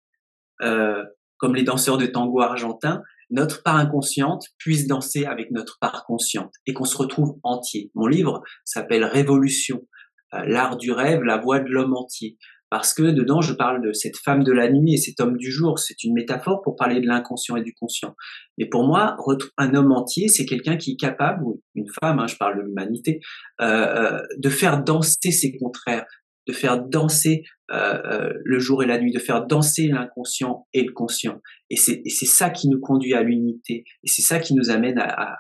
euh, 0.63 1.05
comme 1.39 1.55
les 1.55 1.63
danseurs 1.63 1.99
de 1.99 2.07
tango 2.07 2.41
argentin, 2.41 3.03
notre 3.31 3.63
part 3.63 3.77
inconsciente 3.77 4.47
puisse 4.59 4.87
danser 4.87 5.25
avec 5.25 5.53
notre 5.53 5.79
part 5.81 6.05
consciente 6.05 6.53
et 6.67 6.75
qu'on 6.75 6.85
se 6.85 6.97
retrouve 6.97 7.39
entier. 7.45 7.91
Mon 7.95 8.07
livre 8.07 8.43
s'appelle 8.65 9.05
Révolution, 9.05 9.87
l'art 10.33 10.77
du 10.77 10.93
rêve, 10.93 11.23
la 11.23 11.39
voix 11.39 11.61
de 11.61 11.69
l'homme 11.69 11.95
entier. 11.95 12.37
Parce 12.71 12.95
que 12.95 13.03
dedans, 13.03 13.41
je 13.41 13.53
parle 13.53 13.85
de 13.85 13.93
cette 13.93 14.17
femme 14.17 14.45
de 14.45 14.53
la 14.53 14.71
nuit 14.71 14.95
et 14.95 14.97
cet 14.97 15.19
homme 15.19 15.37
du 15.37 15.51
jour. 15.51 15.81
C'est 15.81 16.05
une 16.05 16.15
métaphore 16.15 16.63
pour 16.63 16.77
parler 16.77 17.01
de 17.01 17.07
l'inconscient 17.07 17.57
et 17.57 17.63
du 17.63 17.75
conscient. 17.75 18.15
Mais 18.59 18.67
pour 18.67 18.87
moi, 18.87 19.17
un 19.59 19.75
homme 19.75 19.91
entier, 19.91 20.29
c'est 20.29 20.47
quelqu'un 20.47 20.77
qui 20.77 20.93
est 20.93 20.97
capable, 20.97 21.43
ou 21.43 21.61
une 21.75 21.89
femme, 22.01 22.21
hein, 22.21 22.29
je 22.29 22.37
parle 22.37 22.59
de 22.59 22.63
l'humanité, 22.63 23.21
euh, 23.61 23.67
euh, 23.67 24.23
de 24.39 24.49
faire 24.49 24.85
danser 24.85 25.33
ses 25.33 25.57
contraires, 25.59 26.07
de 26.47 26.53
faire 26.53 26.81
danser 26.81 27.43
euh, 27.73 28.01
euh, 28.05 28.33
le 28.45 28.59
jour 28.61 28.85
et 28.85 28.87
la 28.87 29.01
nuit, 29.01 29.11
de 29.11 29.19
faire 29.19 29.47
danser 29.47 29.89
l'inconscient 29.89 30.69
et 30.73 30.85
le 30.85 30.93
conscient. 30.93 31.41
Et 31.71 31.77
c'est 31.77 32.05
ça 32.27 32.51
qui 32.51 32.69
nous 32.69 32.79
conduit 32.79 33.15
à 33.15 33.25
l'unité. 33.25 33.83
Et 34.05 34.09
c'est 34.09 34.23
ça 34.23 34.39
qui 34.39 34.55
nous 34.55 34.71
amène 34.71 34.99
à, 35.01 35.37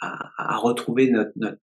à, 0.00 0.30
à 0.38 0.56
retrouver 0.56 1.08
notre, 1.08 1.30
notre, 1.36 1.58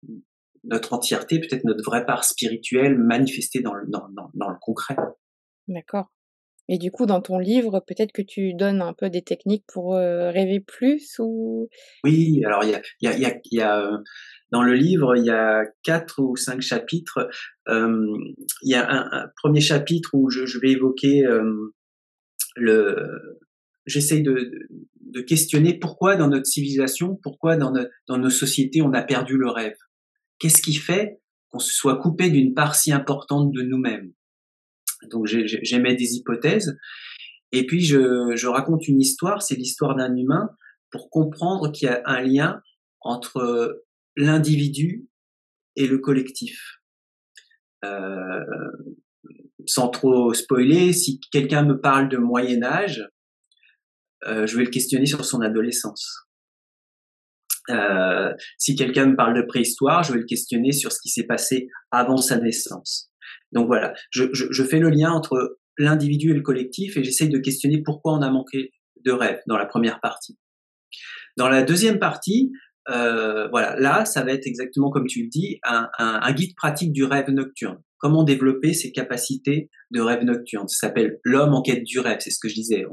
notre 0.63 0.93
entièreté, 0.93 1.39
peut-être 1.39 1.63
notre 1.63 1.83
vraie 1.83 2.05
part 2.05 2.23
spirituelle 2.23 2.97
manifestée 2.97 3.61
dans 3.61 3.73
le, 3.73 3.85
dans, 3.87 4.07
dans, 4.09 4.29
dans 4.33 4.49
le 4.49 4.57
concret. 4.59 4.95
D'accord. 5.67 6.11
Et 6.71 6.77
du 6.77 6.91
coup, 6.91 7.07
dans 7.07 7.19
ton 7.19 7.39
livre, 7.39 7.83
peut-être 7.87 8.11
que 8.11 8.21
tu 8.21 8.53
donnes 8.53 8.81
un 8.81 8.93
peu 8.93 9.09
des 9.09 9.23
techniques 9.23 9.65
pour 9.73 9.95
euh, 9.95 10.29
rêver 10.29 10.59
plus 10.59 11.15
ou? 11.17 11.67
Oui, 12.03 12.43
alors 12.45 12.63
il 12.63 12.69
y 12.69 12.75
a, 12.75 12.81
y 13.01 13.07
a, 13.07 13.17
y 13.17 13.25
a, 13.25 13.39
y 13.51 13.59
a 13.59 14.01
dans 14.51 14.63
le 14.63 14.73
livre, 14.73 15.15
il 15.15 15.25
y 15.25 15.31
a 15.31 15.63
quatre 15.83 16.19
ou 16.19 16.35
cinq 16.35 16.61
chapitres. 16.61 17.27
Euh, 17.67 18.05
il 18.63 18.71
y 18.71 18.75
a 18.75 18.87
un, 18.89 19.27
premier 19.41 19.61
chapitre 19.61 20.11
où 20.13 20.29
je, 20.29 20.45
je 20.45 20.59
vais 20.59 20.71
évoquer 20.71 21.25
euh, 21.25 21.73
le. 22.55 23.47
J'essaye 23.85 24.21
de, 24.21 24.51
de, 25.01 25.21
questionner 25.21 25.73
pourquoi 25.79 26.15
dans 26.15 26.27
notre 26.27 26.45
civilisation, 26.45 27.17
pourquoi 27.23 27.57
dans, 27.57 27.73
dans 28.07 28.17
nos 28.19 28.29
sociétés, 28.29 28.83
on 28.83 28.93
a 28.93 29.01
perdu 29.01 29.37
le 29.37 29.49
rêve. 29.49 29.77
Qu'est-ce 30.39 30.61
qui 30.61 30.73
fait 30.73 31.21
qu'on 31.49 31.59
se 31.59 31.73
soit 31.73 31.97
coupé 31.97 32.29
d'une 32.29 32.53
part 32.53 32.75
si 32.75 32.91
importante 32.91 33.51
de 33.51 33.61
nous-mêmes? 33.61 34.13
Donc 35.11 35.27
j'émets 35.27 35.95
des 35.95 36.15
hypothèses. 36.15 36.77
Et 37.51 37.65
puis 37.65 37.83
je, 37.83 38.47
raconte 38.47 38.87
une 38.87 39.01
histoire, 39.01 39.41
c'est 39.41 39.55
l'histoire 39.55 39.95
d'un 39.95 40.15
humain, 40.15 40.49
pour 40.91 41.09
comprendre 41.09 41.71
qu'il 41.71 41.87
y 41.87 41.91
a 41.91 42.01
un 42.05 42.21
lien 42.21 42.61
entre 43.01 43.83
l'individu 44.15 45.07
et 45.75 45.87
le 45.87 45.99
collectif. 45.99 46.79
Euh, 47.85 48.43
sans 49.65 49.89
trop 49.89 50.33
spoiler, 50.33 50.93
si 50.93 51.19
quelqu'un 51.31 51.63
me 51.63 51.79
parle 51.79 52.09
de 52.09 52.17
Moyen 52.17 52.63
Âge, 52.63 53.07
euh, 54.25 54.45
je 54.47 54.57
vais 54.57 54.65
le 54.65 54.69
questionner 54.69 55.05
sur 55.05 55.23
son 55.23 55.41
adolescence. 55.41 56.28
Euh, 57.69 58.33
si 58.57 58.75
quelqu'un 58.75 59.07
me 59.07 59.15
parle 59.15 59.35
de 59.35 59.45
préhistoire, 59.45 60.03
je 60.03 60.13
vais 60.13 60.19
le 60.19 60.25
questionner 60.25 60.71
sur 60.71 60.91
ce 60.91 60.99
qui 61.01 61.09
s'est 61.09 61.25
passé 61.25 61.67
avant 61.91 62.17
sa 62.17 62.37
naissance. 62.37 63.11
Donc 63.51 63.67
voilà, 63.67 63.93
je, 64.11 64.25
je, 64.33 64.45
je 64.49 64.63
fais 64.63 64.79
le 64.79 64.89
lien 64.89 65.11
entre 65.11 65.57
l'individu 65.77 66.31
et 66.31 66.33
le 66.33 66.41
collectif 66.41 66.97
et 66.97 67.03
j'essaye 67.03 67.29
de 67.29 67.39
questionner 67.39 67.81
pourquoi 67.81 68.13
on 68.13 68.21
a 68.21 68.29
manqué 68.29 68.71
de 69.05 69.11
rêve 69.11 69.39
dans 69.47 69.57
la 69.57 69.65
première 69.65 69.99
partie. 70.01 70.37
Dans 71.37 71.49
la 71.49 71.63
deuxième 71.63 71.99
partie, 71.99 72.51
euh, 72.89 73.47
voilà, 73.49 73.75
là, 73.79 74.05
ça 74.05 74.23
va 74.23 74.31
être 74.33 74.47
exactement 74.47 74.89
comme 74.89 75.07
tu 75.07 75.23
le 75.23 75.29
dis, 75.29 75.59
un, 75.63 75.89
un, 75.97 76.31
guide 76.33 76.55
pratique 76.55 76.91
du 76.91 77.03
rêve 77.03 77.29
nocturne. 77.29 77.77
Comment 77.97 78.23
développer 78.23 78.73
ses 78.73 78.91
capacités 78.91 79.69
de 79.91 80.01
rêve 80.01 80.23
nocturne? 80.23 80.67
Ça 80.67 80.87
s'appelle 80.87 81.19
l'homme 81.23 81.53
en 81.53 81.61
quête 81.61 81.83
du 81.83 81.99
rêve, 81.99 82.17
c'est 82.19 82.31
ce 82.31 82.39
que 82.41 82.49
je 82.49 82.55
disais. 82.55 82.85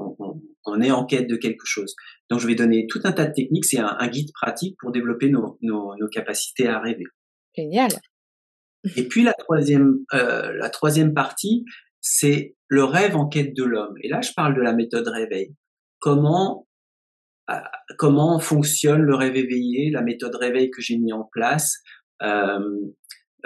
On, 0.66 0.81
est 0.81 0.90
en 0.90 1.05
quête 1.05 1.29
de 1.29 1.37
quelque 1.37 1.64
chose. 1.64 1.94
Donc, 2.31 2.40
je 2.40 2.46
vais 2.46 2.55
donner 2.55 2.87
tout 2.88 3.00
un 3.05 3.12
tas 3.12 3.26
de 3.26 3.33
techniques. 3.33 3.64
C'est 3.64 3.79
un, 3.79 3.96
un, 3.98 4.09
guide 4.09 4.31
pratique 4.33 4.76
pour 4.81 4.92
développer 4.92 5.29
nos, 5.29 5.59
nos, 5.62 5.96
nos, 5.96 6.09
capacités 6.09 6.68
à 6.68 6.81
rêver. 6.81 7.05
Génial. 7.57 7.90
Et 8.96 9.09
puis 9.09 9.24
la 9.24 9.33
troisième, 9.33 9.98
euh, 10.14 10.52
la 10.52 10.70
troisième 10.70 11.12
partie, 11.12 11.64
c'est 12.00 12.55
le 12.68 12.85
rêve 12.85 13.16
en 13.16 13.26
quête 13.26 13.55
de 13.55 13.64
l'homme. 13.64 13.94
Et 14.02 14.09
là, 14.09 14.20
je 14.20 14.31
parle 14.35 14.55
de 14.55 14.61
la 14.61 14.72
méthode 14.72 15.09
réveil. 15.09 15.55
Comment 15.98 16.66
comment 17.96 18.38
fonctionne 18.40 19.02
le 19.02 19.14
rêve 19.14 19.37
éveillé, 19.37 19.90
la 19.90 20.02
méthode 20.02 20.35
réveil 20.35 20.70
que 20.70 20.83
j'ai 20.83 20.98
mis 20.98 21.12
en 21.12 21.24
place, 21.33 21.81
euh, 22.22 22.59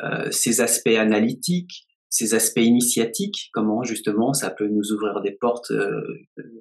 euh, 0.03 0.31
ses 0.31 0.61
aspects 0.61 0.89
analytiques, 0.89 1.87
ses 2.11 2.35
aspects 2.35 2.61
initiatiques, 2.61 3.51
comment 3.53 3.85
justement 3.85 4.33
ça 4.33 4.51
peut 4.51 4.67
nous 4.67 4.93
ouvrir 4.93 5.21
des 5.21 5.31
portes. 5.31 5.71
Euh, 5.71 6.03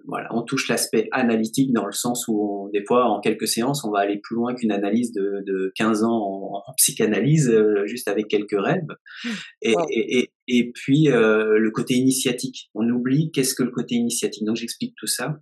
voilà, 0.05 0.29
on 0.31 0.43
touche 0.43 0.69
l'aspect 0.69 1.09
analytique 1.11 1.73
dans 1.73 1.87
le 1.87 1.91
sens 1.91 2.27
où 2.27 2.69
des 2.71 2.85
fois 2.85 3.05
en 3.05 3.19
quelques 3.19 3.47
séances 3.47 3.83
on 3.83 3.89
va 3.89 3.99
aller 3.99 4.19
plus 4.21 4.35
loin 4.35 4.53
qu'une 4.53 4.71
analyse 4.71 5.11
de, 5.11 5.43
de 5.47 5.71
15 5.75 6.03
ans 6.03 6.11
en, 6.11 6.63
en 6.67 6.73
psychanalyse 6.77 7.49
euh, 7.49 7.87
juste 7.87 8.07
avec 8.07 8.27
quelques 8.27 8.59
rêves. 8.59 8.85
Et, 9.63 9.73
wow. 9.73 9.85
et, 9.89 10.19
et, 10.19 10.31
et 10.47 10.71
puis 10.71 11.09
euh, 11.09 11.57
le 11.57 11.71
côté 11.71 11.95
initiatique, 11.95 12.69
on 12.75 12.87
oublie 12.87 13.31
qu'est-ce 13.31 13.55
que 13.55 13.63
le 13.63 13.71
côté 13.71 13.95
initiatique. 13.95 14.45
Donc 14.45 14.55
j'explique 14.55 14.93
tout 14.97 15.07
ça. 15.07 15.39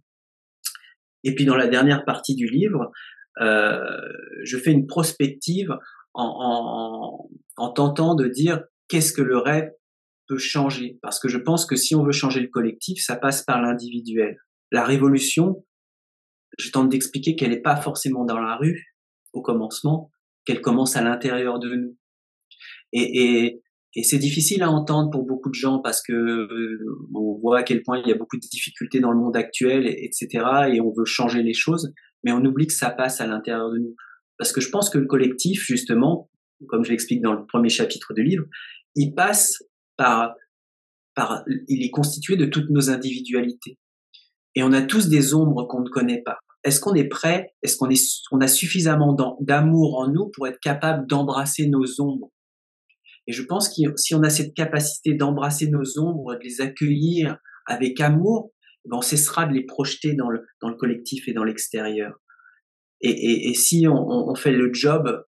Et 1.26 1.36
puis 1.36 1.44
dans 1.44 1.58
la 1.58 1.68
dernière 1.68 2.06
partie 2.06 2.36
du 2.36 2.48
livre, 2.48 2.92
euh, 3.42 4.00
je 4.44 4.58
fais 4.58 4.72
une 4.72 4.88
prospective 4.88 5.76
en, 6.14 6.24
en, 6.24 7.30
en 7.58 7.70
tentant 7.74 8.16
de 8.16 8.30
dire 8.30 8.64
qu'est-ce 8.88 9.12
que 9.12 9.22
le 9.22 9.38
rêve 9.38 9.70
peut 10.28 10.38
changer. 10.38 11.00
Parce 11.02 11.20
que 11.20 11.28
je 11.28 11.38
pense 11.38 11.66
que 11.66 11.76
si 11.76 11.96
on 11.96 12.04
veut 12.04 12.12
changer 12.12 12.40
le 12.40 12.48
collectif, 12.48 13.02
ça 13.04 13.16
passe 13.16 13.44
par 13.44 13.62
l'individuel. 13.62 14.38
La 14.72 14.84
révolution, 14.84 15.66
je 16.58 16.72
tente 16.72 16.90
d'expliquer 16.90 17.36
qu'elle 17.36 17.52
n'est 17.52 17.62
pas 17.62 17.78
forcément 17.78 18.26
dans 18.26 18.40
la 18.40 18.56
rue 18.56 18.96
au 19.34 19.42
commencement, 19.42 20.12
qu'elle 20.46 20.62
commence 20.62 20.96
à 20.96 21.02
l'intérieur 21.02 21.60
de 21.60 21.76
nous. 21.76 21.98
Et, 22.94 23.46
et, 23.46 24.04
c'est 24.04 24.20
difficile 24.20 24.62
à 24.62 24.70
entendre 24.70 25.10
pour 25.10 25.26
beaucoup 25.26 25.50
de 25.50 25.56
gens 25.56 25.80
parce 25.80 26.04
que 26.04 26.14
euh, 26.14 26.86
on 27.16 27.40
voit 27.40 27.60
à 27.60 27.64
quel 27.64 27.82
point 27.82 28.00
il 28.00 28.08
y 28.08 28.12
a 28.12 28.16
beaucoup 28.16 28.38
de 28.38 28.42
difficultés 28.42 29.00
dans 29.00 29.12
le 29.12 29.18
monde 29.18 29.36
actuel, 29.36 29.88
etc. 29.88 30.28
Et 30.72 30.82
on 30.82 30.94
veut 30.96 31.06
changer 31.06 31.42
les 31.42 31.54
choses, 31.54 31.92
mais 32.24 32.32
on 32.32 32.46
oublie 32.46 32.68
que 32.68 32.74
ça 32.74 32.92
passe 32.92 33.22
à 33.22 33.28
l'intérieur 33.28 33.72
de 33.72 33.80
nous. 33.80 33.96
Parce 34.38 34.52
que 34.52 34.62
je 34.62 34.70
pense 34.70 34.92
que 34.92 35.00
le 35.00 35.08
collectif, 35.08 35.64
justement, 35.66 36.30
comme 36.68 36.84
je 36.84 36.92
l'explique 36.92 37.22
dans 37.22 37.34
le 37.34 37.46
premier 37.46 37.70
chapitre 37.70 38.14
du 38.14 38.24
livre, 38.24 38.46
il 38.96 39.14
passe 39.14 39.64
par, 39.98 40.36
il 41.68 41.84
est 41.84 41.90
constitué 41.90 42.38
de 42.38 42.46
toutes 42.46 42.70
nos 42.70 42.90
individualités. 42.90 43.78
Et 44.56 44.64
on 44.64 44.74
a 44.74 44.82
tous 44.82 45.10
des 45.10 45.34
ombres 45.34 45.66
qu'on 45.66 45.82
ne 45.82 45.90
connaît 45.90 46.22
pas. 46.24 46.38
Est-ce 46.64 46.80
qu'on 46.80 46.96
est 46.96 47.08
prêt? 47.08 47.54
Est-ce 47.62 47.78
qu'on 47.78 47.90
est, 47.90 48.24
on 48.32 48.42
a 48.42 48.48
suffisamment 48.48 49.16
d'amour 49.40 50.00
en 50.00 50.08
nous 50.08 50.30
pour 50.34 50.48
être 50.48 50.60
capable 50.60 51.08
d'embrasser 51.08 51.68
nos 51.68 52.02
ombres? 52.02 52.32
Et 53.28 53.34
je 53.34 53.44
pense 53.44 53.70
que 53.70 53.96
si 53.98 54.16
on 54.16 54.24
a 54.24 54.30
cette 54.30 54.54
capacité 54.54 55.14
d'embrasser 55.14 55.70
nos 55.70 56.00
ombres, 56.00 56.36
de 56.36 56.44
les 56.44 56.62
accueillir 56.62 57.38
avec 57.66 58.00
amour, 58.00 58.52
eh 58.86 58.90
ben 58.90 58.98
on 58.98 59.02
cessera 59.02 59.46
de 59.46 59.54
les 59.54 59.66
projeter 59.66 60.14
dans 60.14 60.30
le, 60.30 60.46
collectif 60.78 61.28
et 61.28 61.34
dans 61.34 61.44
l'extérieur. 61.44 62.16
Et, 63.02 63.10
et, 63.10 63.50
et, 63.50 63.54
si 63.54 63.88
on, 63.88 64.30
on, 64.30 64.34
fait 64.34 64.54
le 64.54 64.74
job 64.74 65.24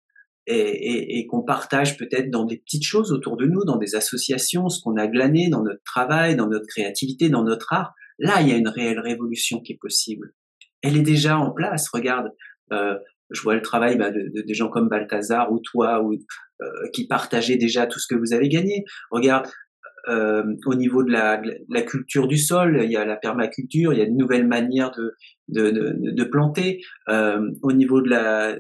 et, 0.50 1.28
qu'on 1.28 1.44
partage 1.44 1.98
peut-être 1.98 2.30
dans 2.32 2.46
des 2.46 2.58
petites 2.58 2.84
choses 2.84 3.12
autour 3.12 3.38
de 3.38 3.46
nous, 3.46 3.64
dans 3.66 3.78
des 3.78 3.96
associations, 3.96 4.70
ce 4.70 4.82
qu'on 4.82 4.98
a 4.98 5.08
glané 5.08 5.50
dans 5.50 5.64
notre 5.64 5.84
travail, 5.84 6.36
dans 6.36 6.48
notre 6.48 6.66
créativité, 6.68 7.30
dans 7.30 7.44
notre 7.44 7.72
art, 7.72 7.94
là, 8.18 8.42
il 8.42 8.50
y 8.50 8.52
a 8.52 8.58
une 8.58 8.68
réelle 8.68 9.00
révolution 9.00 9.62
qui 9.62 9.74
est 9.74 9.80
possible. 9.80 10.34
Elle 10.82 10.98
est 10.98 11.04
déjà 11.04 11.38
en 11.38 11.52
place. 11.52 11.90
Regarde, 11.94 12.32
euh, 12.72 12.96
je 13.30 13.42
vois 13.42 13.56
le 13.56 13.62
travail 13.62 13.98
bah, 13.98 14.12
de, 14.12 14.22
de, 14.34 14.42
de, 14.42 14.54
gens 14.54 14.70
comme 14.70 14.90
Balthazar 14.90 15.52
ou 15.52 15.60
toi 15.60 16.04
euh, 16.04 16.66
qui 16.94 17.08
partageaient 17.08 17.58
déjà 17.58 17.86
tout 17.86 18.00
ce 18.00 18.08
que 18.08 18.20
vous 18.20 18.34
avez 18.34 18.50
gagné. 18.50 18.86
Regarde, 19.12 19.48
euh, 20.08 20.44
au 20.66 20.74
niveau 20.74 21.04
de 21.04 21.12
la, 21.12 21.42
culture 21.84 22.28
du 22.28 22.38
sol, 22.38 22.80
il 22.84 22.92
y 22.92 22.98
a 22.98 23.06
la 23.06 23.18
permaculture, 23.18 23.94
il 23.94 24.00
y 24.00 24.02
a 24.02 24.06
de 24.06 24.16
nouvelles 24.16 24.48
manières 24.48 24.92
de, 25.48 26.24
planter. 26.24 26.82
Au 27.08 27.72
niveau 27.72 28.02
de 28.02 28.10
la, 28.10 28.56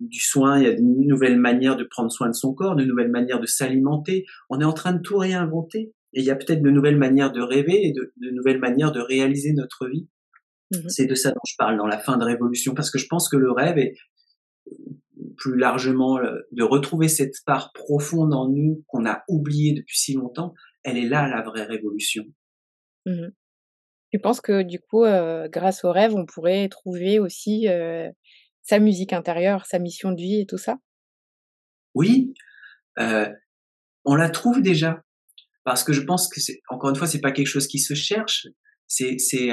du 0.00 0.20
soin, 0.20 0.58
il 0.58 0.64
y 0.64 0.66
a 0.66 0.72
de 0.72 0.80
nouvelles 0.80 1.38
manières 1.38 1.76
de 1.76 1.84
prendre 1.84 2.10
soin 2.10 2.28
de 2.28 2.34
son 2.34 2.54
corps, 2.54 2.74
de 2.74 2.84
nouvelles 2.84 3.10
manières 3.10 3.40
de 3.40 3.46
s'alimenter. 3.46 4.26
On 4.48 4.60
est 4.60 4.64
en 4.64 4.72
train 4.72 4.92
de 4.92 5.00
tout 5.00 5.18
réinventer. 5.18 5.92
Et 6.12 6.20
il 6.20 6.24
y 6.24 6.30
a 6.30 6.36
peut-être 6.36 6.62
de 6.62 6.70
nouvelles 6.70 6.96
manières 6.96 7.30
de 7.30 7.40
rêver 7.40 7.86
et 7.86 7.92
de, 7.92 8.12
de 8.16 8.30
nouvelles 8.30 8.58
manières 8.58 8.90
de 8.90 9.00
réaliser 9.00 9.52
notre 9.52 9.86
vie. 9.86 10.08
Mmh. 10.72 10.88
C'est 10.88 11.06
de 11.06 11.14
ça 11.14 11.30
dont 11.30 11.40
je 11.46 11.54
parle 11.56 11.76
dans 11.76 11.86
la 11.86 11.98
fin 11.98 12.16
de 12.16 12.24
révolution, 12.24 12.74
parce 12.74 12.90
que 12.90 12.98
je 12.98 13.06
pense 13.08 13.28
que 13.28 13.36
le 13.36 13.52
rêve 13.52 13.78
est, 13.78 13.94
plus 15.36 15.56
largement, 15.56 16.18
de 16.18 16.62
retrouver 16.62 17.08
cette 17.08 17.36
part 17.46 17.72
profonde 17.72 18.34
en 18.34 18.48
nous 18.48 18.84
qu'on 18.86 19.06
a 19.06 19.22
oubliée 19.28 19.72
depuis 19.72 19.98
si 19.98 20.14
longtemps, 20.14 20.54
elle 20.84 20.96
est 20.96 21.08
là 21.08 21.28
la 21.28 21.42
vraie 21.42 21.64
révolution. 21.64 22.24
Mmh 23.06 23.28
tu 24.12 24.18
penses 24.18 24.40
que 24.40 24.62
du 24.62 24.80
coup, 24.80 25.04
grâce 25.52 25.84
au 25.84 25.92
rêve, 25.92 26.16
on 26.16 26.26
pourrait 26.26 26.68
trouver 26.68 27.20
aussi 27.20 27.68
sa 28.62 28.78
musique 28.78 29.12
intérieure, 29.12 29.66
sa 29.66 29.78
mission 29.78 30.12
de 30.12 30.20
vie 30.20 30.40
et 30.40 30.46
tout 30.46 30.58
ça? 30.58 30.78
Oui, 31.94 32.34
on 32.96 34.14
la 34.14 34.30
trouve 34.30 34.62
déjà 34.62 35.02
parce 35.64 35.84
que 35.84 35.92
je 35.92 36.00
pense 36.02 36.28
que 36.28 36.40
c'est 36.40 36.60
encore 36.68 36.90
une 36.90 36.96
fois 36.96 37.06
c'est 37.06 37.20
pas 37.20 37.32
quelque 37.32 37.46
chose 37.46 37.66
qui 37.66 37.78
se 37.78 37.94
cherche, 37.94 38.46
c'est 38.86 39.18
c'est 39.18 39.50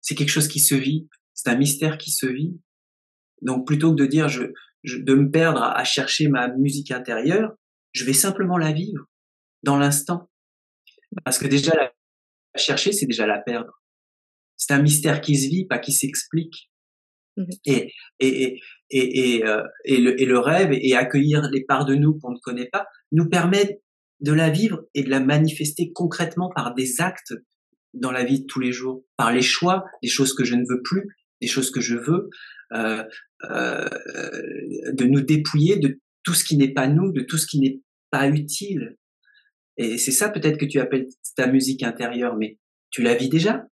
c'est 0.00 0.14
quelque 0.14 0.30
chose 0.30 0.48
qui 0.48 0.60
se 0.60 0.74
vit, 0.74 1.08
c'est 1.34 1.50
un 1.50 1.56
mystère 1.56 1.98
qui 1.98 2.10
se 2.10 2.26
vit. 2.26 2.60
Donc 3.40 3.66
plutôt 3.66 3.90
que 3.90 3.96
de 3.96 4.06
dire 4.06 4.28
je, 4.28 4.44
de 4.84 5.14
me 5.14 5.30
perdre 5.30 5.62
à, 5.62 5.84
chercher 5.84 6.28
ma 6.28 6.48
musique 6.48 6.90
intérieure, 6.90 7.52
je 7.92 8.04
vais 8.04 8.12
simplement 8.12 8.58
la 8.58 8.72
vivre 8.72 9.04
dans 9.62 9.76
l'instant. 9.76 10.30
Parce 11.24 11.38
que 11.38 11.46
déjà 11.46 11.72
la 11.74 11.92
chercher, 12.56 12.92
c'est 12.92 13.06
déjà 13.06 13.26
la 13.26 13.38
perdre. 13.38 13.80
C'est 14.56 14.72
un 14.72 14.82
mystère 14.82 15.20
qui 15.20 15.36
se 15.36 15.48
vit, 15.48 15.66
pas 15.66 15.78
qui 15.78 15.92
s'explique. 15.92 16.70
Mmh 17.36 17.44
et, 17.64 17.92
et, 18.20 18.60
et, 18.90 19.36
et, 19.36 19.46
euh, 19.46 19.62
et, 19.86 19.96
le, 19.98 20.20
et 20.20 20.26
le 20.26 20.38
rêve 20.38 20.70
et 20.72 20.94
accueillir 20.94 21.48
les 21.50 21.64
parts 21.64 21.86
de 21.86 21.94
nous 21.94 22.18
qu'on 22.18 22.32
ne 22.32 22.38
connaît 22.38 22.68
pas 22.70 22.86
nous 23.10 23.28
permet 23.28 23.80
de 24.20 24.32
la 24.32 24.50
vivre 24.50 24.84
et 24.94 25.02
de 25.02 25.10
la 25.10 25.20
manifester 25.20 25.92
concrètement 25.92 26.50
par 26.54 26.74
des 26.74 27.00
actes 27.00 27.32
dans 27.94 28.12
la 28.12 28.24
vie 28.24 28.40
de 28.40 28.46
tous 28.46 28.60
les 28.60 28.72
jours, 28.72 29.04
par 29.16 29.32
les 29.32 29.42
choix, 29.42 29.84
des 30.02 30.08
choses 30.08 30.34
que 30.34 30.44
je 30.44 30.54
ne 30.54 30.64
veux 30.68 30.82
plus, 30.82 31.08
des 31.40 31.48
choses 31.48 31.70
que 31.70 31.80
je 31.80 31.96
veux, 31.96 32.30
euh, 32.72 33.04
euh, 33.50 33.88
de 34.92 35.04
nous 35.04 35.20
dépouiller 35.20 35.76
de 35.76 36.00
tout 36.22 36.34
ce 36.34 36.44
qui 36.44 36.56
n'est 36.56 36.72
pas 36.72 36.86
nous, 36.86 37.12
de 37.12 37.22
tout 37.22 37.36
ce 37.36 37.46
qui 37.46 37.60
n'est 37.60 37.80
pas 38.10 38.28
utile. 38.28 38.96
Et 39.76 39.98
c'est 39.98 40.12
ça 40.12 40.28
peut-être 40.28 40.58
que 40.58 40.66
tu 40.66 40.78
appelles 40.78 41.08
ta 41.36 41.46
musique 41.46 41.82
intérieure, 41.82 42.36
mais 42.36 42.58
tu 42.90 43.02
la 43.02 43.14
vis 43.14 43.28
déjà? 43.28 43.66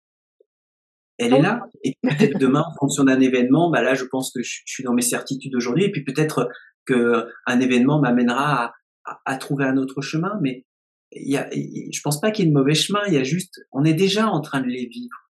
Elle 1.19 1.33
est 1.33 1.41
là. 1.41 1.61
Et 1.83 1.95
peut-être 2.01 2.39
demain, 2.39 2.63
en 2.65 2.73
fonction 2.79 3.03
d'un 3.03 3.19
événement, 3.19 3.69
bah 3.69 3.81
là, 3.81 3.93
je 3.93 4.05
pense 4.05 4.31
que 4.31 4.41
je, 4.41 4.61
suis 4.65 4.83
dans 4.83 4.93
mes 4.93 5.01
certitudes 5.01 5.53
aujourd'hui. 5.55 5.83
Et 5.83 5.91
puis 5.91 6.03
peut-être 6.03 6.49
que 6.85 7.27
un 7.45 7.59
événement 7.59 7.99
m'amènera 7.99 8.73
à, 9.05 9.19
à, 9.25 9.37
trouver 9.37 9.65
un 9.65 9.77
autre 9.77 10.01
chemin. 10.01 10.39
Mais 10.41 10.65
il 11.11 11.31
y 11.31 11.37
a, 11.37 11.49
je 11.51 12.01
pense 12.01 12.19
pas 12.21 12.31
qu'il 12.31 12.45
y 12.45 12.47
ait 12.47 12.51
de 12.51 12.57
mauvais 12.57 12.73
chemin. 12.73 13.01
Il 13.07 13.13
y 13.13 13.17
a 13.17 13.23
juste, 13.23 13.61
on 13.71 13.83
est 13.83 13.93
déjà 13.93 14.27
en 14.27 14.41
train 14.41 14.61
de 14.61 14.67
les 14.67 14.85
vivre. 14.85 15.29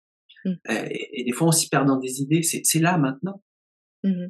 Mmh. 0.44 0.50
Euh, 0.70 0.86
et, 0.90 1.24
des 1.24 1.32
fois, 1.32 1.48
on 1.48 1.52
s'y 1.52 1.68
perd 1.68 1.86
dans 1.86 1.98
des 1.98 2.20
idées. 2.20 2.42
C'est 2.42 2.80
là 2.80 2.98
maintenant. 2.98 3.42
Mmh 4.02 4.26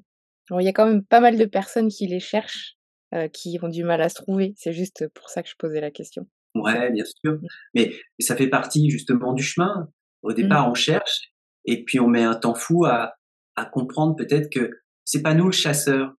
il 0.50 0.64
y 0.64 0.68
a 0.68 0.74
quand 0.74 0.86
même 0.86 1.02
pas 1.02 1.20
mal 1.20 1.38
de 1.38 1.46
personnes 1.46 1.88
qui 1.88 2.06
les 2.06 2.20
cherchent, 2.20 2.76
euh, 3.14 3.28
qui 3.28 3.58
ont 3.62 3.70
du 3.70 3.82
mal 3.82 4.02
à 4.02 4.10
se 4.10 4.16
trouver. 4.16 4.52
C'est 4.58 4.74
juste 4.74 5.08
pour 5.14 5.30
ça 5.30 5.42
que 5.42 5.48
je 5.48 5.54
posais 5.58 5.80
la 5.80 5.90
question. 5.90 6.26
Ouais, 6.54 6.92
bien 6.92 7.04
sûr. 7.06 7.32
Mmh. 7.32 7.46
Mais, 7.74 7.94
ça 8.18 8.36
fait 8.36 8.48
partie 8.48 8.90
justement 8.90 9.32
du 9.32 9.42
chemin. 9.42 9.88
Au 10.20 10.34
départ, 10.34 10.70
on 10.70 10.74
cherche 10.74 11.32
et 11.64 11.84
puis 11.84 12.00
on 12.00 12.08
met 12.08 12.22
un 12.22 12.34
temps 12.34 12.54
fou 12.54 12.84
à, 12.84 13.14
à 13.56 13.64
comprendre 13.64 14.16
peut-être 14.16 14.50
que 14.50 14.70
c'est 15.04 15.22
pas 15.22 15.34
nous 15.34 15.46
le 15.46 15.52
chasseur. 15.52 16.14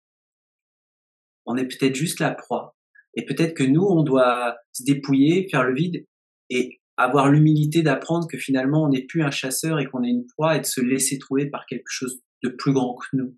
On 1.46 1.58
est 1.58 1.66
peut-être 1.66 1.96
juste 1.96 2.20
la 2.20 2.32
proie. 2.32 2.76
Et 3.16 3.26
peut-être 3.26 3.54
que 3.54 3.64
nous, 3.64 3.84
on 3.84 4.04
doit 4.04 4.58
se 4.74 4.84
dépouiller, 4.84 5.48
faire 5.50 5.64
le 5.64 5.74
vide 5.74 6.06
et 6.50 6.82
avoir 6.98 7.30
l'humilité 7.30 7.82
d'apprendre 7.82 8.28
que 8.28 8.38
finalement 8.38 8.84
on 8.84 8.90
n'est 8.90 9.04
plus 9.04 9.24
un 9.24 9.32
chasseur 9.32 9.80
et 9.80 9.86
qu'on 9.86 10.04
est 10.04 10.10
une 10.10 10.26
proie 10.28 10.56
et 10.56 10.62
de 10.62 10.66
se 10.66 10.82
laisser 10.82 11.18
trouver 11.18 11.50
par 11.50 11.66
quelque 11.66 11.90
chose 11.90 12.22
de 12.44 12.50
plus 12.50 12.74
grand 12.74 12.96
que 12.96 13.18
nous. 13.18 13.38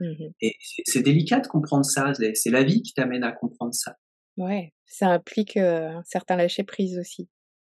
Mmh 0.00 0.28
et 0.40 0.54
c'est 0.84 1.02
délicat 1.02 1.40
de 1.40 1.48
comprendre 1.48 1.84
ça, 1.84 2.12
c'est 2.14 2.50
la 2.50 2.62
vie 2.62 2.82
qui 2.82 2.92
t'amène 2.92 3.24
à 3.24 3.32
comprendre 3.32 3.74
ça. 3.74 3.96
Ouais, 4.36 4.72
ça 4.86 5.08
implique 5.08 5.56
un 5.56 6.02
certain 6.04 6.36
lâcher 6.36 6.62
prise 6.62 6.98
aussi. 6.98 7.28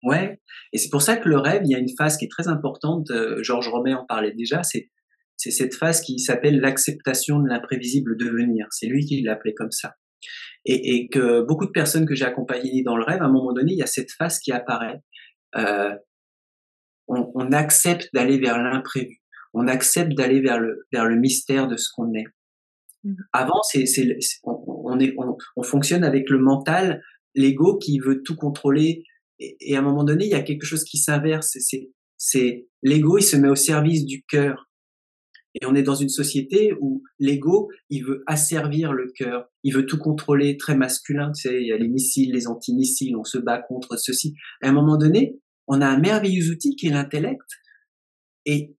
Ouais, 0.03 0.39
et 0.73 0.77
c'est 0.77 0.89
pour 0.89 1.01
ça 1.01 1.17
que 1.17 1.29
le 1.29 1.37
rêve, 1.37 1.61
il 1.63 1.71
y 1.71 1.75
a 1.75 1.79
une 1.79 1.95
phase 1.97 2.17
qui 2.17 2.25
est 2.25 2.31
très 2.31 2.49
importante, 2.49 3.07
Georges 3.41 3.69
Romet 3.69 3.93
en 3.93 4.05
parlait 4.05 4.33
déjà, 4.33 4.61
c'est 4.63 4.89
c'est 5.37 5.51
cette 5.51 5.73
phase 5.73 6.01
qui 6.01 6.19
s'appelle 6.19 6.59
l'acceptation 6.59 7.39
de 7.39 7.47
l'imprévisible 7.47 8.15
devenir. 8.17 8.67
C'est 8.71 8.85
lui 8.85 9.05
qui 9.05 9.21
l'appelait 9.21 9.53
comme 9.53 9.71
ça. 9.71 9.95
Et, 10.65 10.95
et, 10.95 11.09
que 11.09 11.41
beaucoup 11.41 11.65
de 11.65 11.71
personnes 11.71 12.05
que 12.05 12.15
j'ai 12.15 12.23
accompagnées 12.23 12.83
dans 12.83 12.95
le 12.95 13.03
rêve, 13.03 13.21
à 13.21 13.25
un 13.25 13.31
moment 13.31 13.51
donné, 13.51 13.73
il 13.73 13.77
y 13.79 13.83
a 13.83 13.87
cette 13.87 14.11
phase 14.11 14.39
qui 14.39 14.53
apparaît 14.53 15.01
euh, 15.55 15.93
on, 17.07 17.31
on, 17.35 17.51
accepte 17.51 18.09
d'aller 18.13 18.39
vers 18.39 18.61
l'imprévu, 18.61 19.21
on 19.53 19.67
accepte 19.67 20.13
d'aller 20.13 20.39
vers 20.39 20.59
le, 20.59 20.87
vers 20.93 21.05
le 21.05 21.17
mystère 21.17 21.67
de 21.67 21.75
ce 21.75 21.89
qu'on 21.93 22.13
est. 22.13 22.25
Mmh. 23.03 23.13
Avant, 23.33 23.61
c'est, 23.63 23.85
c'est, 23.85 24.17
on, 24.43 24.97
est, 24.99 25.13
on, 25.17 25.63
fonctionne 25.63 26.05
avec 26.05 26.29
le 26.29 26.39
mental, 26.39 27.03
l'ego 27.35 27.77
qui 27.77 27.99
veut 27.99 28.23
tout 28.23 28.37
contrôler. 28.37 29.03
Et, 29.39 29.75
à 29.75 29.79
un 29.79 29.81
moment 29.81 30.03
donné, 30.03 30.25
il 30.25 30.31
y 30.31 30.35
a 30.35 30.41
quelque 30.41 30.65
chose 30.65 30.83
qui 30.83 30.97
s'inverse. 30.97 31.57
C'est, 31.59 31.91
c'est 32.17 32.67
l'ego, 32.81 33.17
il 33.17 33.23
se 33.23 33.35
met 33.35 33.49
au 33.49 33.55
service 33.55 34.05
du 34.05 34.23
cœur. 34.23 34.69
Et 35.55 35.65
on 35.65 35.75
est 35.75 35.83
dans 35.83 35.95
une 35.95 36.09
société 36.09 36.73
où 36.81 37.03
l'ego, 37.19 37.69
il 37.89 38.03
veut 38.03 38.23
asservir 38.25 38.91
le 38.91 39.11
cœur, 39.15 39.51
il 39.63 39.73
veut 39.73 39.85
tout 39.85 39.99
contrôler, 39.99 40.57
très 40.57 40.75
masculin. 40.75 41.31
Tu 41.31 41.41
sais, 41.41 41.61
il 41.61 41.67
y 41.67 41.71
a 41.71 41.77
les 41.77 41.87
missiles, 41.87 42.31
les 42.31 42.47
antimissiles, 42.47 43.15
on 43.15 43.23
se 43.23 43.37
bat 43.37 43.59
contre 43.59 43.97
ceci. 43.97 44.33
À 44.63 44.69
un 44.69 44.71
moment 44.71 44.97
donné, 44.97 45.37
on 45.67 45.79
a 45.81 45.87
un 45.87 45.99
merveilleux 45.99 46.49
outil 46.49 46.75
qui 46.75 46.87
est 46.87 46.91
l'intellect. 46.91 47.47
Et, 48.45 48.75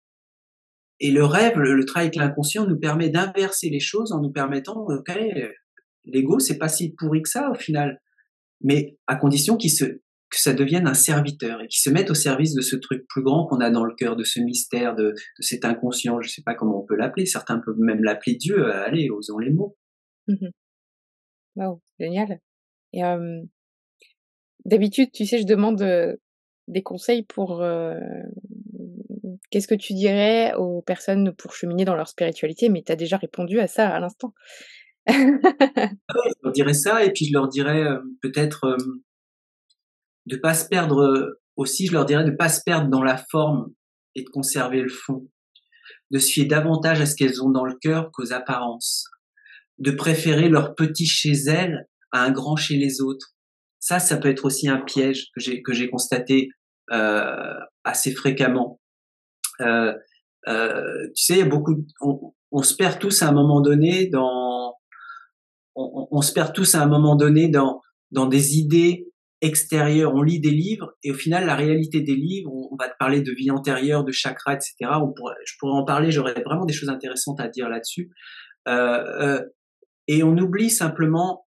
et 1.00 1.11
le 1.11 1.24
rêve, 1.24 1.59
le, 1.59 1.84
travail 1.84 2.09
avec 2.09 2.16
l'inconscient 2.16 2.66
nous 2.66 2.78
permet 2.78 3.09
d'inverser 3.09 3.70
les 3.70 3.80
choses 3.80 4.12
en 4.12 4.20
nous 4.20 4.32
permettant, 4.32 4.84
ok, 4.86 5.12
l'ego, 6.05 6.38
c'est 6.40 6.59
pas 6.59 6.68
si 6.68 6.92
pourri 6.92 7.22
que 7.22 7.28
ça 7.28 7.50
au 7.50 7.55
final. 7.55 8.00
Mais 8.62 8.98
à 9.07 9.16
condition 9.16 9.57
qu'il 9.57 9.70
se, 9.70 10.00
que 10.35 10.41
ça 10.41 10.53
devienne 10.53 10.87
un 10.87 10.95
serviteur 10.95 11.61
et 11.62 11.68
qu'il 11.68 11.80
se 11.80 11.91
mette 11.91 12.11
au 12.11 12.14
service 12.14 12.55
de 12.55 12.61
ce 12.61 12.76
truc 12.76 13.07
plus 13.09 13.22
grand 13.22 13.47
qu'on 13.47 13.61
a 13.61 13.70
dans 13.70 13.85
le 13.85 13.95
cœur, 13.95 14.16
de 14.16 14.24
ce 14.24 14.41
mystère, 14.41 14.95
de, 14.95 15.11
de 15.12 15.43
cet 15.43 15.64
inconscient, 15.64 16.20
je 16.20 16.28
sais 16.28 16.43
pas 16.43 16.55
comment 16.55 16.82
on 16.82 16.87
peut 16.87 16.97
l'appeler, 16.97 17.26
certains 17.26 17.61
peuvent 17.64 17.78
même 17.78 18.03
l'appeler 18.03 18.37
Dieu, 18.37 18.72
allez, 18.72 19.11
osons 19.11 19.39
les 19.39 19.51
mots. 19.51 19.76
Mmh 20.28 20.49
Waouh, 21.57 21.80
génial. 22.01 22.41
Et 22.93 23.03
d'habitude, 24.64 25.11
tu 25.12 25.24
sais, 25.24 25.39
je 25.39 25.47
demande 25.47 25.85
des 26.66 26.82
conseils 26.82 27.22
pour 27.22 27.62
qu'est-ce 29.51 29.68
que 29.68 29.74
tu 29.74 29.95
dirais 29.95 30.55
aux 30.55 30.82
personnes 30.82 31.32
pour 31.35 31.55
cheminer 31.55 31.85
dans 31.85 31.95
leur 31.95 32.09
spiritualité, 32.09 32.68
mais 32.68 32.82
tu 32.82 32.93
as 32.93 32.97
déjà 32.97 33.16
répondu 33.16 33.61
à 33.61 33.66
ça 33.66 33.89
à 33.89 34.01
l'instant. 34.01 34.35
Je 35.07 36.35
leur 36.43 36.53
dirais 36.53 36.72
ça 36.72 37.05
et 37.05 37.12
puis 37.12 37.26
je 37.26 37.32
leur 37.35 37.49
dirais 37.49 37.85
peut-être 38.22 38.78
de 40.26 40.36
pas 40.36 40.54
se 40.54 40.66
perdre 40.66 41.36
aussi, 41.56 41.86
je 41.86 41.92
leur 41.92 42.04
dirais 42.04 42.24
de 42.24 42.30
pas 42.30 42.48
se 42.48 42.60
perdre 42.64 42.88
dans 42.88 43.02
la 43.02 43.16
forme 43.16 43.72
et 44.14 44.22
de 44.22 44.28
conserver 44.28 44.80
le 44.80 44.88
fond, 44.88 45.28
de 46.10 46.18
se 46.18 46.32
fier 46.32 46.46
davantage 46.46 47.00
à 47.00 47.06
ce 47.06 47.14
qu'elles 47.14 47.42
ont 47.42 47.50
dans 47.50 47.64
le 47.64 47.76
cœur 47.80 48.10
qu'aux 48.12 48.32
apparences, 48.32 49.04
de 49.78 49.90
préférer 49.90 50.48
leur 50.48 50.74
petit 50.74 51.06
chez 51.06 51.32
elles 51.32 51.86
à 52.12 52.22
un 52.22 52.30
grand 52.30 52.56
chez 52.56 52.76
les 52.76 53.00
autres. 53.00 53.34
Ça, 53.80 53.98
ça 53.98 54.16
peut 54.16 54.28
être 54.28 54.44
aussi 54.44 54.68
un 54.68 54.80
piège 54.80 55.26
que 55.34 55.40
j'ai 55.40 55.62
que 55.62 55.74
j'ai 55.74 55.90
constaté 55.90 56.48
euh, 56.90 57.54
assez 57.82 58.12
fréquemment. 58.12 58.80
Euh, 59.60 59.94
euh, 60.48 61.06
tu 61.14 61.24
sais, 61.24 61.34
il 61.34 61.38
y 61.40 61.42
a 61.42 61.46
beaucoup, 61.46 61.76
on, 62.00 62.32
on, 62.50 62.62
se 62.62 62.74
perd 62.74 62.98
tous 62.98 63.22
à 63.22 63.28
un 63.28 63.32
moment 63.32 63.60
donné 63.60 64.08
dans, 64.08 64.74
on, 65.74 66.08
on, 66.10 66.22
se 66.22 66.32
perd 66.32 66.52
tous 66.52 66.74
à 66.74 66.82
un 66.82 66.86
moment 66.86 67.16
donné 67.16 67.48
dans 67.48 67.80
dans 68.10 68.26
des 68.26 68.58
idées 68.58 69.06
extérieures. 69.45 70.14
On 70.14 70.22
lit 70.22 70.40
des 70.40 70.51
livres 70.51 70.97
et 71.03 71.11
au 71.11 71.14
final, 71.14 71.47
la 71.47 71.55
réalité 71.55 72.01
des 72.01 72.16
livres, 72.16 72.51
on, 72.53 72.76
va 72.76 72.88
te 72.88 72.97
parler 72.99 73.20
de 73.20 73.30
vie 73.32 73.51
antérieure, 73.51 74.05
de 74.05 74.11
chakra, 74.11 74.55
etc. 74.55 74.74
Je 74.80 75.53
pourrais 75.59 75.74
en 75.74 75.84
parler. 75.84 76.11
J'aurais 76.11 76.42
vraiment 76.45 76.64
des 76.64 76.72
choses 76.72 76.88
intéressantes 76.88 77.40
à 77.40 77.49
dire 77.49 77.68
là-dessus. 77.68 78.11
Euh, 78.68 79.42
et 80.09 80.22
on 80.22 80.36
oublie 80.38 80.70
simplement 80.70 81.47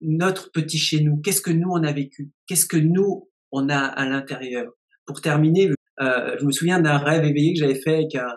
notre 0.00 0.52
petit 0.52 0.78
chez 0.78 1.02
nous. 1.02 1.20
Qu'est-ce 1.22 1.40
que 1.40 1.50
nous 1.50 1.70
on 1.70 1.82
a 1.82 1.92
vécu? 1.92 2.30
Qu'est-ce 2.46 2.66
que 2.66 2.76
nous 2.76 3.30
on 3.50 3.68
a 3.68 3.78
à 3.78 4.06
l'intérieur? 4.06 4.72
Pour 5.06 5.20
terminer, 5.20 5.70
euh, 6.00 6.36
je 6.38 6.44
me 6.44 6.52
souviens 6.52 6.80
d'un 6.80 6.98
rêve 6.98 7.24
éveillé 7.24 7.54
que 7.54 7.60
j'avais 7.60 7.80
fait 7.80 7.94
avec 7.94 8.14
un, 8.14 8.28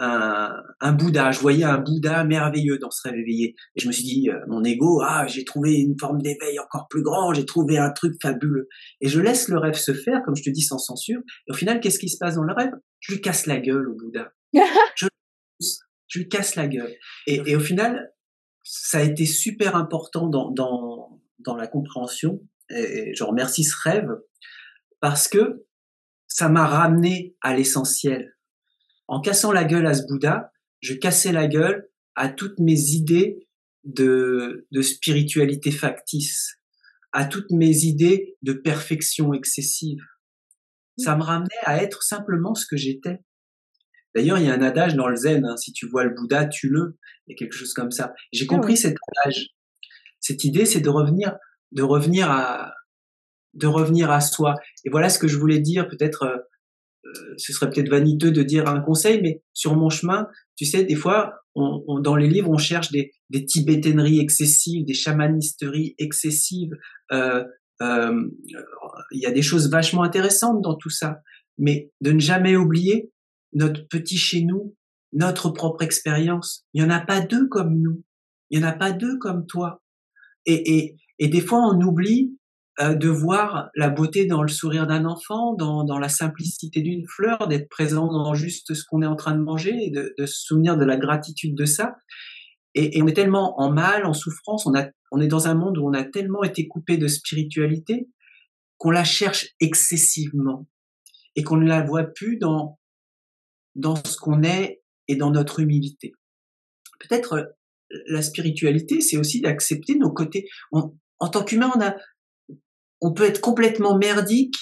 un, 0.00 0.62
un, 0.80 0.92
Bouddha. 0.92 1.30
Je 1.30 1.40
voyais 1.40 1.64
un 1.64 1.78
Bouddha 1.78 2.24
merveilleux 2.24 2.78
dans 2.78 2.90
ce 2.90 3.06
rêve 3.06 3.18
éveillé. 3.18 3.54
Et 3.76 3.80
je 3.80 3.86
me 3.86 3.92
suis 3.92 4.02
dit, 4.02 4.30
euh, 4.30 4.38
mon 4.48 4.64
ego, 4.64 5.00
ah, 5.02 5.26
j'ai 5.26 5.44
trouvé 5.44 5.74
une 5.74 5.96
forme 5.98 6.20
d'éveil 6.22 6.58
encore 6.58 6.88
plus 6.88 7.02
grand, 7.02 7.32
j'ai 7.34 7.44
trouvé 7.44 7.78
un 7.78 7.90
truc 7.90 8.14
fabuleux. 8.20 8.68
Et 9.00 9.08
je 9.08 9.20
laisse 9.20 9.48
le 9.48 9.58
rêve 9.58 9.74
se 9.74 9.92
faire, 9.92 10.22
comme 10.24 10.34
je 10.34 10.42
te 10.42 10.50
dis, 10.50 10.62
sans 10.62 10.78
censure. 10.78 11.20
Et 11.46 11.52
au 11.52 11.54
final, 11.54 11.80
qu'est-ce 11.80 11.98
qui 11.98 12.08
se 12.08 12.18
passe 12.18 12.36
dans 12.36 12.44
le 12.44 12.54
rêve? 12.54 12.72
Je 13.00 13.12
lui 13.12 13.20
casse 13.20 13.46
la 13.46 13.58
gueule 13.58 13.88
au 13.88 13.94
Bouddha. 13.94 14.32
je, 14.96 15.06
je 16.08 16.18
lui 16.18 16.28
casse 16.28 16.56
la 16.56 16.66
gueule. 16.66 16.94
Et, 17.26 17.42
et 17.46 17.56
au 17.56 17.60
final, 17.60 18.12
ça 18.62 18.98
a 18.98 19.02
été 19.02 19.26
super 19.26 19.76
important 19.76 20.28
dans, 20.28 20.50
dans, 20.50 21.20
dans 21.38 21.56
la 21.56 21.66
compréhension. 21.66 22.40
Et 22.70 23.12
je 23.14 23.24
remercie 23.24 23.64
ce 23.64 23.76
rêve 23.82 24.08
parce 25.00 25.28
que 25.28 25.64
ça 26.28 26.48
m'a 26.48 26.66
ramené 26.66 27.36
à 27.40 27.54
l'essentiel. 27.54 28.36
En 29.10 29.20
cassant 29.20 29.50
la 29.50 29.64
gueule 29.64 29.86
à 29.86 29.94
ce 29.94 30.06
Bouddha, 30.06 30.52
je 30.80 30.94
cassais 30.94 31.32
la 31.32 31.48
gueule 31.48 31.88
à 32.14 32.28
toutes 32.28 32.60
mes 32.60 32.90
idées 32.90 33.48
de, 33.82 34.68
de 34.70 34.82
spiritualité 34.82 35.72
factice, 35.72 36.60
à 37.10 37.24
toutes 37.24 37.50
mes 37.50 37.84
idées 37.84 38.36
de 38.42 38.52
perfection 38.52 39.34
excessive. 39.34 39.98
Ça 40.96 41.16
me 41.16 41.24
ramenait 41.24 41.48
à 41.64 41.82
être 41.82 42.04
simplement 42.04 42.54
ce 42.54 42.66
que 42.66 42.76
j'étais. 42.76 43.18
D'ailleurs, 44.14 44.38
il 44.38 44.46
y 44.46 44.48
a 44.48 44.54
un 44.54 44.62
adage 44.62 44.94
dans 44.94 45.08
le 45.08 45.16
zen, 45.16 45.44
hein, 45.44 45.56
si 45.56 45.72
tu 45.72 45.88
vois 45.88 46.04
le 46.04 46.14
Bouddha, 46.14 46.46
tu 46.46 46.68
le. 46.68 46.96
Il 47.26 47.32
y 47.32 47.34
a 47.34 47.36
quelque 47.36 47.56
chose 47.56 47.74
comme 47.74 47.90
ça. 47.90 48.14
J'ai 48.32 48.46
ah 48.48 48.54
compris 48.54 48.76
cet 48.76 48.96
adage. 49.16 49.48
Cette 50.20 50.44
idée, 50.44 50.66
c'est 50.66 50.80
de 50.80 50.88
revenir, 50.88 51.36
de 51.72 51.82
revenir 51.82 52.30
à, 52.30 52.74
de 53.54 53.66
revenir 53.66 54.12
à 54.12 54.20
soi. 54.20 54.54
Et 54.84 54.90
voilà 54.90 55.08
ce 55.08 55.18
que 55.18 55.26
je 55.26 55.36
voulais 55.36 55.58
dire. 55.58 55.88
Peut-être, 55.88 56.46
euh, 57.04 57.08
euh, 57.08 57.34
ce 57.36 57.52
serait 57.52 57.70
peut-être 57.70 57.88
vaniteux 57.88 58.30
de 58.30 58.42
dire 58.42 58.68
un 58.68 58.80
conseil, 58.80 59.20
mais 59.22 59.42
sur 59.52 59.76
mon 59.76 59.90
chemin, 59.90 60.28
tu 60.56 60.64
sais, 60.64 60.84
des 60.84 60.94
fois, 60.94 61.34
on, 61.54 62.00
dans 62.00 62.16
les 62.16 62.28
livres, 62.28 62.50
on 62.50 62.58
cherche 62.58 62.90
des, 62.92 63.12
des 63.30 63.44
tibétaineries 63.44 64.20
excessives, 64.20 64.84
des 64.84 64.94
chamanisteries 64.94 65.94
excessives. 65.98 66.72
Euh, 67.12 67.44
euh, 67.82 68.28
il 69.10 69.20
y 69.20 69.26
a 69.26 69.30
des 69.30 69.42
choses 69.42 69.70
vachement 69.70 70.02
intéressantes 70.02 70.62
dans 70.62 70.76
tout 70.76 70.90
ça, 70.90 71.20
mais 71.58 71.90
de 72.00 72.12
ne 72.12 72.20
jamais 72.20 72.56
oublier 72.56 73.10
notre 73.52 73.86
petit 73.88 74.16
chez 74.16 74.42
nous, 74.42 74.76
notre 75.12 75.50
propre 75.50 75.82
expérience. 75.82 76.66
Il 76.74 76.82
n'y 76.82 76.86
en 76.86 76.94
a 76.94 77.00
pas 77.00 77.20
deux 77.20 77.48
comme 77.48 77.80
nous. 77.80 78.02
Il 78.50 78.58
n'y 78.58 78.64
en 78.64 78.68
a 78.68 78.72
pas 78.72 78.92
deux 78.92 79.18
comme 79.18 79.46
toi. 79.46 79.82
Et, 80.46 80.76
et, 80.76 80.96
et 81.18 81.28
des 81.28 81.40
fois, 81.40 81.60
on 81.60 81.80
oublie 81.80 82.32
euh, 82.32 82.39
de 82.80 83.08
voir 83.08 83.68
la 83.74 83.90
beauté 83.90 84.26
dans 84.26 84.42
le 84.42 84.48
sourire 84.48 84.86
d'un 84.86 85.04
enfant, 85.04 85.54
dans, 85.54 85.84
dans 85.84 85.98
la 85.98 86.08
simplicité 86.08 86.80
d'une 86.80 87.06
fleur, 87.06 87.46
d'être 87.46 87.68
présent 87.68 88.06
dans 88.06 88.32
juste 88.34 88.72
ce 88.72 88.84
qu'on 88.84 89.02
est 89.02 89.06
en 89.06 89.16
train 89.16 89.34
de 89.34 89.42
manger, 89.42 89.76
et 89.84 89.90
de, 89.90 90.14
se 90.18 90.46
souvenir 90.46 90.78
de 90.78 90.84
la 90.84 90.96
gratitude 90.96 91.54
de 91.54 91.66
ça. 91.66 91.96
Et, 92.74 92.96
et, 92.96 93.02
on 93.02 93.06
est 93.06 93.14
tellement 93.14 93.60
en 93.60 93.70
mal, 93.70 94.06
en 94.06 94.14
souffrance, 94.14 94.66
on, 94.66 94.74
a, 94.74 94.86
on 95.10 95.20
est 95.20 95.26
dans 95.28 95.46
un 95.46 95.54
monde 95.54 95.76
où 95.76 95.86
on 95.86 95.92
a 95.92 96.04
tellement 96.04 96.42
été 96.42 96.68
coupé 96.68 96.96
de 96.96 97.08
spiritualité 97.08 98.08
qu'on 98.78 98.90
la 98.90 99.04
cherche 99.04 99.48
excessivement 99.60 100.66
et 101.36 101.42
qu'on 101.42 101.56
ne 101.56 101.66
la 101.66 101.82
voit 101.82 102.04
plus 102.04 102.38
dans, 102.38 102.78
dans 103.74 103.96
ce 103.96 104.16
qu'on 104.16 104.42
est 104.42 104.82
et 105.06 105.16
dans 105.16 105.30
notre 105.30 105.60
humilité. 105.60 106.12
Peut-être 107.00 107.32
euh, 107.34 107.44
la 108.06 108.22
spiritualité, 108.22 109.00
c'est 109.00 109.18
aussi 109.18 109.40
d'accepter 109.40 109.96
nos 109.96 110.12
côtés. 110.12 110.48
en 110.70 111.28
tant 111.28 111.44
qu'humain, 111.44 111.70
on 111.74 111.80
a, 111.80 111.94
on 113.00 113.12
peut 113.12 113.24
être 113.24 113.40
complètement 113.40 113.98
merdique 113.98 114.56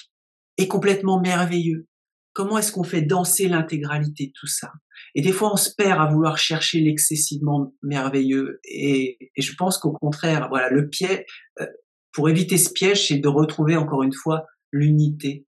et 0.57 0.69
complètement 0.69 1.21
merveilleux. 1.21 1.87
Comment 2.33 2.59
est-ce 2.59 2.73
qu'on 2.73 2.85
fait 2.85 3.03
danser 3.03 3.49
l'intégralité 3.49 4.29
de 4.29 4.33
tout 4.33 4.47
ça? 4.47 4.71
Et 5.15 5.23
des 5.23 5.33
fois, 5.33 5.53
on 5.53 5.57
se 5.57 5.71
perd 5.75 6.01
à 6.01 6.07
vouloir 6.07 6.39
chercher 6.39 6.81
l'excessivement 6.81 7.75
merveilleux. 7.83 8.61
Et, 8.65 9.19
je 9.37 9.53
pense 9.57 9.79
qu'au 9.79 9.93
contraire, 9.93 10.49
voilà, 10.49 10.71
le 10.71 10.89
piège, 10.89 11.25
euh, 11.61 11.67
pour 12.13 12.29
éviter 12.29 12.59
ce 12.59 12.73
piège, 12.73 13.09
c'est 13.09 13.19
de 13.19 13.29
retrouver 13.29 13.77
encore 13.77 14.03
une 14.03 14.13
fois 14.13 14.47
l'unité 14.73 15.47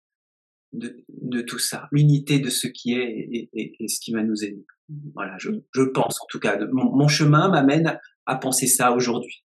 de, 0.73 1.43
tout 1.43 1.59
ça, 1.59 1.89
l'unité 1.91 2.39
de 2.39 2.49
ce 2.49 2.69
qui 2.69 2.95
est 2.95 3.51
et, 3.53 3.89
ce 3.89 4.01
qui 4.01 4.13
va 4.13 4.23
nous 4.23 4.45
aider. 4.45 4.65
Voilà, 5.15 5.37
je, 5.39 5.51
pense 5.83 6.21
en 6.21 6.27
tout 6.29 6.39
cas. 6.39 6.59
Mon, 6.73 7.09
chemin 7.09 7.49
m'amène 7.49 7.99
à 8.27 8.37
penser 8.37 8.67
ça 8.67 8.93
aujourd'hui. 8.93 9.43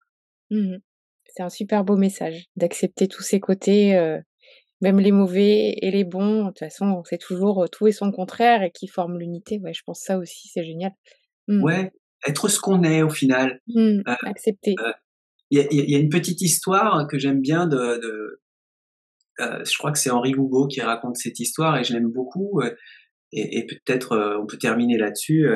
Mmh 0.50 0.76
c'est 1.36 1.42
un 1.42 1.50
super 1.50 1.84
beau 1.84 1.96
message 1.96 2.46
d'accepter 2.56 3.08
tous 3.08 3.22
ces 3.22 3.40
côtés, 3.40 3.94
euh, 3.96 4.18
même 4.80 4.98
les 4.98 5.12
mauvais 5.12 5.74
et 5.82 5.90
les 5.90 6.04
bons. 6.04 6.44
De 6.44 6.48
toute 6.48 6.60
façon, 6.60 7.02
c'est 7.04 7.20
toujours 7.20 7.64
euh, 7.64 7.66
tout 7.70 7.86
et 7.86 7.92
son 7.92 8.10
contraire 8.10 8.62
et 8.62 8.70
qui 8.70 8.88
forment 8.88 9.18
l'unité. 9.18 9.60
Ouais, 9.62 9.74
je 9.74 9.82
pense 9.84 10.00
ça 10.00 10.18
aussi, 10.18 10.48
c'est 10.48 10.64
génial. 10.64 10.92
Mmh. 11.48 11.62
Ouais, 11.62 11.92
être 12.26 12.48
ce 12.48 12.58
qu'on 12.58 12.82
est 12.82 13.02
au 13.02 13.10
final. 13.10 13.60
Mmh, 13.68 14.00
euh, 14.08 14.14
accepter. 14.24 14.74
Il 15.50 15.60
y, 15.60 15.94
a, 15.94 15.98
une 15.98 16.08
petite 16.08 16.40
histoire 16.40 17.06
que 17.06 17.20
j'aime 17.20 17.40
bien 17.40 17.68
de, 17.68 18.40
je 19.38 19.78
crois 19.78 19.92
que 19.92 19.98
c'est 19.98 20.10
Henri 20.10 20.32
Gougo 20.32 20.66
qui 20.66 20.80
raconte 20.80 21.16
cette 21.16 21.38
histoire 21.38 21.76
et 21.76 21.84
je 21.84 21.92
l'aime 21.92 22.10
beaucoup. 22.10 22.62
et, 23.30 23.58
et 23.58 23.64
peut-être 23.64 24.38
on 24.40 24.46
peut 24.46 24.58
terminer 24.58 24.98
là-dessus. 24.98 25.46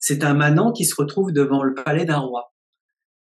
c'est 0.00 0.24
un 0.24 0.34
manant 0.34 0.72
qui 0.72 0.86
se 0.86 0.96
retrouve 0.96 1.30
devant 1.30 1.62
le 1.62 1.74
palais 1.74 2.04
d'un 2.04 2.18
roi 2.18 2.53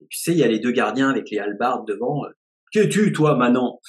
tu 0.10 0.20
sais, 0.20 0.32
il 0.32 0.38
y 0.38 0.43
a 0.43 0.47
les 0.47 0.60
deux 0.60 0.72
gardiens 0.72 1.10
avec 1.10 1.30
les 1.30 1.39
halbardes 1.39 1.88
devant. 1.88 2.26
Euh, 2.26 2.30
que 2.74 2.86
tu, 2.86 3.12
toi, 3.12 3.36
Manon? 3.36 3.80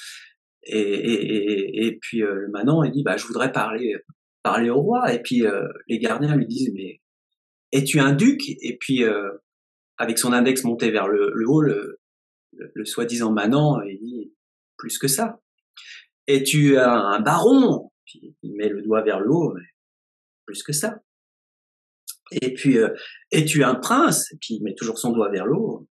Et, 0.63 1.97
puis 2.01 2.23
euh, 2.23 2.47
Manon, 2.51 2.83
il 2.83 2.91
dit, 2.91 3.03
bah, 3.03 3.17
je 3.17 3.25
voudrais 3.25 3.51
parler, 3.51 3.95
parler 4.43 4.69
au 4.69 4.81
roi. 4.81 5.13
Et 5.13 5.21
puis 5.21 5.45
euh, 5.45 5.67
les 5.87 5.99
gardiens 5.99 6.35
lui 6.35 6.47
disent, 6.47 6.71
mais 6.73 7.01
es-tu 7.71 7.99
un 7.99 8.13
duc? 8.13 8.41
Et 8.47 8.77
puis 8.79 9.03
avec 9.97 10.17
son 10.17 10.33
index 10.33 10.63
monté 10.63 10.91
vers 10.91 11.07
le, 11.07 11.33
haut, 11.47 11.61
le, 11.61 11.97
soi-disant 12.83 13.31
Manon, 13.31 13.81
il 13.83 13.99
dit, 13.99 14.33
plus 14.77 14.97
que 14.97 15.07
ça. 15.07 15.39
Es-tu 16.27 16.77
un, 16.77 17.19
baron? 17.21 17.91
Il 18.13 18.55
met 18.55 18.69
le 18.69 18.81
doigt 18.81 19.01
vers 19.01 19.19
le 19.19 19.29
haut, 19.29 19.53
mais 19.53 19.65
plus 20.45 20.63
que 20.63 20.73
ça. 20.73 20.99
Et 22.31 22.53
puis, 22.53 22.77
es-tu 23.31 23.63
un 23.63 23.75
prince? 23.75 24.31
Et 24.31 24.37
puis 24.39 24.55
il 24.55 24.63
met 24.63 24.73
toujours 24.75 24.97
son 24.97 25.11
doigt 25.11 25.29
vers 25.29 25.45
le 25.45 25.53
haut, 25.53 25.87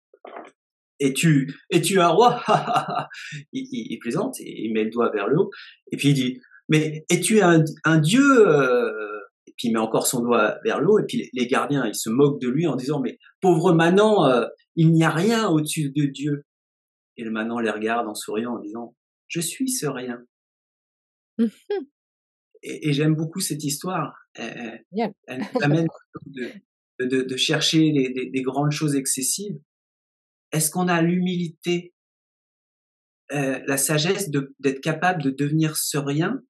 es-tu 1.00 1.54
es-tu 1.70 2.00
un 2.00 2.08
roi 2.08 2.42
il, 3.52 3.66
il, 3.72 3.98
plaisante, 3.98 4.38
il 4.40 4.72
met 4.72 4.84
le 4.84 4.90
doigt 4.90 5.10
vers 5.10 5.28
le 5.28 5.38
haut, 5.38 5.50
et 5.92 5.96
puis 5.96 6.08
il 6.08 6.14
dit, 6.14 6.40
mais 6.68 7.04
es-tu 7.08 7.40
un, 7.40 7.64
un 7.84 7.98
dieu 7.98 8.48
euh? 8.48 9.20
Et 9.46 9.54
puis 9.56 9.68
il 9.68 9.72
met 9.72 9.78
encore 9.78 10.06
son 10.06 10.20
doigt 10.20 10.58
vers 10.64 10.80
le 10.80 10.88
haut, 10.88 10.98
et 10.98 11.04
puis 11.06 11.30
les, 11.32 11.46
gardiens, 11.46 11.86
ils 11.86 11.94
se 11.94 12.10
moquent 12.10 12.40
de 12.40 12.48
lui 12.48 12.66
en 12.66 12.76
disant, 12.76 13.00
mais 13.00 13.18
pauvre 13.40 13.72
Manon, 13.72 14.24
euh, 14.24 14.46
il 14.76 14.92
n'y 14.92 15.04
a 15.04 15.10
rien 15.10 15.48
au-dessus 15.48 15.90
de 15.90 16.04
Dieu. 16.04 16.44
Et 17.16 17.24
le 17.24 17.30
Manon 17.30 17.58
les 17.58 17.70
regarde 17.70 18.06
en 18.06 18.14
souriant 18.14 18.54
en 18.54 18.60
disant, 18.60 18.94
je 19.26 19.40
suis 19.40 19.70
ce 19.70 19.86
rien. 19.86 20.22
et, 22.62 22.92
j'aime 22.92 23.14
beaucoup 23.14 23.40
cette 23.40 23.64
histoire. 23.64 24.14
Elle, 24.34 24.84
elle 25.26 25.42
amène 25.62 25.86
de, 26.26 26.50
de, 27.00 27.22
de, 27.22 27.36
chercher 27.36 27.90
des 27.92 28.42
grandes 28.42 28.70
choses 28.70 28.94
excessives 28.94 29.58
est-ce 30.52 30.70
qu'on 30.70 30.88
a 30.88 31.02
l'humilité, 31.02 31.94
euh, 33.32 33.60
la 33.66 33.76
sagesse 33.76 34.30
d'être 34.30 34.80
capable 34.80 35.22
de 35.22 35.30
devenir 35.30 35.76
ce 35.76 35.98
rien 35.98 36.42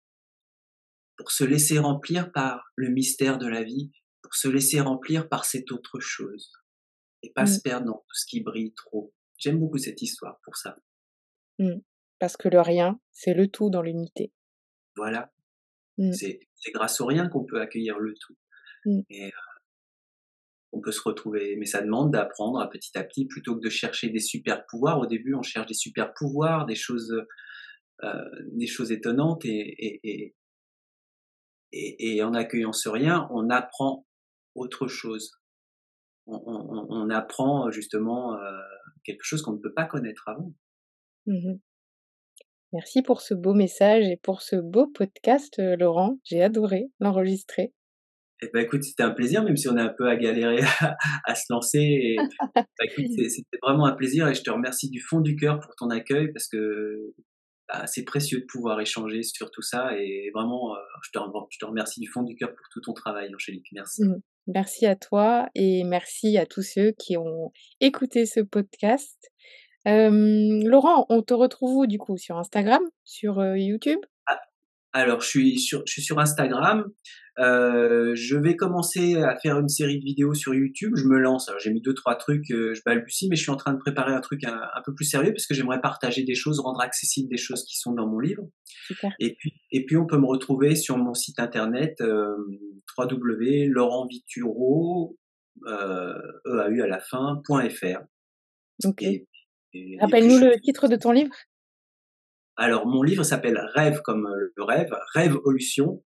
pour 1.17 1.33
se 1.33 1.45
laisser 1.45 1.79
remplir 1.79 2.31
par 2.33 2.71
le 2.77 2.91
mystère 2.91 3.39
de 3.39 3.49
la 3.49 3.65
vie, 3.65 3.91
pour 4.23 4.35
se 4.35 4.49
laisser 4.49 4.81
remplir 4.81 5.29
par 5.29 5.45
cette 5.45 5.73
autre 5.73 5.99
chose 5.99 6.53
et 7.23 7.33
pas 7.33 7.47
se 7.47 7.59
mmh. 7.59 7.63
perdre 7.63 7.87
dans 7.87 7.99
tout 7.99 8.15
ce 8.15 8.27
qui 8.27 8.41
brille 8.41 8.75
trop? 8.75 9.13
J'aime 9.37 9.59
beaucoup 9.59 9.79
cette 9.79 10.01
histoire 10.03 10.39
pour 10.45 10.57
ça. 10.57 10.77
Mmh. 11.59 11.81
Parce 12.21 12.37
que 12.37 12.49
le 12.49 12.61
rien, 12.61 13.01
c'est 13.13 13.35
le 13.35 13.49
tout 13.49 13.71
dans 13.71 13.83
l'unité. 13.83 14.33
Voilà. 14.97 15.33
Mmh. 15.97 16.13
C'est 16.13 16.41
grâce 16.73 17.01
au 17.01 17.07
rien 17.07 17.29
qu'on 17.29 17.45
peut 17.45 17.61
accueillir 17.61 17.99
le 17.99 18.15
tout. 18.15 18.37
Et, 19.11 19.27
euh, 19.27 19.31
on 20.79 20.81
peut 20.81 20.93
se 20.93 21.03
retrouver. 21.03 21.57
Mais 21.57 21.66
ça 21.66 21.83
demande 21.83 22.12
d'apprendre 22.12 22.66
petit 22.70 22.97
à 22.97 23.05
petit 23.05 23.26
plutôt 23.26 23.57
que 23.57 23.61
de 23.61 23.70
chercher 23.70 24.09
des 24.09 24.20
super 24.20 24.64
pouvoirs. 24.66 24.99
Au 25.01 25.07
début, 25.07 25.35
on 25.35 25.43
cherche 25.43 25.66
des 25.66 25.74
super 25.74 26.14
pouvoirs, 26.14 26.66
des 26.66 26.74
choses, 26.74 27.14
euh, 28.05 28.24
des 28.53 28.66
choses 28.66 28.93
étonnantes 28.93 29.45
et, 29.45 30.35
en 32.22 32.35
accueillant 32.35 32.72
ce 32.72 32.89
rien, 32.89 33.29
on 33.31 33.51
apprend 33.51 34.07
autre 34.55 34.87
chose. 34.87 35.33
On 36.26 37.09
apprend 37.11 37.70
justement 37.70 38.35
euh, 38.35 38.59
quelque 39.05 39.24
chose 39.24 39.43
qu'on 39.43 39.53
ne 39.53 39.59
peut 39.59 39.72
pas 39.72 39.87
connaître 39.87 40.29
avant. 40.29 40.53
Mmh 41.26 41.55
Merci 42.74 43.01
pour 43.01 43.22
ce 43.22 43.33
beau 43.33 43.55
message 43.55 44.07
et 44.07 44.18
pour 44.18 44.43
ce 44.43 44.57
beau 44.57 44.87
podcast, 44.87 45.59
euh, 45.59 45.74
Laurent. 45.76 46.18
J'ai 46.24 46.43
adoré 46.43 46.91
l'enregistrer. 47.01 47.72
Eh 48.41 48.49
ben, 48.53 48.61
écoute, 48.61 48.84
c'était 48.84 49.03
un 49.03 49.11
plaisir, 49.11 49.43
même 49.43 49.57
si 49.57 49.68
on 49.68 49.76
est 49.76 49.82
un 49.82 49.93
peu 49.97 50.09
à 50.09 50.16
galérer 50.16 50.61
à, 51.24 51.34
se 51.34 51.45
lancer. 51.51 52.16
Bah, 52.55 52.62
c'était 53.28 53.59
vraiment 53.62 53.86
un 53.86 53.95
plaisir 53.95 54.28
et 54.28 54.34
je 54.34 54.43
te 54.43 54.51
remercie 54.51 54.89
du 54.89 55.01
fond 55.01 55.20
du 55.20 55.36
cœur 55.36 55.59
pour 55.61 55.74
ton 55.74 55.91
accueil 55.91 56.32
parce 56.32 56.47
que 56.49 57.12
bah, 57.68 57.86
c'est 57.86 58.05
précieux 58.05 58.41
de 58.41 58.47
pouvoir 58.47 58.80
échanger 58.80 59.22
sur 59.22 59.51
tout 59.51 59.62
ça 59.62 59.97
et 59.99 60.30
vraiment, 60.34 60.74
euh, 60.74 60.78
je, 61.05 61.11
te, 61.11 61.18
je, 61.51 61.59
te, 61.59 61.64
remercie 61.64 62.01
du 62.01 62.09
fond 62.09 62.22
du 62.22 62.36
cœur 62.36 62.51
pour 62.51 62.66
tout 62.70 62.80
ton 62.80 62.93
travail, 62.93 63.34
Angélique. 63.34 63.66
Merci. 63.72 64.05
Mmh. 64.05 64.20
Merci 64.47 64.86
à 64.86 64.97
toi 64.97 65.49
et 65.55 65.84
merci 65.84 66.39
à 66.39 66.47
tous 66.47 66.62
ceux 66.62 66.93
qui 66.93 67.16
ont 67.16 67.53
écouté 67.80 68.24
ce 68.24 68.41
podcast. 68.41 69.18
Laurent, 69.84 71.07
on 71.09 71.22
te 71.22 71.34
retrouve 71.34 71.76
où 71.76 71.86
du 71.86 71.99
coup? 71.99 72.16
Sur 72.16 72.36
Instagram? 72.36 72.82
Sur 73.05 73.39
euh, 73.39 73.57
YouTube? 73.59 74.01
Alors, 74.99 75.21
je 75.21 75.29
suis 75.29 75.61
sur, 75.61 75.83
je 75.87 75.93
suis 75.93 76.03
sur 76.03 76.19
Instagram. 76.19 76.85
Euh, 77.39 78.17
je 78.17 78.37
vais 78.37 78.57
commencer 78.57 79.15
à 79.15 79.39
faire 79.39 79.61
une 79.61 79.69
série 79.69 80.01
de 80.01 80.05
vidéos 80.05 80.35
sur 80.35 80.55
YouTube. 80.55 80.95
Je 80.97 81.05
me 81.05 81.19
lance. 81.19 81.49
Alors 81.49 81.61
j'ai 81.61 81.71
mis 81.71 81.81
deux 81.81 81.95
trois 81.95 82.17
trucs, 82.17 82.51
euh, 82.51 82.75
je 82.75 82.83
balbutie, 82.85 83.29
mais 83.29 83.37
je 83.37 83.43
suis 83.43 83.53
en 83.53 83.57
train 83.57 83.73
de 83.73 83.79
préparer 83.79 84.13
un 84.13 84.21
truc 84.21 84.43
un, 84.43 84.83
peu 84.85 84.93
plus 84.93 85.05
sérieux 85.05 85.31
parce 85.31 85.47
que 85.47 85.55
j'aimerais 85.55 85.81
partager 85.81 86.25
des 86.25 86.35
choses, 86.35 86.59
rendre 86.59 86.81
accessibles 86.81 87.29
des 87.29 87.37
choses 87.37 87.65
qui 87.65 87.77
sont 87.79 87.93
dans 87.93 88.09
mon 88.09 88.19
livre. 88.19 88.43
Super. 88.89 89.13
Et 89.21 89.37
puis 89.39 89.53
et 89.71 89.85
puis 89.85 89.97
on 89.97 90.05
peut 90.05 90.19
me 90.19 90.27
retrouver 90.27 90.75
sur 90.75 90.99
mon 90.99 91.15
site 91.15 91.39
internet 91.39 92.01
euh, 92.01 92.35
euh, 95.69 96.29
EAU 96.45 96.83
à 96.83 96.87
la 96.89 96.99
fin, 96.99 97.41
.fr. 97.47 98.01
Ok. 98.85 99.05
Rappelle-nous 100.01 100.39
le 100.39 100.61
titre 100.61 100.89
de 100.89 100.97
ton 100.97 101.13
livre. 101.13 101.35
Alors, 102.61 102.87
mon 102.89 103.05
livre 103.05 103.23
s'appelle 103.23 103.57
Rêve 103.75 104.03
comme 104.03 104.29
le 104.57 104.63
rêve, 104.65 104.91
Rêve-olution, 105.15 106.03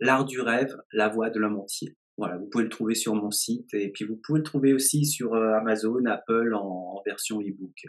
l'art 0.00 0.24
du 0.24 0.40
rêve, 0.40 0.76
la 0.92 1.08
voix 1.08 1.30
de 1.30 1.38
l'homme 1.38 1.60
entier. 1.60 1.96
Voilà, 2.18 2.36
vous 2.38 2.46
pouvez 2.50 2.64
le 2.64 2.70
trouver 2.70 2.96
sur 2.96 3.14
mon 3.14 3.30
site 3.30 3.72
et 3.72 3.90
puis 3.90 4.04
vous 4.04 4.16
pouvez 4.16 4.40
le 4.40 4.44
trouver 4.44 4.74
aussi 4.74 5.06
sur 5.06 5.32
euh, 5.34 5.54
Amazon, 5.54 6.04
Apple 6.06 6.54
en, 6.54 7.00
version 7.06 7.40
e-book. 7.40 7.86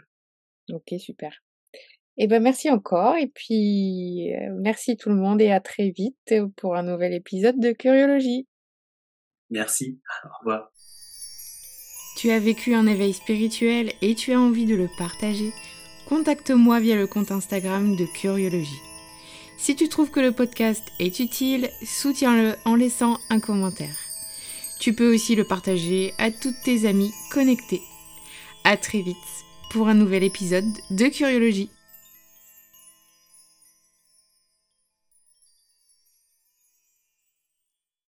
Ok, 0.72 0.94
super. 0.98 1.42
Eh 2.16 2.28
ben 2.28 2.40
merci 2.40 2.70
encore 2.70 3.16
et 3.16 3.26
puis 3.26 4.32
euh, 4.32 4.54
merci 4.60 4.96
tout 4.96 5.08
le 5.08 5.16
monde 5.16 5.40
et 5.40 5.50
à 5.50 5.58
très 5.58 5.90
vite 5.90 6.34
pour 6.56 6.76
un 6.76 6.84
nouvel 6.84 7.12
épisode 7.12 7.58
de 7.58 7.72
Curiologie. 7.72 8.46
Merci, 9.50 10.00
au 10.24 10.38
revoir. 10.38 10.72
Tu 12.16 12.30
as 12.30 12.38
vécu 12.38 12.74
un 12.74 12.86
éveil 12.86 13.12
spirituel 13.12 13.90
et 14.00 14.14
tu 14.14 14.32
as 14.32 14.40
envie 14.40 14.66
de 14.66 14.76
le 14.76 14.86
partager 14.96 15.50
Contacte-moi 16.08 16.80
via 16.80 16.96
le 16.96 17.06
compte 17.06 17.30
Instagram 17.30 17.96
de 17.96 18.04
Curiologie. 18.04 18.80
Si 19.56 19.74
tu 19.74 19.88
trouves 19.88 20.10
que 20.10 20.20
le 20.20 20.32
podcast 20.32 20.82
est 20.98 21.18
utile, 21.18 21.70
soutiens-le 21.82 22.56
en 22.66 22.74
laissant 22.74 23.18
un 23.30 23.40
commentaire. 23.40 23.96
Tu 24.80 24.92
peux 24.92 25.14
aussi 25.14 25.34
le 25.34 25.44
partager 25.44 26.12
à 26.18 26.30
toutes 26.30 26.60
tes 26.62 26.86
amies 26.86 27.14
connectées. 27.30 27.80
À 28.64 28.76
très 28.76 29.00
vite 29.00 29.16
pour 29.70 29.88
un 29.88 29.94
nouvel 29.94 30.24
épisode 30.24 30.70
de 30.90 31.06
Curiologie. 31.06 31.70